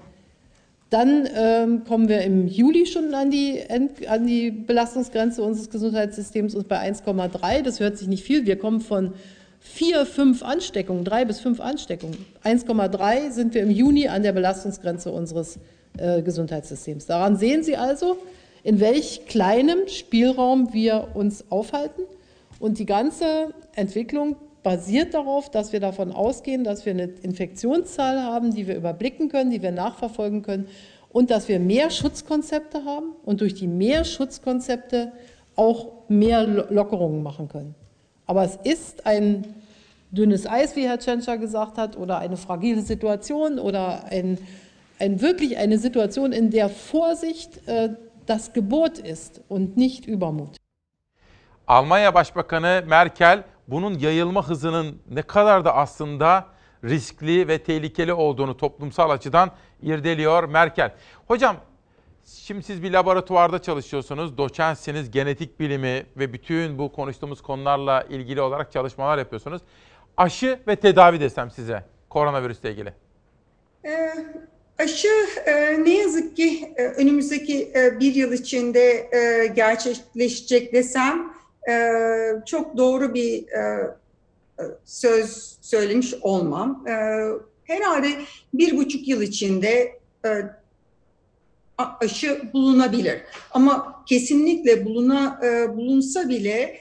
[0.89, 3.61] Dann ähm, kommen wir im Juli schon an die,
[4.05, 8.81] an die Belastungsgrenze unseres Gesundheitssystems und bei 1,3, das hört sich nicht viel, wir kommen
[8.81, 9.13] von
[9.61, 12.17] vier, fünf Ansteckungen, drei bis fünf Ansteckungen.
[12.43, 15.57] 1,3 sind wir im Juni an der Belastungsgrenze unseres
[15.97, 17.05] äh, Gesundheitssystems.
[17.05, 18.17] Daran sehen Sie also,
[18.65, 22.01] in welch kleinem Spielraum wir uns aufhalten.
[22.59, 28.55] Und die ganze Entwicklung basiert darauf, dass wir davon ausgehen, dass wir eine Infektionszahl haben,
[28.55, 30.67] die wir überblicken können, die wir nachverfolgen können
[31.11, 35.11] und dass wir mehr Schutzkonzepte haben und durch die mehr Schutzkonzepte
[35.55, 37.75] auch mehr Lo- Lockerungen machen können.
[38.25, 39.45] Aber es ist ein
[40.09, 44.39] dünnes Eis, wie Herr Tschentscher gesagt hat, oder eine fragile Situation oder ein,
[44.97, 47.89] ein wirklich eine Situation, in der Vorsicht äh,
[48.27, 50.57] das Gebot ist und nicht Übermut.
[51.67, 56.45] Almanya Başbakanı Merkel bunun yayılma hızının ne kadar da aslında
[56.83, 60.93] riskli ve tehlikeli olduğunu toplumsal açıdan irdeliyor Merkel.
[61.27, 61.55] Hocam
[62.25, 68.71] şimdi siz bir laboratuvarda çalışıyorsunuz, doçentsiniz, genetik bilimi ve bütün bu konuştuğumuz konularla ilgili olarak
[68.71, 69.61] çalışmalar yapıyorsunuz.
[70.17, 72.93] Aşı ve tedavi desem size koronavirüsle ilgili.
[73.85, 74.13] Ee,
[74.79, 79.09] aşı e, ne yazık ki e, önümüzdeki e, bir yıl içinde
[79.55, 81.35] gerçekleşecek desem
[82.45, 83.45] çok doğru bir
[84.85, 86.85] söz söylemiş olmam.
[87.63, 88.07] Herhalde
[88.53, 89.99] bir buçuk yıl içinde
[91.77, 93.21] aşı bulunabilir.
[93.51, 95.39] Ama kesinlikle buluna
[95.77, 96.79] bulunsa bile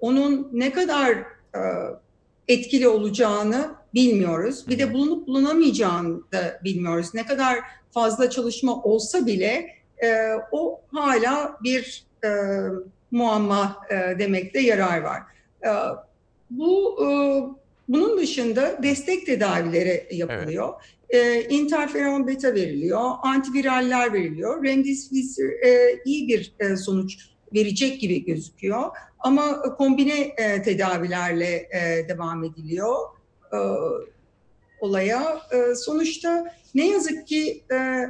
[0.00, 1.18] onun ne kadar
[2.48, 4.68] etkili olacağını bilmiyoruz.
[4.68, 7.14] Bir de bulunup bulunamayacağını da bilmiyoruz.
[7.14, 7.58] Ne kadar
[7.90, 9.70] fazla çalışma olsa bile
[10.04, 12.28] e, o hala bir e,
[13.10, 15.22] muamma e, demekte yarar var.
[15.64, 15.70] E,
[16.50, 17.08] bu e,
[17.88, 20.72] bunun dışında destek tedavileri yapılıyor.
[21.10, 24.64] E, interferon beta veriliyor, antiviraller veriliyor.
[24.64, 27.18] Remdesivir e, iyi bir e, sonuç
[27.54, 28.90] verecek gibi gözüküyor.
[29.18, 32.96] Ama kombine e, tedavilerle e, devam ediliyor
[33.54, 33.58] e,
[34.80, 35.40] olaya.
[35.52, 38.04] E, sonuçta ne yazık ki e,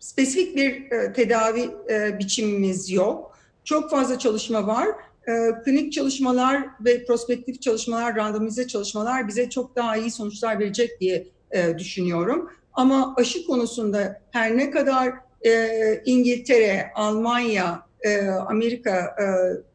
[0.00, 3.38] spesifik bir e, tedavi e, biçimimiz yok.
[3.64, 4.88] Çok fazla çalışma var.
[5.28, 11.26] E, klinik çalışmalar ve prospektif çalışmalar, randomize çalışmalar bize çok daha iyi sonuçlar verecek diye
[11.50, 12.50] e, düşünüyorum.
[12.72, 15.14] Ama aşı konusunda her ne kadar
[15.46, 19.24] e, İngiltere, Almanya, e, Amerika e,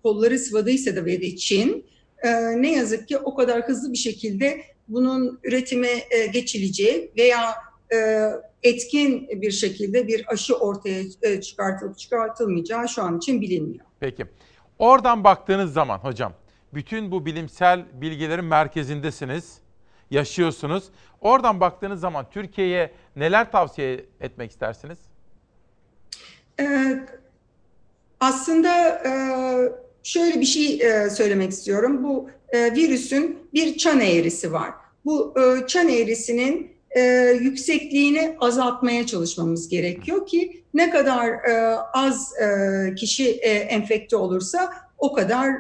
[0.04, 1.86] kolları sıvadıysa da ve de Çin
[2.24, 4.62] e, ne yazık ki o kadar hızlı bir şekilde
[4.94, 7.56] bunun üretime e, geçileceği veya
[7.94, 8.28] e,
[8.64, 13.86] etkin bir şekilde bir aşı ortaya e, çıkartılıp çıkartılmayacağı şu an için bilinmiyor.
[14.00, 14.26] Peki.
[14.80, 16.34] Oradan baktığınız zaman hocam,
[16.74, 19.58] bütün bu bilimsel bilgilerin merkezindesiniz,
[20.12, 20.84] yaşıyorsunuz.
[21.22, 24.98] Oradan baktığınız zaman Türkiye'ye neler tavsiye etmek istersiniz?
[26.60, 27.00] Ee,
[28.20, 29.12] aslında e,
[30.04, 32.04] şöyle bir şey e, söylemek istiyorum.
[32.04, 34.72] Bu e, virüsün bir çan eğrisi var.
[35.06, 37.02] Bu e, çan eğrisinin e,
[37.42, 42.34] yüksekliğini azaltmaya çalışmamız gerekiyor ki ne kadar e, az
[42.98, 43.32] kişi
[43.70, 45.56] enfekte olursa o kadar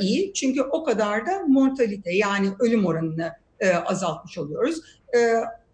[0.00, 0.32] iyi.
[0.32, 3.32] Çünkü o kadar da mortalite yani ölüm oranını
[3.86, 4.80] azaltmış oluyoruz.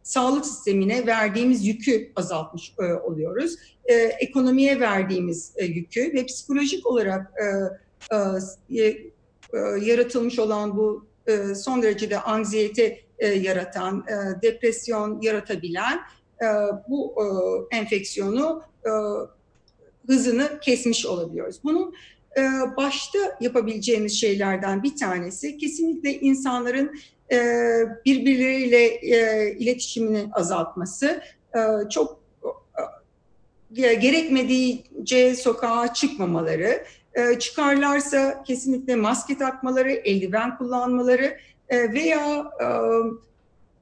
[0.03, 2.73] Sağlık sistemine verdiğimiz yükü azaltmış
[3.05, 3.57] oluyoruz.
[4.21, 7.33] Ekonomiye verdiğimiz yükü ve psikolojik olarak
[9.53, 16.01] e, yaratılmış olan bu e, son derecede anksiyete e, yaratan, e, depresyon yaratabilen
[16.89, 17.15] bu
[17.71, 18.63] enfeksiyonu
[20.07, 21.57] hızını kesmiş olabiliyoruz.
[21.65, 21.95] Bunun
[22.77, 27.01] başta yapabileceğimiz şeylerden bir tanesi kesinlikle insanların
[28.05, 29.01] birbirleriyle
[29.59, 31.23] iletişimini azaltması,
[31.91, 32.21] çok
[33.73, 42.67] gerekmediğince sokağa çıkmamaları, e, çıkarlarsa kesinlikle maske takmaları, eldiven kullanmaları e, veya e,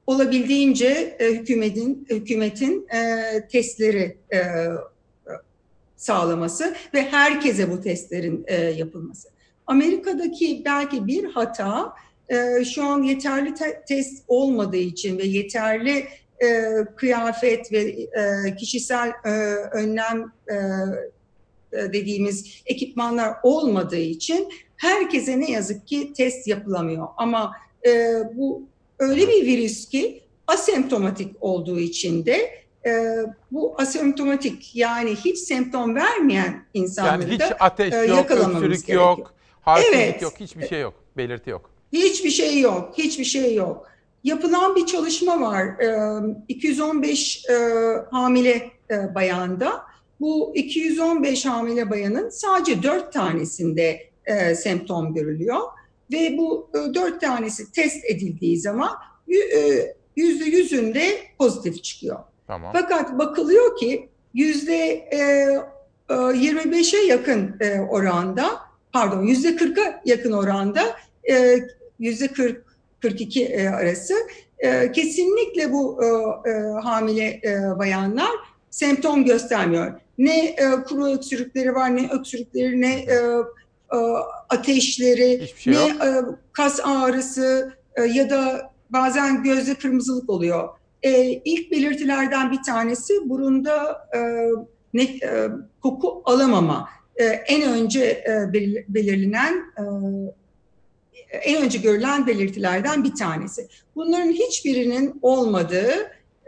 [0.07, 2.87] olabildiğince e, hükümetin hükümetin
[3.51, 4.17] testleri
[5.95, 8.45] sağlaması ve herkese bu testlerin
[8.75, 9.29] yapılması.
[9.67, 11.93] Amerika'daki belki bir hata
[12.73, 16.07] şu an yeterli te- test olmadığı için ve yeterli
[16.95, 17.95] kıyafet ve
[18.59, 19.11] kişisel
[19.71, 20.31] önlem
[21.71, 27.07] dediğimiz ekipmanlar olmadığı için herkese ne yazık ki test yapılamıyor.
[27.17, 27.51] Ama
[27.87, 28.63] e, bu
[28.99, 32.91] öyle bir virüs ki asemptomatik olduğu için de e,
[33.51, 39.01] bu asemptomatik yani hiç semptom vermeyen insanları yani hiç da ateş e, yok, öksürük gerekiyor.
[39.01, 39.33] yok,
[39.93, 40.21] Evet.
[40.21, 41.69] yok, hiçbir şey yok, belirti yok.
[41.93, 43.87] Hiçbir şey yok, hiçbir şey yok.
[44.23, 45.65] Yapılan bir çalışma var.
[45.65, 47.53] Ee, 215 e,
[48.11, 49.90] hamile e, bayanda.
[50.21, 55.59] Bu 215 hamile bayanın sadece 4 tanesinde e, semptom görülüyor.
[56.11, 58.91] Ve bu e, 4 tanesi test edildiği zaman
[59.55, 62.19] e, yüzde yüzünde pozitif çıkıyor.
[62.47, 62.71] Tamam.
[62.73, 65.17] Fakat bakılıyor ki yüzde e,
[66.09, 68.59] e, 25'e yakın e, oranda,
[68.93, 70.81] pardon yüzde 40'a yakın oranda
[71.31, 71.59] e,
[71.99, 72.65] yüzde 40
[73.01, 74.13] 42 e, arası
[74.59, 76.07] e, kesinlikle bu e,
[76.49, 76.53] e,
[76.83, 78.31] hamile e, bayanlar
[78.69, 80.01] semptom göstermiyor.
[80.21, 83.15] Ne e, kuru öksürükleri var, ne öksürükleri, ne e,
[83.93, 83.97] e,
[84.49, 86.03] ateşleri, şey ne yok.
[86.03, 86.21] e,
[86.51, 90.69] kas ağrısı e, ya da bazen gözde kırmızılık oluyor.
[91.03, 94.19] E, ilk belirtilerden bir tanesi burunda e,
[94.93, 95.47] ne, e,
[95.81, 96.89] koku alamama.
[97.15, 99.83] E, en önce e, belir- belirlenen e,
[101.37, 103.67] en önce görülen belirtilerden bir tanesi.
[103.95, 105.93] Bunların hiçbirinin olmadığı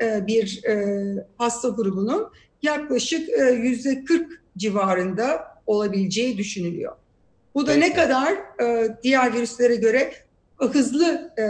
[0.01, 1.05] e, bir e,
[1.37, 2.27] hasta grubunun
[2.63, 6.95] yaklaşık e, yüzde 40 civarında olabileceği düşünülüyor.
[7.55, 10.13] Bu da ne kadar e, diğer virüslere göre
[10.57, 11.45] hızlı e,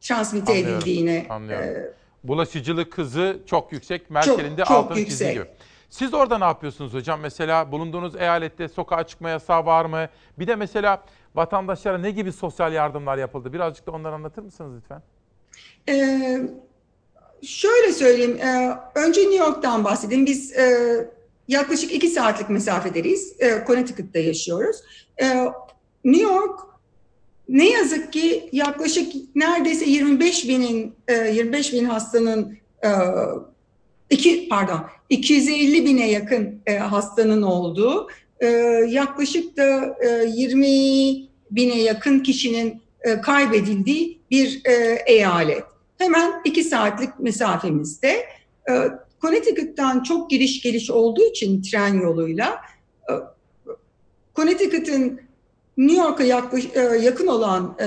[0.00, 1.92] transmite Anlıyorum, edildiğine anlıyorum.
[2.24, 4.10] Bulaşıcılık hızı çok yüksek.
[4.10, 5.28] Merkel'in de altını yüksek.
[5.28, 5.46] çiziyor.
[5.90, 7.20] Siz orada ne yapıyorsunuz hocam?
[7.20, 10.08] Mesela bulunduğunuz eyalette sokağa çıkma yasağı var mı?
[10.38, 11.04] Bir de mesela
[11.34, 13.52] vatandaşlara ne gibi sosyal yardımlar yapıldı?
[13.52, 15.02] Birazcık da onları anlatır mısınız lütfen?
[15.88, 16.40] Ee,
[17.42, 20.26] şöyle söyleyeyim, e, önce New York'tan bahsedeyim.
[20.26, 20.96] Biz e,
[21.48, 23.40] yaklaşık iki saatlik mesafedeyiz.
[23.40, 24.76] E, Connecticut'ta yaşıyoruz.
[25.22, 25.44] E,
[26.04, 26.60] New York
[27.48, 32.88] ne yazık ki yaklaşık neredeyse 25 binin, e, 25 bin hastanın e,
[34.10, 38.08] iki pardon 250 bine yakın e, hastanın olduğu
[38.40, 38.46] e,
[38.88, 45.64] yaklaşık da e, 20 bine yakın kişinin e, kaybedildiği bir e, eyalet.
[46.00, 48.26] Hemen iki saatlik mesafemizde.
[48.70, 48.72] E,
[49.22, 52.60] Connecticut'tan çok giriş geliş olduğu için tren yoluyla
[53.10, 53.12] e,
[54.36, 55.20] Connecticut'ın
[55.76, 57.86] New York'a e, yakın olan e,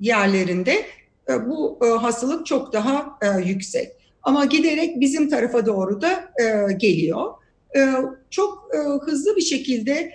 [0.00, 0.84] yerlerinde
[1.28, 3.92] e, bu e, hastalık çok daha e, yüksek.
[4.22, 7.32] Ama giderek bizim tarafa doğru da e, geliyor.
[7.76, 7.94] E,
[8.30, 10.12] çok e, hızlı bir şekilde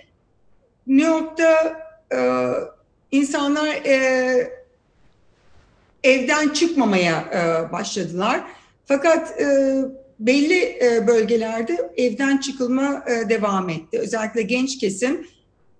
[0.86, 1.80] New York'ta
[2.14, 2.50] e,
[3.10, 4.55] insanlar e,
[6.06, 8.40] evden çıkmamaya e, başladılar.
[8.84, 9.46] Fakat e,
[10.18, 13.98] belli e, bölgelerde evden çıkılma e, devam etti.
[13.98, 15.26] Özellikle genç kesim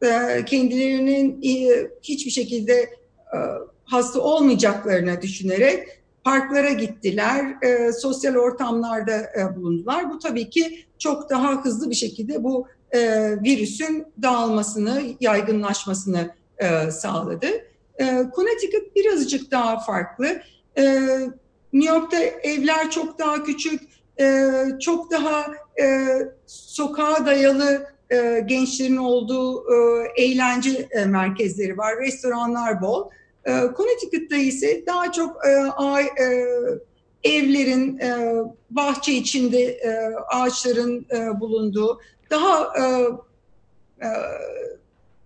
[0.02, 3.38] e, kendilerinin e, hiçbir şekilde e,
[3.84, 5.88] hasta olmayacaklarını düşünerek
[6.24, 10.10] parklara gittiler, e, sosyal ortamlarda e, bulundular.
[10.10, 17.46] Bu tabii ki çok daha hızlı bir şekilde bu e, virüsün dağılmasını, yaygınlaşmasını e, sağladı.
[18.00, 18.04] E,
[18.36, 20.26] Connecticut birazcık daha farklı.
[20.78, 20.84] E,
[21.72, 23.82] New York'ta evler çok daha küçük,
[24.20, 24.50] e,
[24.80, 25.46] çok daha
[25.80, 26.06] e,
[26.46, 33.10] sokağa dayalı e, gençlerin olduğu e, eğlence e, merkezleri var, restoranlar bol.
[33.44, 36.46] E, Connecticut'ta ise daha çok e, a- e,
[37.24, 38.34] evlerin e,
[38.70, 42.00] bahçe içinde e, ağaçların e, bulunduğu,
[42.30, 42.82] daha e,
[44.06, 44.08] e,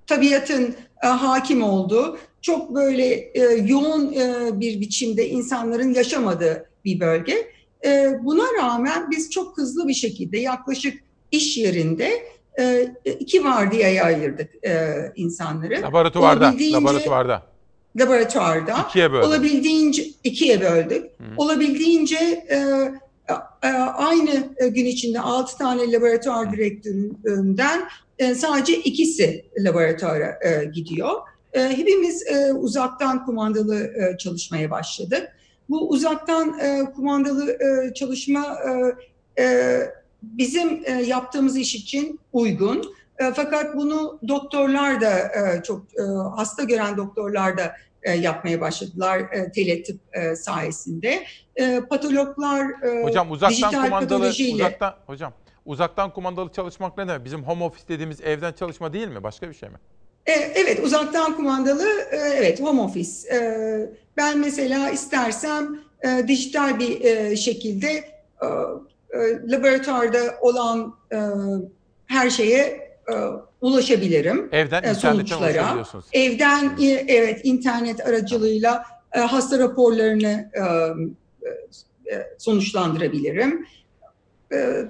[0.07, 7.53] tabiatın e, hakim olduğu, çok böyle e, yoğun e, bir biçimde insanların yaşamadığı bir bölge.
[7.85, 11.03] E, buna rağmen biz çok hızlı bir şekilde yaklaşık
[11.33, 12.23] iş yerinde
[12.61, 15.83] e, iki vardiyaya ayırdık e, insanları.
[15.83, 17.43] Laboratuvarda, laboratuvarda.
[18.01, 18.87] laboratuvarda.
[18.89, 19.29] İkiye böldük.
[19.29, 21.05] Olabildiğince ikiye böldük.
[21.37, 22.17] Olabildiğince
[22.51, 22.57] e,
[23.63, 27.89] e, aynı gün içinde 6 tane laboratuvar direktöründen
[28.19, 31.11] e, sadece ikisi laboratuvara e, gidiyor.
[31.53, 35.29] E, hepimiz e, uzaktan kumandalı e, çalışmaya başladık.
[35.69, 38.59] Bu uzaktan e, kumandalı e, çalışma
[39.37, 39.81] e, e,
[40.23, 42.95] bizim e, yaptığımız iş için uygun.
[43.19, 46.03] E, fakat bunu doktorlar da e, çok e,
[46.37, 47.73] hasta gören doktorlar da
[48.03, 51.25] e, yapmaya başladılar e, teletıp e, sayesinde.
[51.57, 55.33] E, patologlar e, Hocam uzaktan dijital kumandalı uzaktan hocam
[55.67, 57.25] uzaktan kumandalı çalışmak ne demek?
[57.25, 59.23] Bizim home office dediğimiz evden çalışma değil mi?
[59.23, 59.79] Başka bir şey mi?
[60.31, 63.11] E, Evet, uzaktan kumandalı, e, evet home office.
[63.35, 63.41] E,
[64.17, 65.79] Ben mesela istersem
[66.29, 68.05] dijital bir şekilde
[69.47, 70.95] laboratuvarda olan
[72.07, 72.91] her şeye
[73.61, 74.49] ulaşabilirim.
[74.53, 75.85] Evden sonuçlara.
[76.13, 76.71] Evden,
[77.09, 80.51] evet internet aracılığıyla hasta raporlarını
[82.39, 83.67] sonuçlandırabilirim.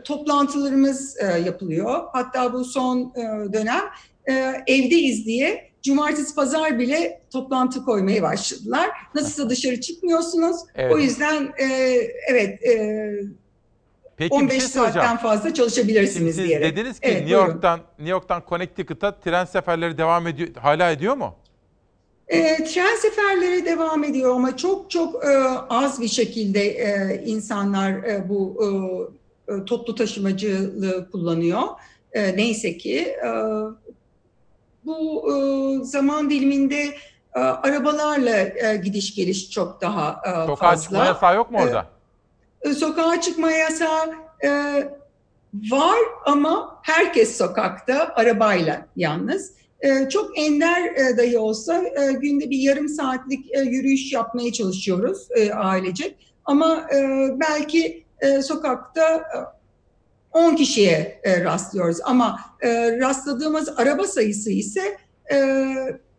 [0.04, 2.00] Toplantılarımız yapılıyor.
[2.12, 3.14] Hatta bu son
[3.52, 3.82] dönem
[4.30, 8.90] e, evdeyiz diye cumartesi pazar bile toplantı koymaya başladılar.
[9.14, 10.56] Nasılsa dışarı çıkmıyorsunuz.
[10.74, 10.92] Evet.
[10.94, 11.64] O yüzden e,
[12.28, 13.10] evet e,
[14.16, 14.94] Peki 15 bir şey soracağım.
[14.94, 16.76] saatten fazla çalışabilirsiniz diyerek.
[16.76, 17.46] dediniz ki Evet, New buyurun.
[17.52, 20.48] York'tan New York'tan Connecticut'a tren seferleri devam ediyor.
[20.56, 21.34] Hala ediyor mu?
[22.28, 25.28] E, tren seferleri devam ediyor ama çok çok e,
[25.70, 28.60] az bir şekilde e, insanlar e, bu
[29.48, 31.62] e, e, toplu taşımacılığı kullanıyor.
[32.12, 33.28] E, neyse ki e,
[34.84, 36.82] bu e, zaman diliminde
[37.34, 40.82] e, arabalarla e, gidiş geliş çok daha e, Sokağa fazla.
[40.82, 41.86] çıkma yasağı yok mu E, orada?
[42.62, 44.50] e, sokağa çıkma yasağı e,
[45.70, 49.52] var ama herkes sokakta arabayla yalnız.
[49.80, 55.28] E, çok ender e, dahi olsa e, günde bir yarım saatlik e, yürüyüş yapmaya çalışıyoruz
[55.36, 56.16] e, ailecek.
[56.44, 59.38] Ama e, belki e, sokakta e,
[60.32, 64.98] 10 kişiye e, rastlıyoruz ama e, rastladığımız araba sayısı ise
[65.32, 65.66] e,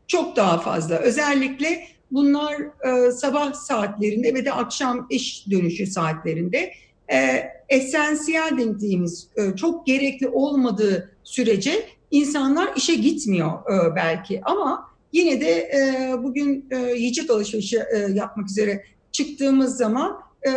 [0.08, 0.96] çok daha fazla.
[0.98, 6.72] Özellikle bunlar e, sabah saatlerinde ve de akşam iş dönüşü saatlerinde
[7.14, 15.42] e, esansiyel dediğimiz e, çok gerekli olmadığı sürece insanlar işe gitmiyor e, belki ama yine
[15.42, 20.52] de e, bugün e, yiyecek alışverişi e, yapmak üzere çıktığımız zaman e,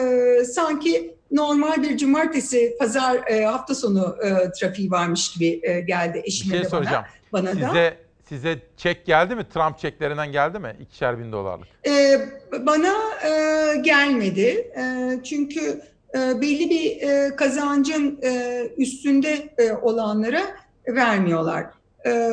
[0.45, 6.29] sanki normal bir cumartesi, pazar e, hafta sonu e, trafiği varmış gibi e, geldi Bir
[6.29, 7.05] eşime şey de soracağım.
[7.33, 7.47] bana.
[7.47, 7.67] bana da.
[7.69, 7.97] Size
[8.29, 9.45] size çek geldi mi?
[9.55, 10.77] Trump çeklerinden geldi mi?
[10.81, 11.69] İkişer bin dolarlık.
[11.87, 12.21] Ee,
[12.67, 12.93] bana
[13.25, 14.85] e, gelmedi E,
[15.25, 15.81] çünkü
[16.15, 20.43] e, belli bir e, kazancın e, üstünde e, olanlara
[20.89, 21.67] vermiyorlar.
[22.07, 22.31] E,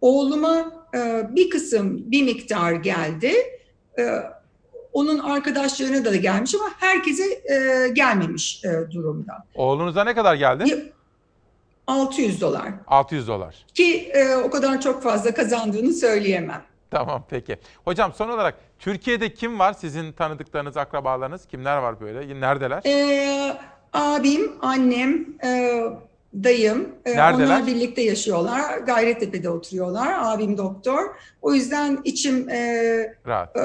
[0.00, 3.32] oğluma e, bir kısım bir miktar geldi.
[3.98, 4.22] E,
[4.92, 9.44] onun arkadaşlarına da gelmiş ama herkese e, gelmemiş e, durumda.
[9.54, 10.92] Oğlunuza ne kadar geldi?
[11.86, 13.66] 600 dolar 600 dolar.
[13.74, 16.62] ki e, o kadar çok fazla kazandığını söyleyemem.
[16.90, 17.56] Tamam peki.
[17.84, 19.72] Hocam son olarak Türkiye'de kim var?
[19.72, 22.40] Sizin tanıdıklarınız, akrabalarınız kimler var böyle?
[22.40, 22.82] Neredeler?
[22.86, 23.56] Ee,
[23.92, 25.82] abim, annem, e,
[26.34, 26.88] dayım.
[27.06, 27.46] Ee, Neredeler?
[27.46, 28.78] Onlar birlikte yaşıyorlar.
[28.78, 30.14] Gayrettepe'de oturuyorlar.
[30.18, 30.98] Abim doktor.
[31.42, 33.56] O yüzden içim e, Rahat.
[33.56, 33.60] e,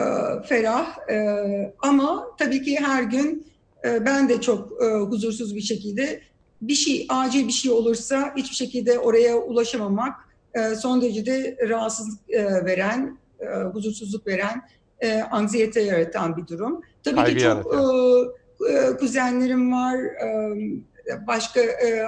[0.47, 1.09] ferah.
[1.09, 3.47] E, ama tabii ki her gün
[3.85, 6.21] e, ben de çok e, huzursuz bir şekilde
[6.61, 10.13] bir şey, acil bir şey olursa hiçbir şekilde oraya ulaşamamak
[10.53, 14.61] e, son derece de rahatsızlık e, veren, e, huzursuzluk veren,
[14.99, 16.81] e, anksiyete yaratan bir durum.
[17.03, 22.05] Tabii Kaygı ki çok e, e, kuzenlerim var, e, başka e,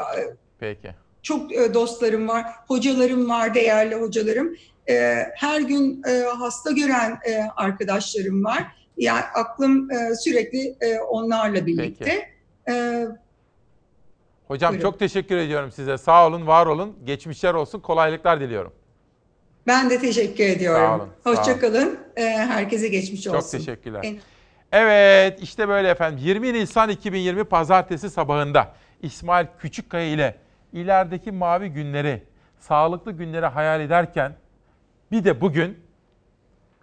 [0.60, 0.92] Peki.
[1.24, 4.56] çok e, dostlarım var, hocalarım var, değerli hocalarım.
[4.90, 7.20] E, her gün e, hasta gören
[7.56, 8.64] arkadaşlarım var.
[8.98, 9.90] Yani aklım
[10.24, 10.76] sürekli
[11.10, 12.30] onlarla birlikte.
[12.70, 13.06] E,
[14.48, 14.90] Hocam Buyurun.
[14.90, 15.98] çok teşekkür ediyorum size.
[15.98, 16.96] Sağ olun, var olun.
[17.06, 17.80] Geçmişler olsun.
[17.80, 18.74] Kolaylıklar diliyorum.
[19.68, 20.82] ben de teşekkür ediyorum.
[20.84, 22.00] Sağ olun, Hoşçakalın.
[22.16, 23.40] Herkese geçmiş olsun.
[23.40, 24.00] Çok teşekkürler.
[24.04, 24.18] En-
[24.72, 30.36] Evet işte böyle efendim 20 Nisan 2020 Pazartesi sabahında İsmail Küçükkaya ile
[30.74, 32.24] ilerideki mavi günleri,
[32.58, 34.36] sağlıklı günleri hayal ederken
[35.12, 35.80] bir de bugün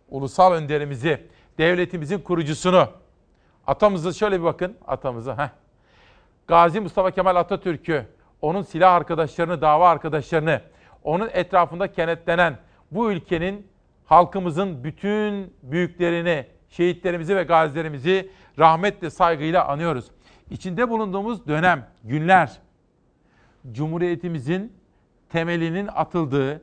[0.09, 1.27] ulusal önderimizi,
[1.59, 2.89] devletimizin kurucusunu,
[3.66, 5.32] atamızı şöyle bir bakın, atamızı.
[5.32, 5.48] Heh.
[6.47, 8.06] Gazi Mustafa Kemal Atatürk'ü,
[8.43, 10.61] onun silah arkadaşlarını, dava arkadaşlarını,
[11.02, 12.59] onun etrafında kenetlenen
[12.90, 13.66] bu ülkenin
[14.06, 20.11] halkımızın bütün büyüklerini, şehitlerimizi ve gazilerimizi rahmetle, saygıyla anıyoruz.
[20.51, 22.52] İçinde bulunduğumuz dönem, günler,
[23.72, 24.72] Cumhuriyetimizin
[25.28, 26.62] temelinin atıldığı,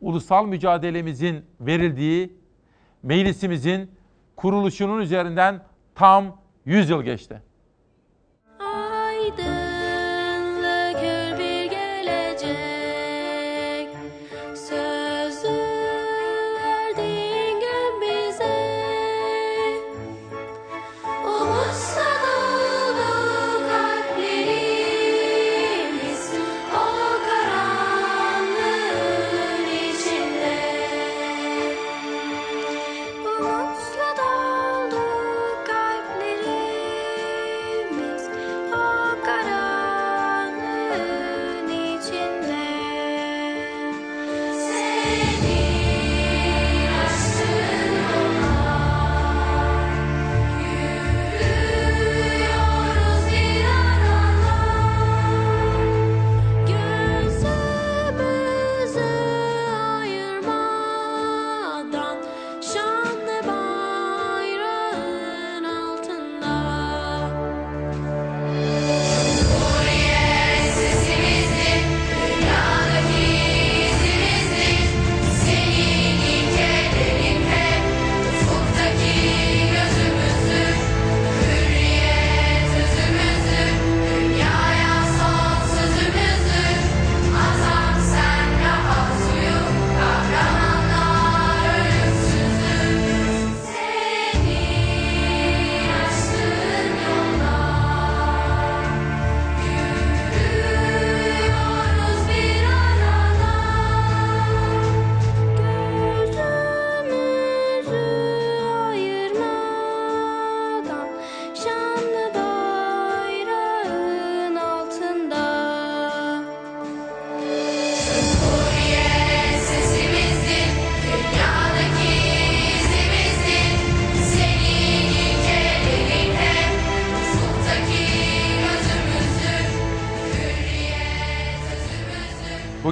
[0.00, 2.36] ulusal mücadelemizin verildiği,
[3.02, 3.90] meclisimizin
[4.36, 5.62] kuruluşunun üzerinden
[5.94, 7.42] tam 100 yıl geçti.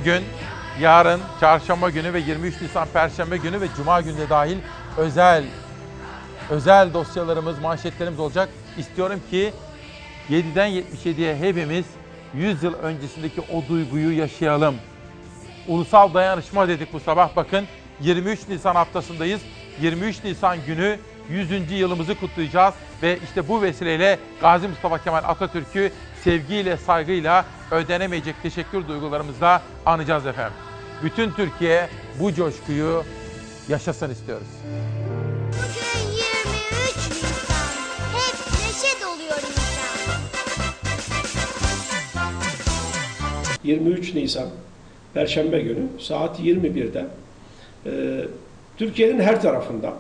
[0.03, 0.25] Bugün,
[0.81, 4.57] yarın, çarşamba günü ve 23 Nisan perşembe günü ve cuma günü de dahil
[4.97, 5.45] özel
[6.51, 8.49] özel dosyalarımız, manşetlerimiz olacak.
[8.79, 9.53] İstiyorum ki
[10.31, 11.85] 7'den 77'ye hepimiz
[12.35, 14.75] 100 yıl öncesindeki o duyguyu yaşayalım.
[15.69, 17.37] Ulusal dayanışma dedik bu sabah.
[17.37, 17.67] Bakın
[18.01, 19.41] 23 Nisan haftasındayız.
[19.81, 20.99] 23 Nisan günü
[21.31, 21.73] 100.
[21.73, 25.91] yılımızı kutlayacağız ve işte bu vesileyle Gazi Mustafa Kemal Atatürk'ü
[26.25, 30.57] sevgiyle, saygıyla ödenemeyecek teşekkür duygularımızla anacağız efendim.
[31.03, 31.89] Bütün Türkiye
[32.21, 33.05] bu coşkuyu
[33.69, 34.47] yaşasın istiyoruz.
[34.63, 35.03] Bugün
[36.45, 37.65] 23 Nisan.
[38.13, 40.23] Hep neşe doluyor insan.
[43.65, 44.49] 23 Nisan
[45.15, 47.07] Perşembe günü saat 21'de
[47.87, 47.91] e,
[48.77, 49.95] Türkiye'nin her tarafında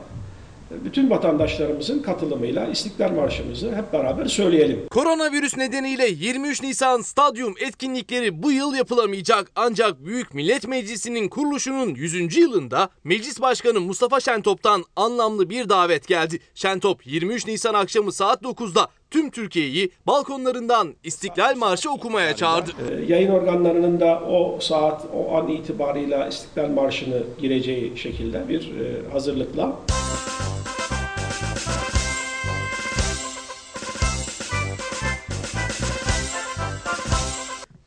[0.84, 4.88] bütün vatandaşlarımızın katılımıyla İstiklal Marşımızı hep beraber söyleyelim.
[4.90, 9.50] Koronavirüs nedeniyle 23 Nisan stadyum etkinlikleri bu yıl yapılamayacak.
[9.56, 12.36] Ancak Büyük Millet Meclisi'nin kuruluşunun 100.
[12.36, 16.38] yılında Meclis Başkanı Mustafa Şentop'tan anlamlı bir davet geldi.
[16.54, 22.70] Şentop 23 Nisan akşamı saat 9'da tüm Türkiye'yi balkonlarından İstiklal Marşı okumaya çağırdı.
[22.90, 29.10] Ee, Yayın organlarının da o saat, o an itibarıyla İstiklal Marşı'nı gireceği şekilde bir e,
[29.12, 29.76] hazırlıkla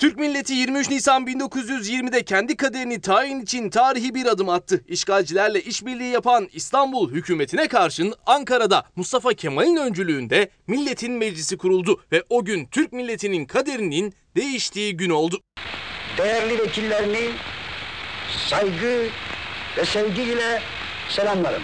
[0.06, 4.82] Türk milleti 23 Nisan 1920'de kendi kaderini tayin için tarihi bir adım attı.
[4.88, 12.46] İşgalcilerle işbirliği yapan İstanbul hükümetine karşın Ankara'da Mustafa Kemal'in öncülüğünde Milletin Meclisi kuruldu ve o
[12.46, 15.42] gün Türk milletinin kaderinin değiştiği gün oldu.
[16.18, 17.30] Değerli vekillerini
[18.50, 19.08] saygı
[19.78, 20.62] ve sevgiyle
[21.10, 21.64] selamlarım.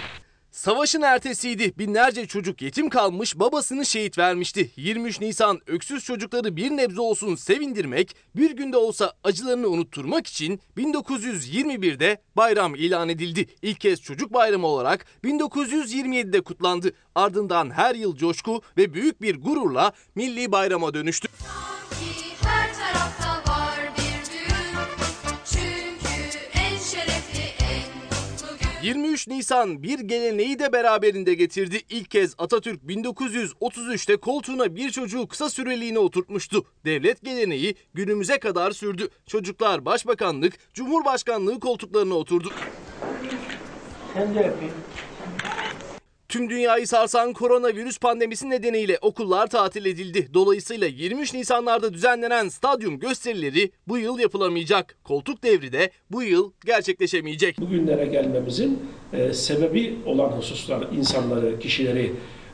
[0.62, 1.72] Savaşın ertesiydi.
[1.78, 4.70] Binlerce çocuk yetim kalmış, babasını şehit vermişti.
[4.76, 12.22] 23 Nisan öksüz çocukları bir nebze olsun sevindirmek, bir günde olsa acılarını unutturmak için 1921'de
[12.36, 13.46] bayram ilan edildi.
[13.62, 16.92] İlk kez çocuk bayramı olarak 1927'de kutlandı.
[17.14, 21.28] Ardından her yıl coşku ve büyük bir gururla milli bayrama dönüştü.
[21.38, 22.31] Her
[28.82, 31.80] 23 Nisan bir geleneği de beraberinde getirdi.
[31.90, 36.64] İlk kez Atatürk 1933'te koltuğuna bir çocuğu kısa süreliğine oturtmuştu.
[36.84, 39.08] Devlet geleneği günümüze kadar sürdü.
[39.26, 42.50] Çocuklar başbakanlık, cumhurbaşkanlığı koltuklarına oturdu.
[44.14, 44.74] Sen de öpeyim.
[46.32, 50.28] Tüm dünyayı sarsan koronavirüs pandemisi nedeniyle okullar tatil edildi.
[50.34, 54.96] Dolayısıyla 23 Nisanlarda düzenlenen stadyum gösterileri bu yıl yapılamayacak.
[55.04, 57.58] Koltuk devri de bu yıl gerçekleşemeyecek.
[57.60, 58.80] bugünlere gelmemizin
[59.12, 62.12] e, sebebi olan hususlar, insanları, kişileri,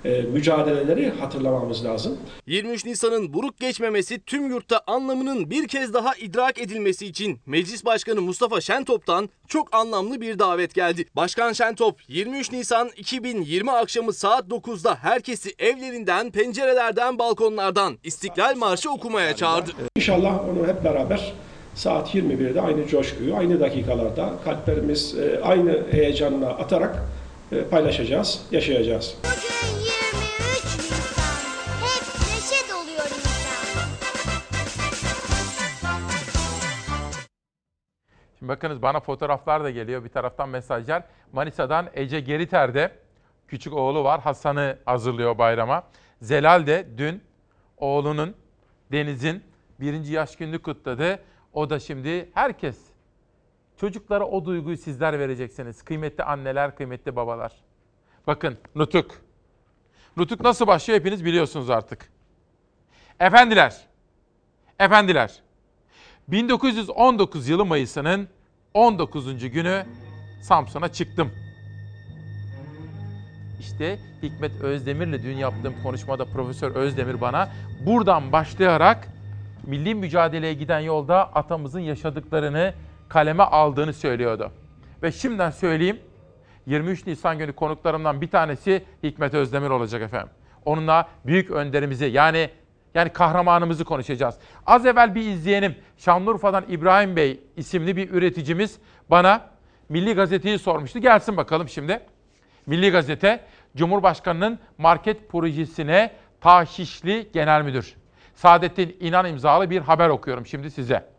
[0.09, 2.19] e, mücadeleleri hatırlamamız lazım.
[2.47, 8.21] 23 Nisan'ın buruk geçmemesi tüm yurtta anlamının bir kez daha idrak edilmesi için Meclis Başkanı
[8.21, 11.05] Mustafa Şentop'tan çok anlamlı bir davet geldi.
[11.17, 19.37] Başkan Şentop 23 Nisan 2020 akşamı saat 9'da herkesi evlerinden, pencerelerden, balkonlardan İstiklal Marşı okumaya
[19.37, 19.71] çağırdı.
[19.97, 21.33] İnşallah onu hep beraber
[21.75, 27.03] saat 21'de aynı coşkuyu, aynı dakikalarda kalplerimiz e, aynı heyecanla atarak
[27.71, 29.17] paylaşacağız, yaşayacağız.
[29.25, 31.25] Bugün 23 Nisan.
[31.81, 33.89] Hep neşe doluyor insan.
[38.39, 40.05] Şimdi bakınız bana fotoğraflar da geliyor.
[40.05, 41.03] Bir taraftan mesajlar.
[41.33, 42.93] Manisa'dan Ece Geriter'de
[43.49, 44.21] küçük oğlu var.
[44.21, 45.83] Hasan'ı hazırlıyor bayrama.
[46.23, 47.23] Zelal de dün
[47.77, 48.35] oğlunun
[48.93, 49.45] Deniz'in
[49.81, 51.19] birinci yaş gününü kutladı.
[51.53, 52.88] O da şimdi herkes
[53.81, 55.83] çocuklara o duyguyu sizler vereceksiniz.
[55.83, 57.53] Kıymetli anneler, kıymetli babalar.
[58.27, 59.11] Bakın Nutuk.
[60.17, 62.09] Nutuk nasıl başlıyor hepiniz biliyorsunuz artık.
[63.21, 63.77] Efendiler,
[64.79, 65.41] efendiler.
[66.29, 68.29] 1919 yılı Mayıs'ının
[68.75, 69.51] 19.
[69.51, 69.87] günü
[70.43, 71.33] Samsun'a çıktım.
[73.61, 77.49] İşte Hikmet Özdemir'le dün yaptığım konuşmada Profesör Özdemir bana
[77.87, 79.09] buradan başlayarak
[79.67, 82.75] milli mücadeleye giden yolda atamızın yaşadıklarını
[83.09, 84.53] kaleme aldığını söylüyordu.
[85.03, 85.99] Ve şimdiden söyleyeyim
[86.67, 90.29] 23 Nisan günü konuklarımdan bir tanesi Hikmet Özdemir olacak efendim.
[90.65, 92.51] Onunla büyük önderimizi yani
[92.95, 94.35] yani kahramanımızı konuşacağız.
[94.67, 98.79] Az evvel bir izleyenim Şanlıurfa'dan İbrahim Bey isimli bir üreticimiz
[99.11, 99.51] bana
[99.89, 100.99] Milli Gazete'yi sormuştu.
[100.99, 102.01] Gelsin bakalım şimdi.
[102.67, 103.45] Milli Gazete
[103.77, 107.95] Cumhurbaşkanı'nın market projesine tahşişli genel müdür.
[108.35, 111.18] Saadettin İnan imzalı bir haber okuyorum şimdi size.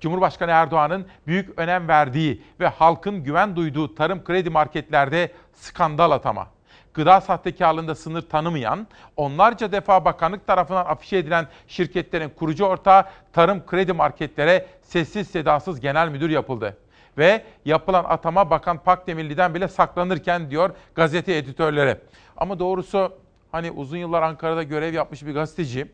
[0.00, 6.48] Cumhurbaşkanı Erdoğan'ın büyük önem verdiği ve halkın güven duyduğu tarım kredi marketlerde skandal atama.
[6.94, 8.86] Gıda sahtekarlığında sınır tanımayan,
[9.16, 16.08] onlarca defa bakanlık tarafından afişe edilen şirketlerin kurucu ortağı tarım kredi marketlere sessiz sedasız genel
[16.08, 16.76] müdür yapıldı.
[17.18, 21.96] Ve yapılan atama Bakan Pakdemirli'den bile saklanırken diyor gazete editörleri.
[22.36, 23.12] Ama doğrusu
[23.52, 25.86] hani uzun yıllar Ankara'da görev yapmış bir gazeteci,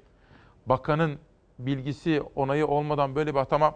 [0.66, 1.18] bakanın
[1.58, 3.74] bilgisi, onayı olmadan böyle bir atama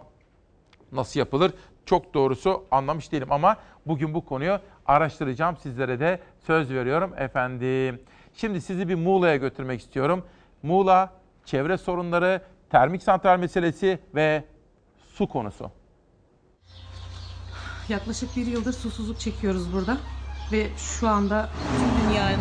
[0.91, 1.53] nasıl yapılır?
[1.85, 5.57] Çok doğrusu anlamış değilim ama bugün bu konuyu araştıracağım.
[5.57, 8.01] Sizlere de söz veriyorum efendim.
[8.33, 10.23] Şimdi sizi bir Muğla'ya götürmek istiyorum.
[10.63, 11.13] Muğla,
[11.45, 14.43] çevre sorunları, termik santral meselesi ve
[15.13, 15.71] su konusu.
[17.89, 19.97] Yaklaşık bir yıldır susuzluk çekiyoruz burada.
[20.51, 22.39] Ve şu anda tüm dünyanın,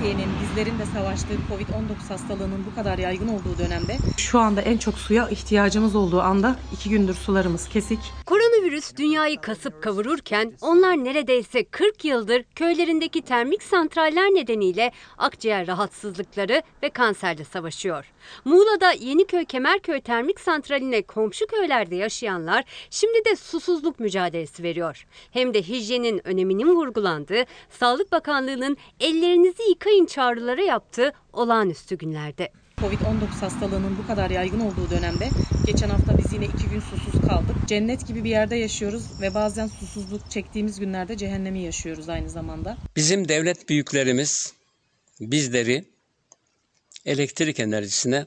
[0.00, 4.98] Türkiye'nin, bizlerin de savaştığı Covid-19 hastalığının bu kadar yaygın olduğu dönemde şu anda en çok
[4.98, 7.98] suya ihtiyacımız olduğu anda iki gündür sularımız kesik.
[8.26, 16.90] Koronavirüs dünyayı kasıp kavururken onlar neredeyse 40 yıldır köylerindeki termik santraller nedeniyle akciğer rahatsızlıkları ve
[16.90, 18.12] kanserle savaşıyor.
[18.44, 25.06] Muğla'da Yeniköy Kemerköy Termik Santrali'ne komşu köylerde yaşayanlar şimdi de susuzluk mücadelesi veriyor.
[25.30, 32.52] Hem de hijyenin öneminin vurgulandığı Sağlık Bakanlığı'nın ellerinizi yıkayın çağrıları yaptığı olağanüstü günlerde.
[32.76, 35.28] Covid-19 hastalığının bu kadar yaygın olduğu dönemde
[35.66, 37.56] geçen hafta biz yine iki gün susuz kaldık.
[37.66, 42.76] Cennet gibi bir yerde yaşıyoruz ve bazen susuzluk çektiğimiz günlerde cehennemi yaşıyoruz aynı zamanda.
[42.96, 44.54] Bizim devlet büyüklerimiz
[45.20, 45.84] bizleri
[47.06, 48.26] elektrik enerjisine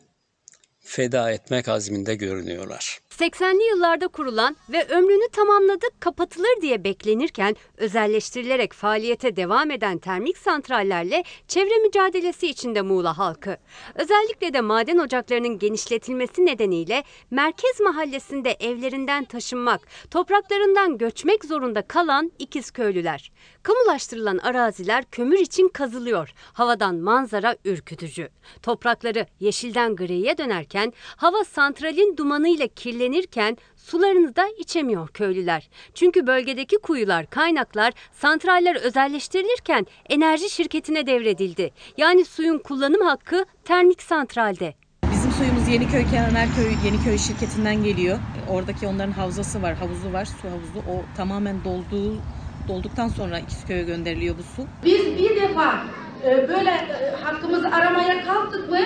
[0.79, 2.99] feda etmek azminde görünüyorlar.
[3.19, 11.23] 80'li yıllarda kurulan ve ömrünü tamamladık kapatılır diye beklenirken özelleştirilerek faaliyete devam eden termik santrallerle
[11.47, 13.57] çevre mücadelesi içinde Muğla halkı.
[13.95, 19.81] Özellikle de maden ocaklarının genişletilmesi nedeniyle merkez mahallesinde evlerinden taşınmak,
[20.11, 23.31] topraklarından göçmek zorunda kalan ikiz köylüler.
[23.63, 26.33] Kamulaştırılan araziler kömür için kazılıyor.
[26.53, 28.29] Havadan manzara ürkütücü.
[28.61, 35.69] Toprakları yeşilden griye dönerken hava santralin dumanıyla kirlenirken sularını da içemiyor köylüler.
[35.93, 41.71] Çünkü bölgedeki kuyular, kaynaklar santraller özelleştirilirken enerji şirketine devredildi.
[41.97, 44.73] Yani suyun kullanım hakkı termik santralde.
[45.11, 48.19] Bizim suyumuz Yeniköy Kemerköy Yeniköy şirketinden geliyor.
[48.49, 50.79] Oradaki onların havzası var, havuzu var, su havuzu.
[50.89, 52.21] O tamamen dolduğu
[52.67, 54.67] dolduktan sonra İkizköy'e gönderiliyor bu su.
[54.85, 55.83] Biz bir defa
[56.25, 58.79] e, böyle e, hakkımızı aramaya kalktık mı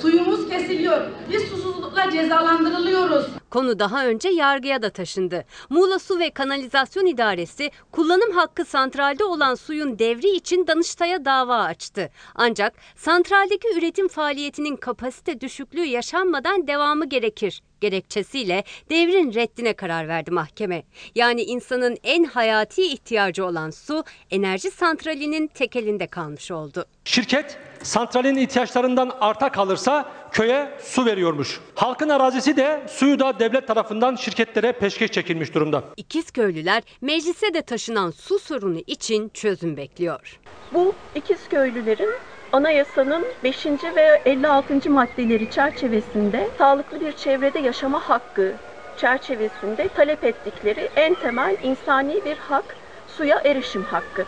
[0.00, 1.00] suyumuz kesiliyor.
[1.32, 3.26] Biz susuzlukla cezalandırılıyoruz.
[3.50, 5.44] Konu daha önce yargıya da taşındı.
[5.70, 12.10] Muğla Su ve Kanalizasyon İdaresi kullanım hakkı santralde olan suyun devri için Danıştay'a dava açtı.
[12.34, 20.82] Ancak santraldeki üretim faaliyetinin kapasite düşüklüğü yaşanmadan devamı gerekir gerekçesiyle devrin reddine karar verdi mahkeme.
[21.14, 26.84] Yani insanın en hayati ihtiyacı olan su enerji santralinin tekelinde kalmış oldu.
[27.04, 31.60] Şirket santralin ihtiyaçlarından arta kalırsa köye su veriyormuş.
[31.74, 35.84] Halkın arazisi de suyu da devlet tarafından şirketlere peşkeş çekilmiş durumda.
[35.96, 40.40] İkizköylüler meclise de taşınan su sorunu için çözüm bekliyor.
[40.72, 42.10] Bu İkizköylülerin
[42.54, 43.66] Anayasanın 5.
[43.66, 44.90] ve 56.
[44.90, 48.54] maddeleri çerçevesinde sağlıklı bir çevrede yaşama hakkı
[48.96, 52.76] çerçevesinde talep ettikleri en temel insani bir hak
[53.08, 54.24] suya erişim hakkı.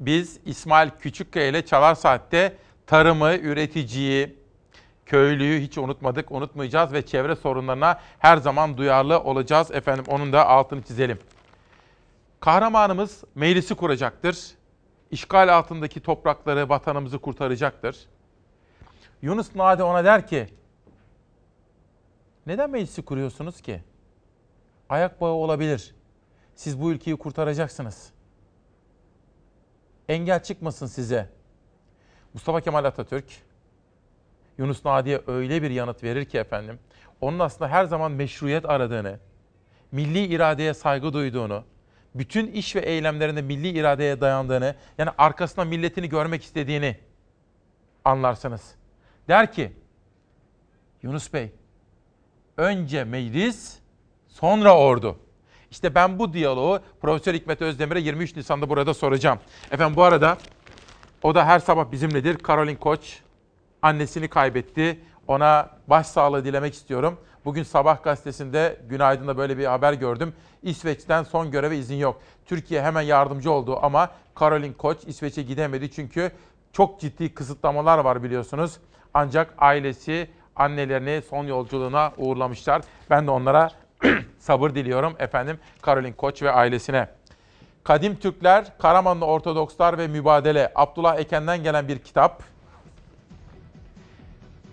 [0.00, 4.36] Biz İsmail Küçükkaya ile Çalar Saat'te tarımı, üreticiyi,
[5.06, 9.70] köylüyü hiç unutmadık, unutmayacağız ve çevre sorunlarına her zaman duyarlı olacağız.
[9.70, 11.18] Efendim onun da altını çizelim.
[12.40, 14.36] Kahramanımız meclisi kuracaktır.
[15.12, 18.06] İşgal altındaki toprakları, vatanımızı kurtaracaktır.
[19.22, 20.48] Yunus Nadi ona der ki,
[22.46, 23.82] neden meclisi kuruyorsunuz ki?
[24.88, 25.94] Ayak bağı olabilir.
[26.54, 28.10] Siz bu ülkeyi kurtaracaksınız.
[30.08, 31.28] Engel çıkmasın size.
[32.34, 33.24] Mustafa Kemal Atatürk,
[34.58, 36.78] Yunus Nadi'ye öyle bir yanıt verir ki efendim,
[37.20, 39.18] onun aslında her zaman meşruiyet aradığını,
[39.92, 41.64] milli iradeye saygı duyduğunu,
[42.14, 46.96] bütün iş ve eylemlerinde milli iradeye dayandığını, yani arkasında milletini görmek istediğini
[48.04, 48.74] anlarsınız.
[49.28, 49.72] Der ki,
[51.02, 51.52] Yunus Bey,
[52.56, 53.78] önce meclis,
[54.28, 55.18] sonra ordu.
[55.70, 59.38] İşte ben bu diyaloğu Profesör Hikmet Özdemir'e 23 Nisan'da burada soracağım.
[59.70, 60.38] Efendim bu arada
[61.22, 62.36] o da her sabah bizimledir.
[62.36, 63.20] Karolin Koç
[63.82, 65.00] annesini kaybetti.
[65.26, 67.20] Ona başsağlığı dilemek istiyorum.
[67.44, 70.34] Bugün Sabah gazetesinde Günaydın'da böyle bir haber gördüm.
[70.62, 72.20] İsveç'ten son göreve izin yok.
[72.46, 76.32] Türkiye hemen yardımcı oldu ama Karolin Koç İsveç'e gidemedi çünkü
[76.72, 78.78] çok ciddi kısıtlamalar var biliyorsunuz.
[79.14, 82.82] Ancak ailesi annelerini son yolculuğuna uğurlamışlar.
[83.10, 83.70] Ben de onlara
[84.38, 87.08] sabır diliyorum efendim Karolin Koç ve ailesine.
[87.84, 92.42] Kadim Türkler, Karamanlı Ortodokslar ve Mübadele Abdullah Eken'den gelen bir kitap.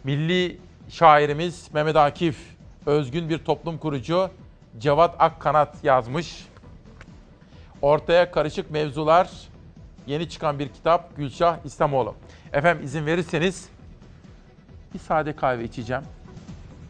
[0.04, 0.60] Milli
[0.90, 2.59] şairimiz Mehmet Akif,
[2.90, 4.30] özgün bir toplum kurucu
[4.80, 6.46] Cevat Akkanat yazmış.
[7.82, 9.30] Ortaya karışık mevzular,
[10.08, 12.16] yeni çıkan bir kitap Gülşah İslamoğlu.
[12.54, 13.70] Efendim izin verirseniz
[14.94, 16.04] bir sade kahve içeceğim.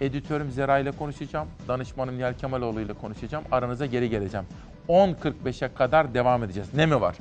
[0.01, 1.47] Editörüm Zera ile konuşacağım.
[1.67, 3.43] Danışmanım Nihal Kemaloğlu ile konuşacağım.
[3.51, 4.45] Aranıza geri geleceğim.
[4.89, 6.73] 10.45'e kadar devam edeceğiz.
[6.73, 7.15] Ne mi var?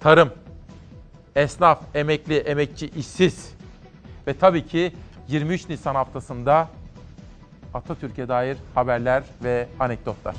[0.00, 0.32] Tarım,
[1.36, 3.54] esnaf, emekli, emekçi, işsiz
[4.26, 4.92] ve tabii ki
[5.28, 6.68] 23 Nisan haftasında
[7.74, 10.34] Atatürk'e dair haberler ve anekdotlar.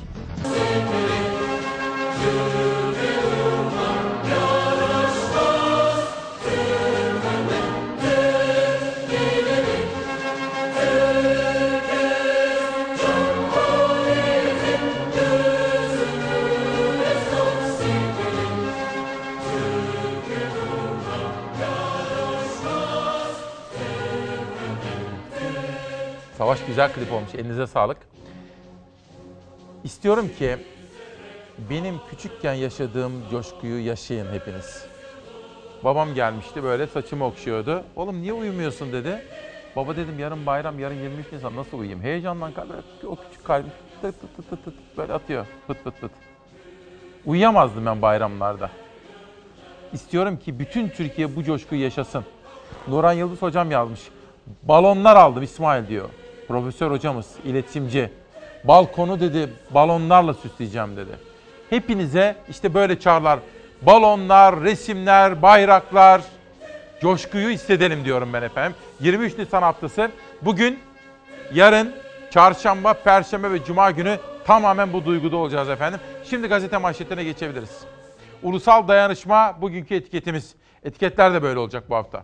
[26.53, 27.35] Savaş güzel klip olmuş.
[27.35, 27.97] Elinize sağlık.
[29.84, 30.57] İstiyorum ki
[31.69, 34.85] benim küçükken yaşadığım coşkuyu yaşayın hepiniz.
[35.84, 37.84] Babam gelmişti böyle saçımı okşuyordu.
[37.95, 39.25] Oğlum niye uyumuyorsun dedi.
[39.75, 42.03] Baba dedim yarın bayram, yarın 23 Nisan nasıl uyuyayım?
[42.03, 42.75] Heyecandan kalbim,
[43.07, 43.71] o küçük kalbim
[44.01, 45.45] tıt tıt tıt tıt tıt böyle atıyor.
[45.67, 46.11] Pıt pıt pıt.
[47.25, 48.69] Uyuyamazdım ben bayramlarda.
[49.93, 52.25] İstiyorum ki bütün Türkiye bu coşkuyu yaşasın.
[52.88, 54.01] Nuran Yıldız hocam yazmış.
[54.63, 56.09] Balonlar aldım İsmail diyor.
[56.53, 58.09] Profesör hocamız, iletişimci.
[58.63, 61.11] Balkonu dedi balonlarla süsleyeceğim dedi.
[61.69, 63.39] Hepinize işte böyle çağrılar.
[63.81, 66.21] Balonlar, resimler, bayraklar,
[67.01, 68.75] coşkuyu hissedelim diyorum ben efendim.
[68.99, 70.11] 23 Nisan haftası.
[70.41, 70.80] Bugün,
[71.53, 71.93] yarın,
[72.31, 75.99] çarşamba, perşembe ve cuma günü tamamen bu duyguda olacağız efendim.
[76.23, 77.80] Şimdi gazete manşetlerine geçebiliriz.
[78.43, 80.55] Ulusal dayanışma bugünkü etiketimiz.
[80.84, 82.23] Etiketler de böyle olacak bu hafta.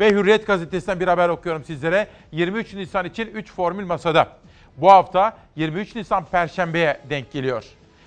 [0.00, 2.06] Ve Hürriyet gazetesinden bir haber okuyorum sizlere.
[2.32, 4.28] 23 Nisan için 3 formül masada.
[4.76, 7.64] Bu hafta 23 Nisan Perşembe'ye denk geliyor.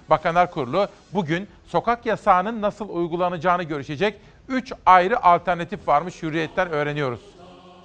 [0.10, 4.20] Bakanlar Kurulu bugün sokak yasağının nasıl uygulanacağını görüşecek.
[4.48, 7.20] 3 ayrı alternatif varmış Hürriyet'ten öğreniyoruz.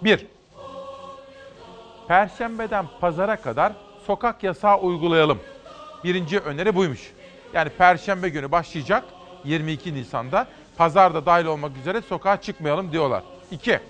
[0.05, 0.27] 1.
[2.09, 3.73] Perşembeden pazara kadar
[4.07, 5.39] sokak yasağı uygulayalım.
[6.05, 7.13] Birinci öneri buymuş.
[7.53, 9.05] Yani perşembe günü başlayacak
[9.45, 13.23] 22 Nisan'da pazarda dahil olmak üzere sokağa çıkmayalım diyorlar.
[13.51, 13.81] 2.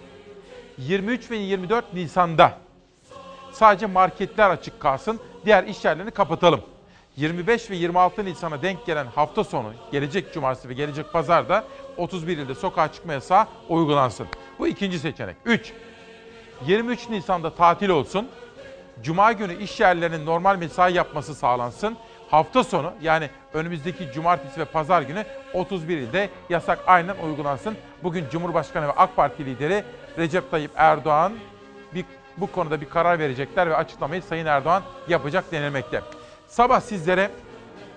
[0.79, 2.53] 23 ve 24 Nisan'da
[3.53, 6.61] sadece marketler açık kalsın, diğer iş yerlerini kapatalım.
[7.17, 11.65] 25 ve 26 Nisan'a denk gelen hafta sonu, gelecek cumartesi ve gelecek pazarda
[11.97, 14.27] 31 ilde sokağa çıkma yasağı uygulansın.
[14.59, 15.37] Bu ikinci seçenek.
[15.45, 15.73] 3.
[16.67, 18.29] 23 Nisan'da tatil olsun.
[19.03, 21.97] Cuma günü iş yerlerinin normal mesai yapması sağlansın.
[22.31, 25.25] Hafta sonu yani önümüzdeki cumartesi ve pazar günü
[25.55, 27.77] 31 ilde yasak aynen uygulansın.
[28.03, 29.85] Bugün Cumhurbaşkanı ve AK Parti lideri
[30.19, 31.33] Recep Tayyip Erdoğan
[31.95, 32.05] bir,
[32.37, 36.03] bu konuda bir karar verecekler ve açıklamayı Sayın Erdoğan yapacak denilmekte.
[36.49, 37.31] Sabah sizlere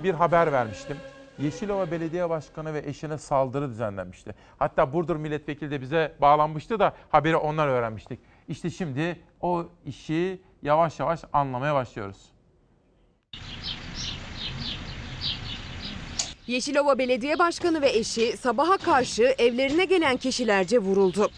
[0.04, 0.98] bir haber vermiştim.
[1.40, 4.36] Yeşilova Belediye Başkanı ve eşine saldırı düzenlenmişti.
[4.60, 8.20] Hatta Burdur Milletvekili de bize bağlanmıştı da haberi ondan öğrenmiştik.
[8.48, 12.18] İşte şimdi o işi yavaş yavaş anlamaya başlıyoruz.
[16.48, 21.32] Yeşilova Belediye Başkanı ve eşi sabaha karşı evlerine gelen kişilerce vuruldu.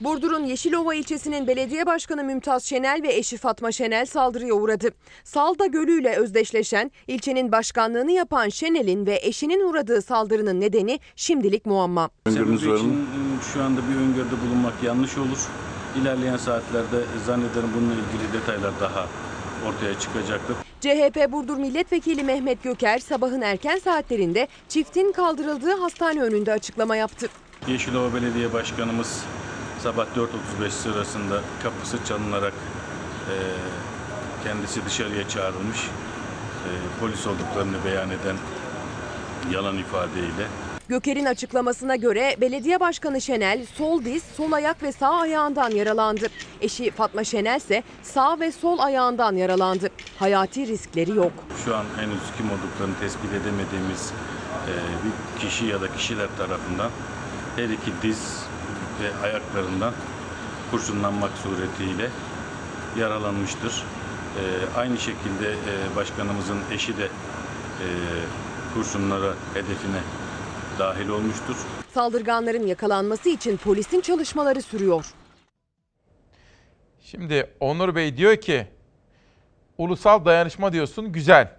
[0.00, 4.90] Burdur'un Yeşilova ilçesinin belediye başkanı Mümtaz Şenel ve eşi Fatma Şenel saldırıya uğradı.
[5.24, 12.10] Salda Gölü ile özdeşleşen ilçenin başkanlığını yapan Şenel'in ve eşinin uğradığı saldırının nedeni şimdilik muamma.
[12.26, 12.94] Öngörünüz var mı?
[13.52, 15.38] Şu anda bir öngörüde bulunmak yanlış olur.
[16.02, 19.06] İlerleyen saatlerde zannederim bununla ilgili detaylar daha
[19.68, 20.56] ortaya çıkacaktır.
[20.80, 27.28] CHP Burdur Milletvekili Mehmet Göker sabahın erken saatlerinde çiftin kaldırıldığı hastane önünde açıklama yaptı.
[27.68, 29.24] Yeşilova Belediye Başkanımız
[29.86, 32.52] sabah 4.35 sırasında kapısı çalınarak
[33.30, 33.34] e,
[34.44, 35.78] kendisi dışarıya çağrılmış.
[35.78, 38.36] E, polis olduklarını beyan eden
[39.50, 40.46] yalan ifadeyle
[40.88, 46.26] Göker'in açıklamasına göre belediye başkanı Şenel sol diz, sol ayak ve sağ ayağından yaralandı.
[46.60, 49.90] Eşi Fatma Şenel ise sağ ve sol ayağından yaralandı.
[50.18, 51.32] Hayati riskleri yok.
[51.64, 54.12] şu an henüz kim olduklarını tespit edemediğimiz
[54.66, 54.72] e,
[55.04, 56.90] bir kişi ya da kişiler tarafından
[57.56, 58.45] her iki diz
[59.00, 59.94] ve ayaklarından
[60.70, 62.10] kurşunlanmak suretiyle
[62.98, 63.84] yaralanmıştır.
[64.36, 64.42] E,
[64.78, 67.86] aynı şekilde e, başkanımızın eşi de e,
[68.74, 70.00] kurşunlara hedefine
[70.78, 71.56] dahil olmuştur.
[71.94, 75.06] Saldırganların yakalanması için polisin çalışmaları sürüyor.
[77.00, 78.66] Şimdi Onur Bey diyor ki
[79.78, 81.52] ulusal dayanışma diyorsun güzel.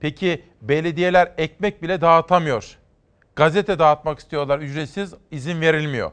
[0.00, 2.78] Peki belediyeler ekmek bile dağıtamıyor.
[3.36, 6.10] Gazete dağıtmak istiyorlar ücretsiz izin verilmiyor.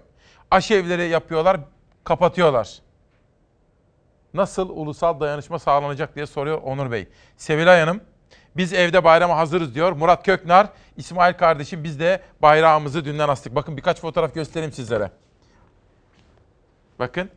[0.52, 1.60] Aşevleri yapıyorlar
[2.03, 2.80] kapatıyorlar.
[4.34, 7.07] Nasıl ulusal dayanışma sağlanacak diye soruyor Onur Bey.
[7.38, 8.02] Sevilay Hanım
[8.57, 9.91] biz evde bayrama hazırız diyor.
[9.91, 10.68] Murat Köknar,
[10.98, 13.56] İsmail kardeşim biz de bayrağımızı dünden astık.
[13.56, 15.11] Bakın birkaç fotoğraf göstereyim sizlere.
[16.99, 17.30] Bakın.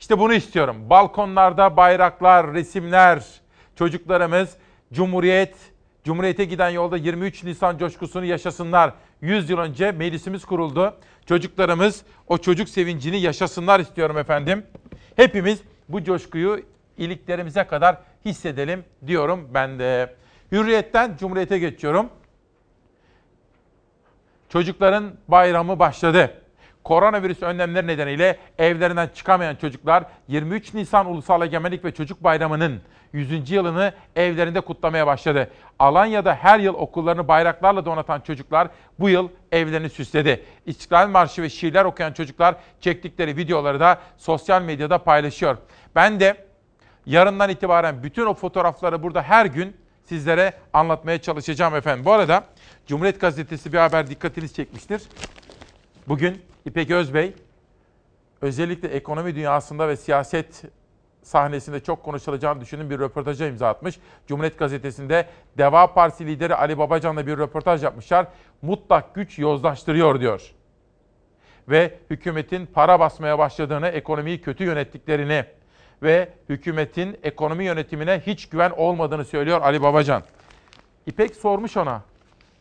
[0.00, 0.90] İşte bunu istiyorum.
[0.90, 3.24] Balkonlarda bayraklar, resimler,
[3.76, 4.56] çocuklarımız
[4.92, 5.56] Cumhuriyet,
[6.04, 8.92] Cumhuriyete giden yolda 23 Nisan coşkusunu yaşasınlar.
[9.20, 10.94] 100 yıl önce meclisimiz kuruldu.
[11.26, 14.66] Çocuklarımız o çocuk sevincini yaşasınlar istiyorum efendim.
[15.16, 16.62] Hepimiz bu coşkuyu
[16.98, 20.16] iliklerimize kadar hissedelim diyorum ben de.
[20.52, 22.08] Hürriyetten Cumhuriyete geçiyorum.
[24.48, 26.41] Çocukların bayramı başladı.
[26.84, 32.80] Koronavirüs önlemleri nedeniyle evlerinden çıkamayan çocuklar 23 Nisan Ulusal Egemenlik ve Çocuk Bayramı'nın
[33.12, 33.50] 100.
[33.50, 35.50] yılını evlerinde kutlamaya başladı.
[35.78, 38.68] Alanya'da her yıl okullarını bayraklarla donatan çocuklar
[38.98, 40.44] bu yıl evlerini süsledi.
[40.66, 45.56] İstiklal Marşı ve şiirler okuyan çocuklar çektikleri videoları da sosyal medyada paylaşıyor.
[45.94, 46.46] Ben de
[47.06, 52.04] yarından itibaren bütün o fotoğrafları burada her gün sizlere anlatmaya çalışacağım efendim.
[52.04, 52.44] Bu arada
[52.86, 55.02] Cumhuriyet Gazetesi bir haber dikkatinizi çekmiştir.
[56.08, 57.34] Bugün İpek Özbey
[58.40, 60.64] özellikle ekonomi dünyasında ve siyaset
[61.22, 63.98] sahnesinde çok konuşulacağını düşündüğüm bir röportaja imza atmış.
[64.26, 65.26] Cumhuriyet Gazetesi'nde
[65.58, 68.26] Deva Partisi lideri Ali Babacan'la bir röportaj yapmışlar.
[68.62, 70.52] Mutlak güç yozlaştırıyor diyor.
[71.68, 75.44] Ve hükümetin para basmaya başladığını, ekonomiyi kötü yönettiklerini
[76.02, 80.22] ve hükümetin ekonomi yönetimine hiç güven olmadığını söylüyor Ali Babacan.
[81.06, 82.02] İpek sormuş ona.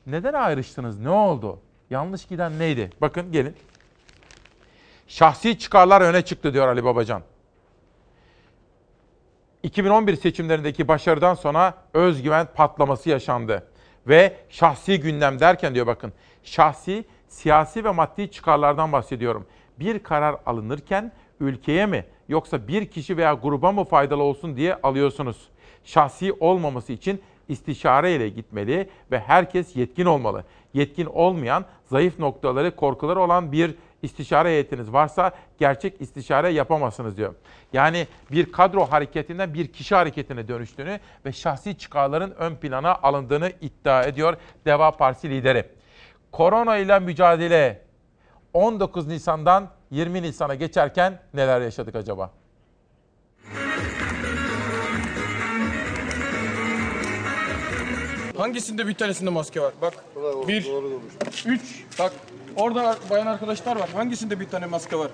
[0.07, 0.99] Neden ayrıştınız?
[0.99, 1.60] Ne oldu?
[1.90, 2.90] Yanlış giden neydi?
[3.02, 3.56] Bakın gelin.
[5.12, 7.22] Şahsi çıkarlar öne çıktı diyor Ali Babacan.
[9.64, 13.68] 2011 seçimlerindeki başarıdan sonra özgüven patlaması yaşandı.
[14.08, 16.14] Ve şahsi gündem derken diyor bakın,
[16.44, 19.46] şahsi, siyasi ve maddi çıkarlardan bahsediyorum.
[19.80, 25.50] Bir karar alınırken ülkeye mi yoksa bir kişi veya gruba mı faydalı olsun diye alıyorsunuz.
[25.84, 30.44] Şahsi olmaması için istişare ile gitmeli ve herkes yetkin olmalı.
[30.74, 37.36] Yetkin olmayan, zayıf noktaları, korkuları olan bir istişare heyetiniz varsa gerçek istişare yapamazsınız diyor.
[37.73, 44.03] Yani bir kadro hareketinden bir kişi hareketine dönüştüğünü ve şahsi çıkarların ön plana alındığını iddia
[44.03, 45.65] ediyor Deva Partisi lideri.
[46.32, 47.82] Korona ile mücadele
[48.53, 52.32] 19 Nisan'dan 20 Nisan'a geçerken neler yaşadık acaba?
[58.38, 59.73] Hangisinde bir tanesinde maske var?
[59.82, 59.94] Bak.
[60.48, 60.68] Bir,
[61.45, 61.86] üç.
[61.99, 62.14] Bak
[62.56, 63.90] orada bayan arkadaşlar var.
[63.90, 65.11] Hangisinde bir tane maske var?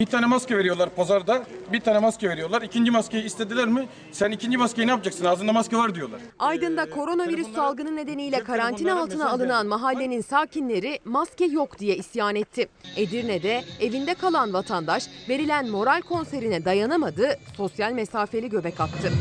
[0.00, 1.42] Bir tane maske veriyorlar pazarda.
[1.72, 2.62] Bir tane maske veriyorlar.
[2.62, 3.88] İkinci maskeyi istediler mi?
[4.12, 5.24] Sen ikinci maskeyi ne yapacaksın?
[5.24, 6.20] Ağzında maske var diyorlar.
[6.38, 12.68] Aydın'da koronavirüs salgını nedeniyle karantina altına alınan mahallenin sakinleri maske yok diye isyan etti.
[12.96, 19.12] Edirne'de evinde kalan vatandaş verilen moral konserine dayanamadı, sosyal mesafeli göbek attı.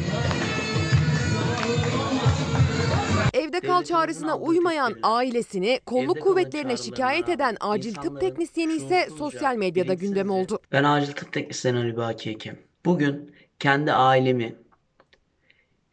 [3.39, 9.93] Evde kal çağrısına uymayan ailesini kolluk kuvvetlerine şikayet eden acil tıp teknisyeni ise sosyal medyada
[9.93, 10.59] gündem oldu.
[10.71, 12.59] Ben acil tıp teknisyeni Ali Baki Ekim.
[12.85, 14.55] Bugün kendi ailemi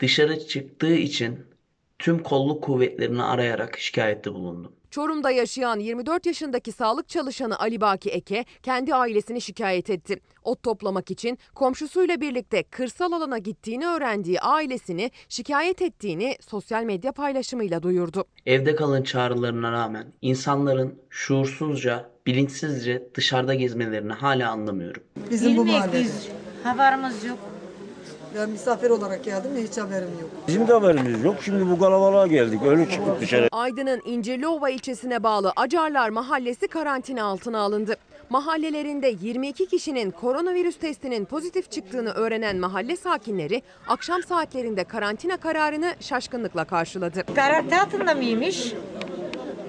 [0.00, 1.46] dışarı çıktığı için
[1.98, 4.72] tüm kolluk kuvvetlerini arayarak şikayette bulundum.
[4.90, 10.20] Çorum'da yaşayan 24 yaşındaki sağlık çalışanı Ali Baki Eke kendi ailesini şikayet etti.
[10.42, 17.82] Ot toplamak için komşusuyla birlikte kırsal alana gittiğini öğrendiği ailesini şikayet ettiğini sosyal medya paylaşımıyla
[17.82, 18.24] duyurdu.
[18.46, 25.02] Evde kalın çağrılarına rağmen insanların şuursuzca, bilinçsizce dışarıda gezmelerini hala anlamıyorum.
[25.30, 26.06] Bizim bu mahallede.
[26.64, 27.38] Haberimiz yok.
[28.38, 30.30] Ben misafir olarak geldim hiç haberim yok.
[30.48, 31.36] Bizim de haberimiz yok.
[31.44, 32.60] Şimdi bu kalabalığa geldik.
[32.66, 33.48] Öyle çıktık dışarı.
[33.52, 37.96] Aydın'ın İncirliova ilçesine bağlı Acarlar Mahallesi karantina altına alındı.
[38.30, 46.64] Mahallelerinde 22 kişinin koronavirüs testinin pozitif çıktığını öğrenen mahalle sakinleri akşam saatlerinde karantina kararını şaşkınlıkla
[46.64, 47.24] karşıladı.
[47.34, 48.72] Garanti altında mıymış?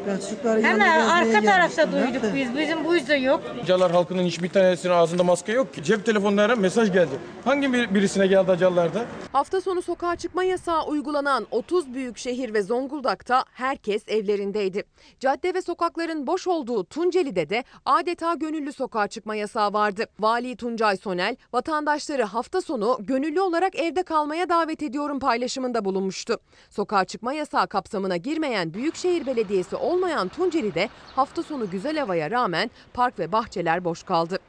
[0.08, 1.92] Ben çocukları Hemen arka gezmeye tarafta gelmiştim.
[2.14, 2.36] duyduk Nerede?
[2.52, 2.58] biz.
[2.60, 3.42] Bizim bu yüzden yok.
[3.64, 5.84] Acalar halkının hiçbir tanesinin ağzında maske yok ki.
[5.84, 7.12] Cep telefonlarına mesaj geldi.
[7.46, 9.06] Hangi bir- birisine geldi Acalılar'da?
[9.34, 14.84] Hafta sonu sokağa çıkma yasağı uygulanan 30 büyük şehir ve Zonguldak'ta herkes evlerindeydi.
[15.20, 20.06] Cadde ve sokakların boş olduğu Tunceli'de de adeta gönüllü sokağa çıkma yasağı vardı.
[20.20, 26.38] Vali Tuncay Sonel vatandaşları hafta sonu gönüllü olarak evde kalmaya davet ediyorum paylaşımında bulunmuştu.
[26.70, 29.97] Sokağa çıkma yasağı kapsamına girmeyen Büyükşehir Belediyesi olmayan
[30.30, 34.40] Tunceli'de hafta sonu güzel havaya rağmen park ve bahçeler boş kaldı.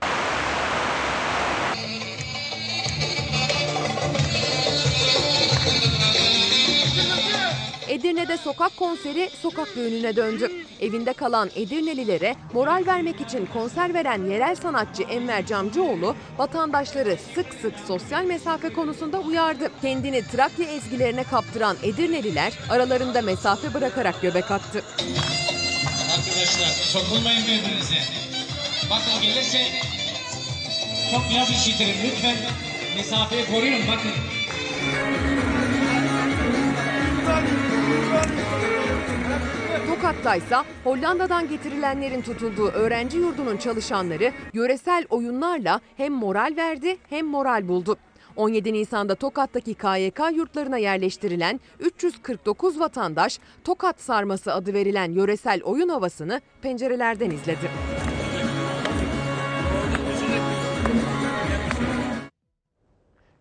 [8.19, 10.51] Edirne'de sokak konseri sokak düğününe döndü.
[10.81, 17.75] Evinde kalan Edirnelilere moral vermek için konser veren yerel sanatçı Enver Camcıoğlu vatandaşları sık sık
[17.87, 19.71] sosyal mesafe konusunda uyardı.
[19.83, 24.85] Kendini Trakya ezgilerine kaptıran Edirneliler aralarında mesafe bırakarak göbek attı.
[26.19, 27.99] Arkadaşlar sokulmayın birbirinize.
[28.91, 29.59] Bakın gelirse
[31.13, 32.37] çok biraz işitirim lütfen.
[32.97, 34.13] Mesafeyi koruyun bakın.
[39.87, 47.69] Tokat'ta ise Hollanda'dan getirilenlerin tutulduğu öğrenci yurdunun çalışanları yöresel oyunlarla hem moral verdi hem moral
[47.69, 47.97] buldu.
[48.37, 56.41] 17 Nisan'da Tokat'taki KYK yurtlarına yerleştirilen 349 vatandaş Tokat sarması adı verilen yöresel oyun havasını
[56.63, 57.71] pencerelerden izledi.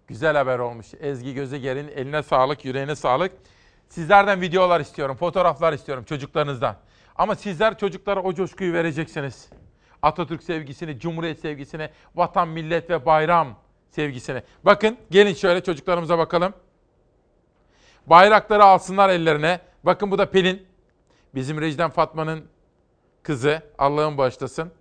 [0.08, 0.88] Güzel haber olmuş.
[1.00, 3.32] Ezgi Gözeger'in eline sağlık, yüreğine sağlık.
[3.90, 6.76] Sizlerden videolar istiyorum, fotoğraflar istiyorum çocuklarınızdan.
[7.16, 9.50] Ama sizler çocuklara o coşkuyu vereceksiniz.
[10.02, 13.56] Atatürk sevgisini, Cumhuriyet sevgisini, vatan, millet ve bayram
[13.92, 14.44] sevgisini.
[14.66, 16.54] Bakın gelin şöyle çocuklarımıza bakalım.
[18.08, 19.60] Bayrakları alsınlar ellerine.
[19.84, 20.68] Bakın bu da Pelin.
[21.36, 22.46] Bizim Recden Fatma'nın
[23.24, 23.62] kızı.
[23.78, 24.72] Allah'ın bağışlasın.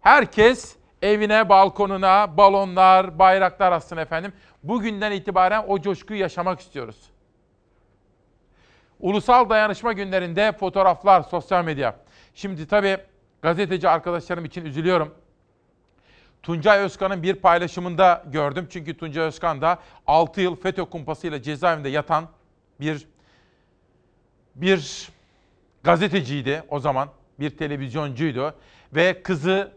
[0.00, 4.32] Herkes evine, balkonuna balonlar, bayraklar assın efendim.
[4.62, 6.96] Bugünden itibaren o coşkuyu yaşamak istiyoruz.
[9.00, 11.96] Ulusal Dayanışma Günlerinde fotoğraflar, sosyal medya.
[12.34, 12.96] Şimdi tabii
[13.42, 15.14] gazeteci arkadaşlarım için üzülüyorum.
[16.42, 18.66] Tuncay Özkan'ın bir paylaşımında gördüm.
[18.70, 22.28] Çünkü Tuncay Özkan da 6 yıl FETÖ kumpasıyla cezaevinde yatan
[22.80, 23.06] bir
[24.54, 25.08] bir
[25.82, 27.08] gazeteciydi o zaman.
[27.40, 28.54] Bir televizyoncuydu
[28.94, 29.72] ve kızı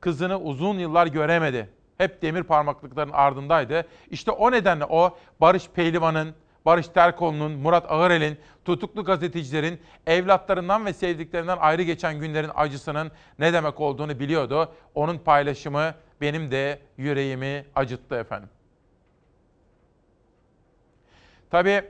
[0.00, 1.68] kızını uzun yıllar göremedi.
[1.98, 3.86] Hep demir parmaklıkların ardındaydı.
[4.10, 6.34] İşte o nedenle o Barış Pehlivan'ın,
[6.66, 13.80] Barış Terkoğlu'nun, Murat Ağırel'in, tutuklu gazetecilerin evlatlarından ve sevdiklerinden ayrı geçen günlerin acısının ne demek
[13.80, 14.72] olduğunu biliyordu.
[14.94, 18.48] Onun paylaşımı benim de yüreğimi acıttı efendim.
[21.50, 21.84] Tabii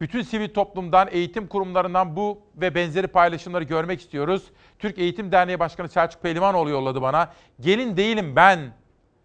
[0.00, 4.42] bütün sivil toplumdan, eğitim kurumlarından bu ve benzeri paylaşımları görmek istiyoruz.
[4.78, 7.32] Türk Eğitim Derneği Başkanı Selçuk Pehlivanoğlu yolladı bana.
[7.60, 8.72] Gelin değilim ben.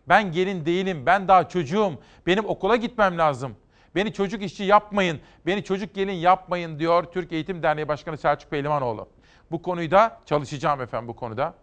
[0.10, 1.06] Ben gelin değilim.
[1.06, 1.92] Ben daha çocuğum.
[2.28, 3.56] Benim okula gitmem lazım.
[3.96, 5.20] Beni çocuk işçi yapmayın.
[5.46, 9.10] Beni çocuk gelin yapmayın diyor Türk Eğitim Derneği Başkanı Selçuk Pehlivanoğlu.
[9.52, 11.54] Bu konuyu da çalışacağım efendim bu konuda.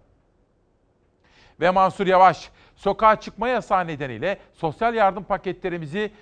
[1.61, 6.13] Ve Mansur Yavaş, sokağa çıkma yasağı nedeniyle sosyal yardım paketlerimizi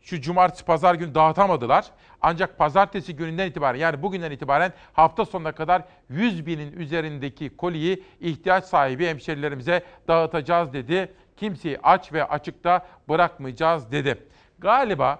[0.00, 1.86] şu cumartesi pazar günü dağıtamadılar.
[2.20, 8.64] Ancak pazartesi gününden itibaren yani bugünden itibaren hafta sonuna kadar 100 binin üzerindeki koliyi ihtiyaç
[8.64, 11.14] sahibi hemşerilerimize dağıtacağız dedi.
[11.36, 14.26] Kimseyi aç ve açıkta bırakmayacağız dedi.
[14.58, 15.18] Galiba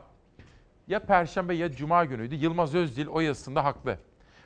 [0.86, 2.34] ya perşembe ya cuma günüydü.
[2.34, 3.98] Yılmaz Özdil o yazısında haklı.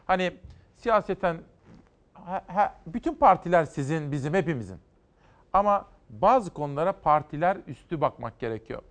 [0.06, 0.32] Hani
[0.76, 1.38] siyaseten
[2.86, 4.80] bütün partiler sizin, bizim, hepimizin.
[5.52, 8.82] Ama bazı konulara partiler üstü bakmak gerekiyor.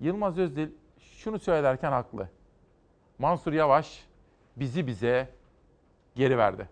[0.00, 0.68] Yılmaz Özdil
[1.00, 2.28] şunu söylerken haklı.
[3.18, 4.04] Mansur Yavaş
[4.56, 5.28] bizi bize
[6.14, 6.68] geri verdi.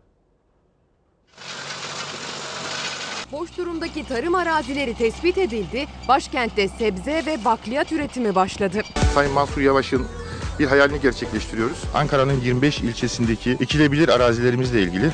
[3.33, 8.83] Boş durumdaki tarım arazileri tespit edildi, başkentte sebze ve bakliyat üretimi başladı.
[9.15, 10.07] Sayın Mansur Yavaş'ın
[10.59, 11.85] bir hayalini gerçekleştiriyoruz.
[11.95, 15.11] Ankara'nın 25 ilçesindeki ekilebilir arazilerimizle ilgili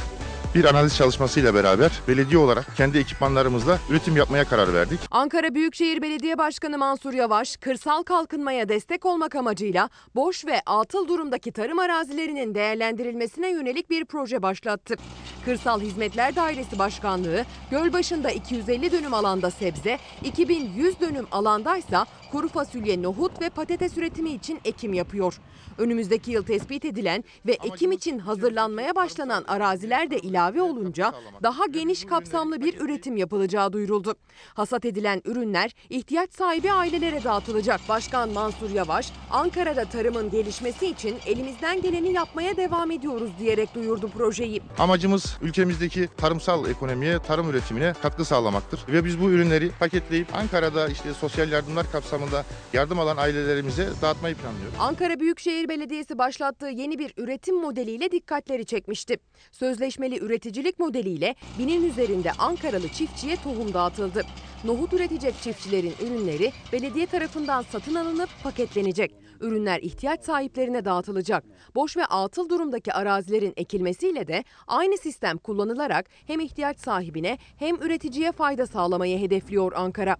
[0.55, 5.01] bir analiz çalışmasıyla beraber belediye olarak kendi ekipmanlarımızla üretim yapmaya karar verdik.
[5.11, 11.53] Ankara Büyükşehir Belediye Başkanı Mansur Yavaş, kırsal kalkınmaya destek olmak amacıyla boş ve atıl durumdaki
[11.53, 14.97] tarım arazilerinin değerlendirilmesine yönelik bir proje başlattı.
[15.45, 23.41] Kırsal Hizmetler Dairesi Başkanlığı, Gölbaşı'nda 250 dönüm alanda sebze, 2100 dönüm alandaysa kuru fasulye, nohut
[23.43, 25.41] ve patates üretimi için ekim yapıyor.
[25.79, 31.13] Önümüzdeki yıl tespit edilen ve ekim için hazırlanmaya başlanan araziler de ilave olunca
[31.43, 34.15] daha geniş kapsamlı bir üretim yapılacağı duyuruldu.
[34.55, 37.81] Hasat edilen ürünler ihtiyaç sahibi ailelere dağıtılacak.
[37.89, 44.63] Başkan Mansur Yavaş, Ankara'da tarımın gelişmesi için elimizden geleni yapmaya devam ediyoruz diyerek duyurdu projeyi.
[44.79, 48.81] Amacımız ülkemizdeki tarımsal ekonomiye, tarım üretimine katkı sağlamaktır.
[48.89, 54.75] Ve biz bu ürünleri paketleyip Ankara'da işte sosyal yardımlar kapsamında yardım alan ailelerimize dağıtmayı planlıyoruz.
[54.79, 59.17] Ankara Büyükşehir Belediyesi başlattığı yeni bir üretim modeliyle dikkatleri çekmişti.
[59.53, 64.23] Sözleşmeli üreticilik modeliyle binin üzerinde Ankaralı çiftçiye tohum dağıtıldı.
[64.65, 69.15] Nohut üretecek çiftçilerin ürünleri belediye tarafından satın alınıp paketlenecek.
[69.41, 71.45] Ürünler ihtiyaç sahiplerine dağıtılacak.
[71.75, 78.33] Boş ve atıl durumdaki arazilerin ekilmesiyle de aynı sistem kullanılarak hem ihtiyaç sahibine hem üreticiye
[78.33, 80.17] fayda sağlamayı hedefliyor Ankara.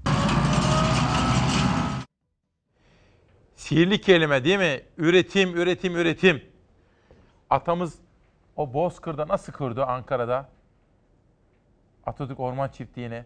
[3.57, 4.81] Sihirli kelime değil mi?
[4.99, 6.43] Üretim, üretim, üretim.
[7.51, 8.04] Atamız
[8.57, 10.49] o Bozkır'da nasıl kurdu Ankara'da?
[12.07, 13.25] Atatürk Orman Çiftliği'ni.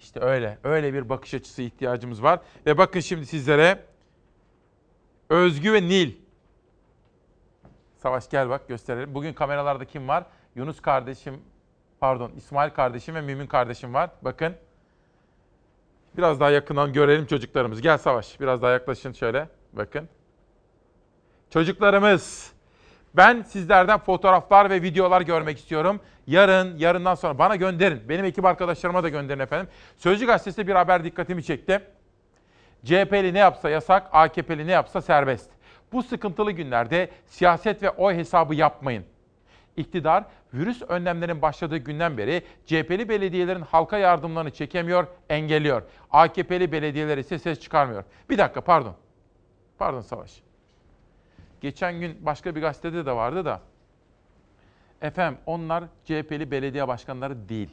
[0.00, 2.40] İşte öyle, öyle bir bakış açısı ihtiyacımız var.
[2.66, 3.84] Ve bakın şimdi sizlere
[5.28, 6.12] Özgü ve Nil.
[7.96, 9.14] Savaş gel bak gösterelim.
[9.14, 10.24] Bugün kameralarda kim var?
[10.54, 11.42] Yunus kardeşim,
[12.00, 14.10] pardon İsmail kardeşim ve Mümin kardeşim var.
[14.22, 14.54] Bakın.
[16.16, 17.80] Biraz daha yakından görelim çocuklarımız.
[17.80, 19.48] Gel Savaş, biraz daha yaklaşın şöyle.
[19.72, 20.08] Bakın.
[21.50, 22.51] Çocuklarımız.
[23.16, 26.00] Ben sizlerden fotoğraflar ve videolar görmek istiyorum.
[26.26, 28.08] Yarın, yarından sonra bana gönderin.
[28.08, 29.68] Benim ekip arkadaşlarıma da gönderin efendim.
[29.96, 31.80] Sözcü gazetesinde bir haber dikkatimi çekti.
[32.84, 35.50] CHP'li ne yapsa yasak, AKP'li ne yapsa serbest.
[35.92, 39.04] Bu sıkıntılı günlerde siyaset ve oy hesabı yapmayın.
[39.76, 40.24] İktidar
[40.54, 45.82] virüs önlemlerinin başladığı günden beri CHP'li belediyelerin halka yardımlarını çekemiyor, engelliyor.
[46.10, 48.04] AKP'li belediyeler ise ses çıkarmıyor.
[48.30, 48.94] Bir dakika pardon.
[49.78, 50.42] Pardon Savaş.
[51.62, 53.60] Geçen gün başka bir gazetede de vardı da.
[55.02, 57.70] Efendim onlar CHP'li belediye başkanları değil.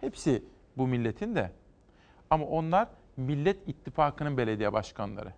[0.00, 0.44] Hepsi
[0.76, 1.50] bu milletin de.
[2.30, 5.32] Ama onlar Millet İttifakı'nın belediye başkanları.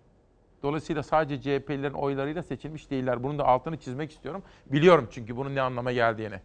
[0.63, 3.23] Dolayısıyla sadece CHP'lilerin oylarıyla seçilmiş değiller.
[3.23, 4.43] Bunun da altını çizmek istiyorum.
[4.65, 6.39] Biliyorum çünkü bunun ne anlama geldiğini.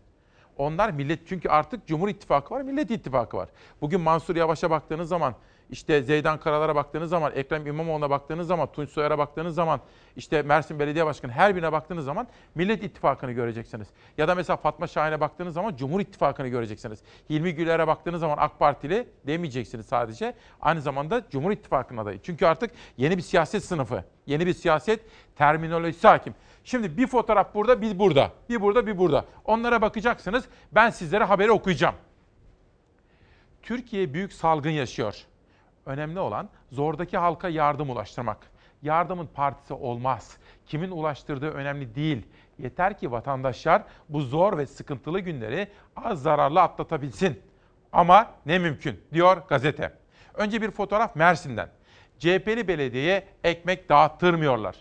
[0.57, 3.49] Onlar millet çünkü artık Cumhur İttifakı var, Millet İttifakı var.
[3.81, 5.35] Bugün Mansur Yavaş'a baktığınız zaman,
[5.73, 9.81] işte Zeydan Karalar'a baktığınız zaman, Ekrem İmamoğlu'na baktığınız zaman, Tunç Soyer'e baktığınız zaman,
[10.17, 13.89] işte Mersin Belediye Başkanı her birine baktığınız zaman Millet İttifakı'nı göreceksiniz.
[14.19, 16.99] Ya da mesela Fatma Şahin'e baktığınız zaman Cumhur İttifakı'nı göreceksiniz.
[17.31, 20.35] Hilmi Güler'e baktığınız zaman AK Partili demeyeceksiniz sadece.
[20.61, 22.21] Aynı zamanda Cumhur İttifakı'nın adayı.
[22.23, 25.01] Çünkü artık yeni bir siyaset sınıfı, yeni bir siyaset
[25.37, 26.35] terminolojisi hakim.
[26.65, 28.31] Şimdi bir fotoğraf burada, bir burada.
[28.49, 29.25] Bir burada, bir burada.
[29.45, 30.45] Onlara bakacaksınız.
[30.73, 31.95] Ben sizlere haberi okuyacağım.
[33.63, 35.27] Türkiye büyük salgın yaşıyor.
[35.87, 38.39] Önemli olan zordaki halka yardım ulaştırmak.
[38.83, 40.37] Yardımın partisi olmaz.
[40.67, 42.27] Kimin ulaştırdığı önemli değil.
[42.59, 47.43] Yeter ki vatandaşlar bu zor ve sıkıntılı günleri az zararlı atlatabilsin.
[47.93, 49.93] Ama ne mümkün diyor gazete.
[50.35, 51.69] Önce bir fotoğraf Mersin'den.
[52.19, 54.77] CHP'li belediyeye ekmek dağıttırmıyorlar.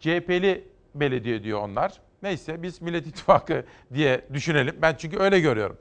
[0.00, 1.92] CHP'li belediye diyor onlar.
[2.22, 3.64] Neyse biz Millet İttifakı
[3.94, 4.76] diye düşünelim.
[4.82, 5.78] Ben çünkü öyle görüyorum.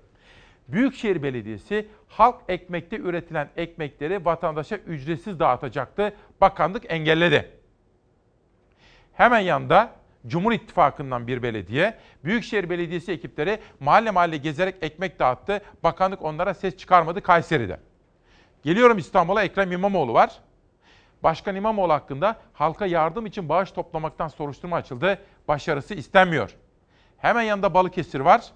[0.67, 6.13] Büyükşehir Belediyesi halk ekmekte üretilen ekmekleri vatandaşa ücretsiz dağıtacaktı.
[6.41, 7.51] Bakanlık engelledi.
[9.13, 9.91] Hemen yanında
[10.27, 15.61] Cumhur İttifakı'ndan bir belediye, Büyükşehir Belediyesi ekipleri mahalle mahalle gezerek ekmek dağıttı.
[15.83, 17.79] Bakanlık onlara ses çıkarmadı Kayseri'de.
[18.63, 20.39] Geliyorum İstanbul'a Ekrem İmamoğlu var.
[21.23, 25.19] Başkan İmamoğlu hakkında halka yardım için bağış toplamaktan soruşturma açıldı.
[25.47, 26.55] Başarısı istenmiyor.
[27.17, 28.51] Hemen yanında Balıkesir var.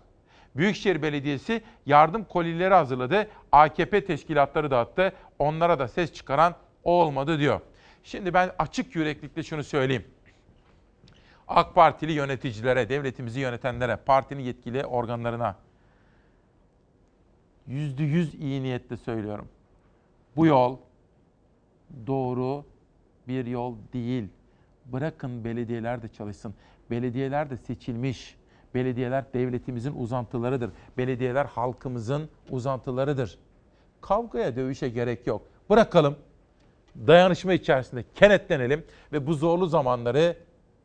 [0.60, 3.28] Büyükşehir Belediyesi yardım kolileri hazırladı.
[3.52, 5.14] AKP teşkilatları dağıttı.
[5.40, 7.62] Onlara da ses çıkaran o olmadı diyor.
[8.04, 10.06] Şimdi ben açık yüreklikle şunu söyleyeyim.
[11.48, 15.56] AK Partili yöneticilere, devletimizi yönetenlere, partinin yetkili organlarına
[17.68, 19.48] yüzde yüz iyi niyetle söylüyorum.
[20.36, 20.78] Bu yol
[22.08, 22.66] doğru
[23.28, 24.28] bir yol değil.
[24.86, 26.56] Bırakın belediyeler de çalışsın.
[26.92, 28.39] Belediyeler de seçilmiş.
[28.76, 30.72] Belediyeler devletimizin uzantılarıdır.
[30.98, 33.38] Belediyeler halkımızın uzantılarıdır.
[34.02, 35.42] Kavgaya, dövüşe gerek yok.
[35.70, 36.16] Bırakalım.
[37.08, 40.38] Dayanışma içerisinde kenetlenelim ve bu zorlu zamanları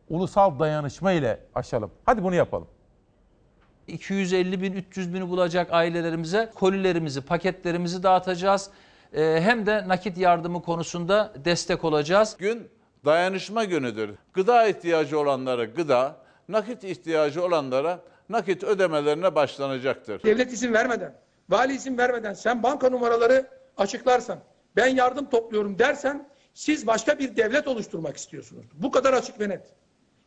[0.08, 1.90] ulusal dayanışma ile aşalım.
[2.06, 2.66] Hadi bunu yapalım.
[3.86, 8.70] 250 bin, 300 bini bulacak ailelerimize kolilerimizi, paketlerimizi dağıtacağız.
[9.12, 12.36] Ee, hem de nakit yardımı konusunda destek olacağız.
[12.38, 12.68] Gün
[13.04, 14.10] dayanışma günüdür.
[14.32, 16.16] Gıda ihtiyacı olanlara gıda,
[16.48, 20.22] nakit ihtiyacı olanlara nakit ödemelerine başlanacaktır.
[20.22, 21.14] Devlet izin vermeden,
[21.48, 23.46] vali izin vermeden sen banka numaraları
[23.76, 24.38] açıklarsan,
[24.76, 28.64] ben yardım topluyorum dersen siz başka bir devlet oluşturmak istiyorsunuz.
[28.74, 29.66] Bu kadar açık ve net.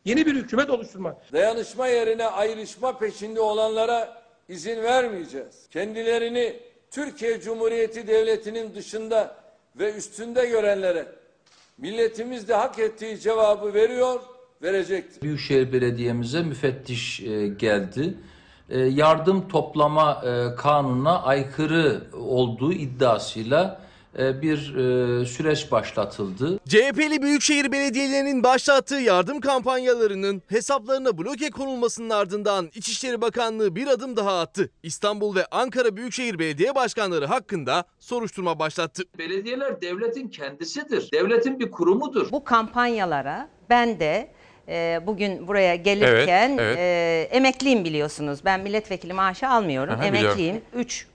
[0.04, 1.32] Yeni bir hükümet oluşturmak.
[1.32, 5.68] Dayanışma yerine ayrışma peşinde olanlara izin vermeyeceğiz.
[5.70, 9.36] Kendilerini Türkiye Cumhuriyeti Devleti'nin dışında
[9.76, 11.06] ve üstünde görenlere
[11.78, 14.20] milletimiz de hak ettiği cevabı veriyor,
[14.62, 15.22] verecektir.
[15.22, 18.14] Büyükşehir Belediye'mize müfettiş e, geldi.
[18.70, 24.58] E, yardım toplama e, kanununa aykırı olduğu iddiasıyla bir
[25.26, 26.58] süreç başlatıldı.
[26.68, 34.40] CHP'li büyükşehir belediyelerinin başlattığı yardım kampanyalarının hesaplarına bloke konulmasının ardından İçişleri Bakanlığı bir adım daha
[34.40, 34.70] attı.
[34.82, 39.02] İstanbul ve Ankara Büyükşehir Belediye Başkanları hakkında soruşturma başlattı.
[39.18, 41.12] Belediyeler devletin kendisidir.
[41.12, 42.32] Devletin bir kurumudur.
[42.32, 44.30] Bu kampanyalara ben de
[44.68, 46.78] e, bugün buraya gelirken Evet, evet.
[46.78, 48.44] e, emekliyim biliyorsunuz.
[48.44, 49.94] Ben milletvekili maaşı almıyorum.
[49.94, 50.62] Aha, emekliyim.
[50.74, 51.06] 3